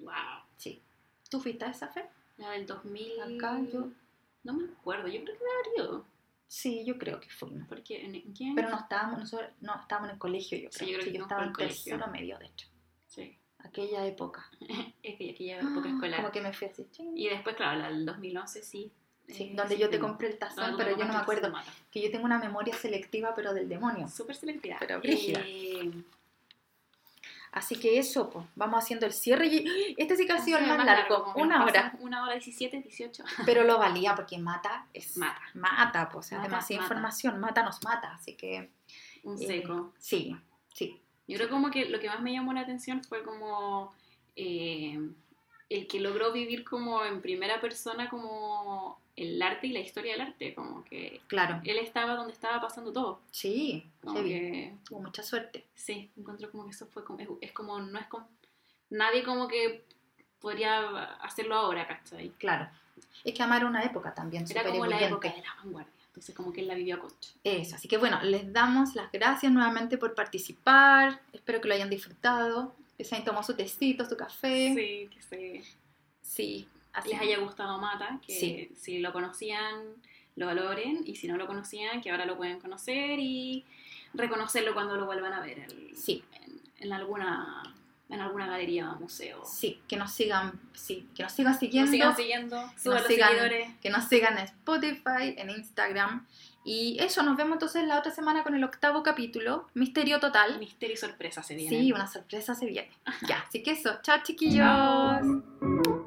Wow. 0.00 0.12
Sí. 0.56 0.82
¿Tú 1.30 1.40
fuiste 1.40 1.64
a 1.64 1.70
esa 1.70 1.88
fe? 1.88 2.04
La 2.36 2.50
del 2.50 2.66
2000. 2.66 3.38
Acá 3.38 3.60
yo- 3.72 3.88
No 4.44 4.52
me 4.54 4.64
acuerdo, 4.64 5.06
yo 5.08 5.22
creo 5.24 5.36
que 5.38 5.44
me 5.44 5.82
abrió. 5.84 6.04
Sí, 6.48 6.84
yo 6.84 6.98
creo 6.98 7.18
que 7.20 7.30
fuimos. 7.30 7.66
Porque, 7.68 8.04
¿en, 8.04 8.34
año? 8.34 8.54
Pero 8.56 8.68
no 8.68 8.78
estábamos, 8.78 9.20
nosotros 9.20 9.48
no 9.60 9.74
estábamos 9.80 10.10
en 10.10 10.14
el 10.14 10.18
colegio, 10.18 10.58
yo 10.58 10.68
Sí, 10.70 10.78
creo. 10.80 10.88
yo 10.90 10.94
creo 10.96 11.04
Sí, 11.04 11.12
que 11.12 11.16
yo 11.18 11.22
estaba 11.22 11.44
en 11.44 11.52
tercero 11.54 12.06
medio, 12.08 12.38
de 12.38 12.46
hecho. 12.46 12.68
Sí. 13.06 13.38
Aquella 13.64 14.06
época. 14.06 14.48
Es 15.02 15.18
que 15.18 15.30
aquella 15.30 15.60
época 15.60 15.88
escolar. 15.88 16.20
Como 16.20 16.32
que 16.32 16.40
me 16.40 16.52
fui 16.52 16.68
así. 16.68 16.86
ching. 16.90 17.16
Y 17.16 17.28
después, 17.28 17.56
claro, 17.56 17.80
la 17.80 17.88
del 17.88 18.06
2011 18.06 18.62
sí. 18.62 18.92
Sí, 19.28 19.44
eh, 19.44 19.52
donde 19.54 19.76
sí 19.76 19.80
yo 19.80 19.88
te 19.88 19.98
compré 19.98 20.28
el 20.28 20.38
tazón, 20.38 20.74
pero 20.76 20.96
yo 20.96 21.04
no 21.04 21.12
me 21.12 21.18
acuerdo. 21.18 21.48
el. 21.48 21.54
Que 21.90 22.02
yo 22.02 22.10
tengo 22.10 22.24
una 22.24 22.38
memoria 22.38 22.74
selectiva, 22.74 23.34
pero 23.34 23.52
del 23.52 23.68
demonio. 23.68 24.08
Súper 24.08 24.36
selectiva. 24.36 24.76
Pero 24.78 25.00
brígida. 25.00 25.40
Eh, 25.44 25.90
Así 27.52 27.76
que 27.76 27.98
eso, 27.98 28.30
pues, 28.30 28.46
vamos 28.56 28.82
haciendo 28.82 29.04
el 29.04 29.12
cierre. 29.12 29.46
Y 29.46 29.94
este 29.98 30.16
sí 30.16 30.26
que 30.26 30.32
ha 30.32 30.38
sido 30.38 30.58
el 30.58 30.66
más 30.66 30.84
largo, 30.86 31.34
una 31.36 31.64
hora. 31.64 31.94
Una 32.00 32.24
hora 32.24 32.32
17, 32.32 32.80
18. 32.80 33.24
Pero 33.44 33.62
lo 33.64 33.78
valía 33.78 34.14
porque 34.14 34.38
mata 34.38 34.86
es. 34.94 35.18
Mata. 35.18 35.42
Mata, 35.52 36.08
pues, 36.08 36.32
es 36.32 36.42
demasiada 36.42 36.80
mata. 36.80 36.94
información. 36.94 37.38
Mata 37.38 37.62
nos 37.62 37.84
mata. 37.84 38.14
Así 38.14 38.34
que. 38.36 38.70
Un 39.24 39.40
eh, 39.40 39.46
seco. 39.46 39.92
sí, 39.98 40.34
sí. 40.72 41.01
Yo 41.28 41.36
creo 41.38 41.48
como 41.50 41.70
que 41.70 41.86
lo 41.86 42.00
que 42.00 42.08
más 42.08 42.20
me 42.20 42.32
llamó 42.32 42.52
la 42.52 42.60
atención 42.62 43.02
fue 43.04 43.22
como 43.22 43.94
eh, 44.36 44.98
el 45.70 45.86
que 45.86 46.00
logró 46.00 46.32
vivir 46.32 46.64
como 46.64 47.04
en 47.04 47.20
primera 47.22 47.60
persona 47.60 48.08
como 48.10 48.98
el 49.16 49.40
arte 49.42 49.66
y 49.66 49.72
la 49.72 49.80
historia 49.80 50.12
del 50.12 50.22
arte, 50.22 50.54
como 50.54 50.84
que 50.84 51.20
Claro. 51.28 51.60
él 51.64 51.78
estaba 51.78 52.14
donde 52.16 52.32
estaba 52.32 52.60
pasando 52.60 52.92
todo. 52.92 53.20
Sí, 53.30 53.84
Como 54.02 54.22
que, 54.22 54.74
Tuvo 54.84 55.00
mucha 55.00 55.22
suerte. 55.22 55.64
sí, 55.74 56.10
encuentro 56.16 56.50
como 56.50 56.64
que 56.64 56.70
eso 56.70 56.86
fue 56.86 57.04
como, 57.04 57.18
es, 57.20 57.28
es 57.40 57.52
como, 57.52 57.78
no 57.80 57.98
es 57.98 58.06
como, 58.06 58.26
nadie 58.90 59.22
como 59.22 59.48
que 59.48 59.84
podría 60.40 61.04
hacerlo 61.22 61.54
ahora, 61.56 61.86
¿cachai? 61.86 62.30
Claro. 62.38 62.68
Es 63.24 63.34
que 63.34 63.42
amar 63.42 63.64
una 63.64 63.82
época 63.84 64.12
también, 64.14 64.44
Era 64.50 64.64
como 64.64 64.86
la 64.86 65.00
época 65.00 65.28
de 65.30 65.42
la 65.42 65.54
vanguardia, 65.62 65.92
entonces 66.12 66.34
como 66.34 66.52
que 66.52 66.60
él 66.60 66.68
la 66.68 66.74
vivió 66.74 66.96
a 66.96 66.98
concho. 66.98 67.30
Eso, 67.42 67.74
así 67.76 67.88
que 67.88 67.96
bueno, 67.96 68.22
les 68.22 68.52
damos 68.52 68.94
las 68.94 69.10
gracias 69.10 69.50
nuevamente 69.50 69.96
por 69.96 70.14
participar. 70.14 71.20
Espero 71.32 71.60
que 71.62 71.68
lo 71.68 71.74
hayan 71.74 71.88
disfrutado. 71.88 72.74
Que 72.98 73.04
se 73.04 73.14
hayan 73.14 73.24
tomado 73.24 73.42
su 73.42 73.54
tecito, 73.54 74.04
su 74.06 74.16
café. 74.16 74.74
Sí, 74.76 75.08
que 75.14 75.22
se, 75.22 75.62
Sí, 76.20 76.68
así. 76.92 77.08
les 77.08 77.20
haya 77.20 77.38
gustado 77.38 77.78
Mata, 77.78 78.20
que 78.26 78.32
Sí. 78.38 78.70
si 78.76 78.98
lo 78.98 79.12
conocían, 79.14 79.82
lo 80.36 80.46
valoren, 80.46 81.00
y 81.06 81.16
si 81.16 81.28
no 81.28 81.36
lo 81.38 81.46
conocían, 81.46 82.02
que 82.02 82.10
ahora 82.10 82.26
lo 82.26 82.36
pueden 82.36 82.60
conocer 82.60 83.18
y 83.18 83.64
reconocerlo 84.12 84.74
cuando 84.74 84.96
lo 84.96 85.06
vuelvan 85.06 85.32
a 85.32 85.40
ver 85.40 85.60
el- 85.60 85.96
Sí. 85.96 86.22
en, 86.34 86.60
en 86.80 86.92
alguna 86.92 87.62
en 88.12 88.20
alguna 88.20 88.46
galería, 88.46 88.86
museo. 88.92 89.42
Sí, 89.44 89.80
que 89.88 89.96
nos 89.96 90.12
sigan, 90.12 90.60
sí, 90.74 91.08
que 91.14 91.22
nos 91.22 91.32
sigan 91.32 91.54
Que 91.54 91.58
siguiendo. 91.60 91.90
nos 91.90 91.96
sigan 91.96 92.16
siguiendo, 92.16 92.56
suban 92.76 92.98
nos 92.98 93.02
los 93.02 93.06
sigan- 93.08 93.28
seguidores. 93.28 93.70
que 93.80 93.90
nos 93.90 94.04
sigan 94.04 94.38
en 94.38 94.44
Spotify, 94.44 95.34
en 95.36 95.50
Instagram. 95.50 96.26
Y 96.64 96.96
eso, 97.00 97.24
nos 97.24 97.36
vemos 97.36 97.54
entonces 97.54 97.84
la 97.88 97.98
otra 97.98 98.12
semana 98.12 98.44
con 98.44 98.54
el 98.54 98.62
octavo 98.62 99.02
capítulo, 99.02 99.66
Misterio 99.74 100.20
Total. 100.20 100.60
Misterio 100.60 100.94
y 100.94 100.96
sorpresa 100.96 101.42
se 101.42 101.56
viene. 101.56 101.76
Sí, 101.80 101.92
una 101.92 102.06
sorpresa 102.06 102.54
se 102.54 102.66
viene. 102.66 102.90
Ya, 103.28 103.44
así 103.48 103.62
que 103.64 103.72
eso, 103.72 103.98
chao 104.02 104.18
chiquillos. 104.22 104.58
Chao. 104.64 106.01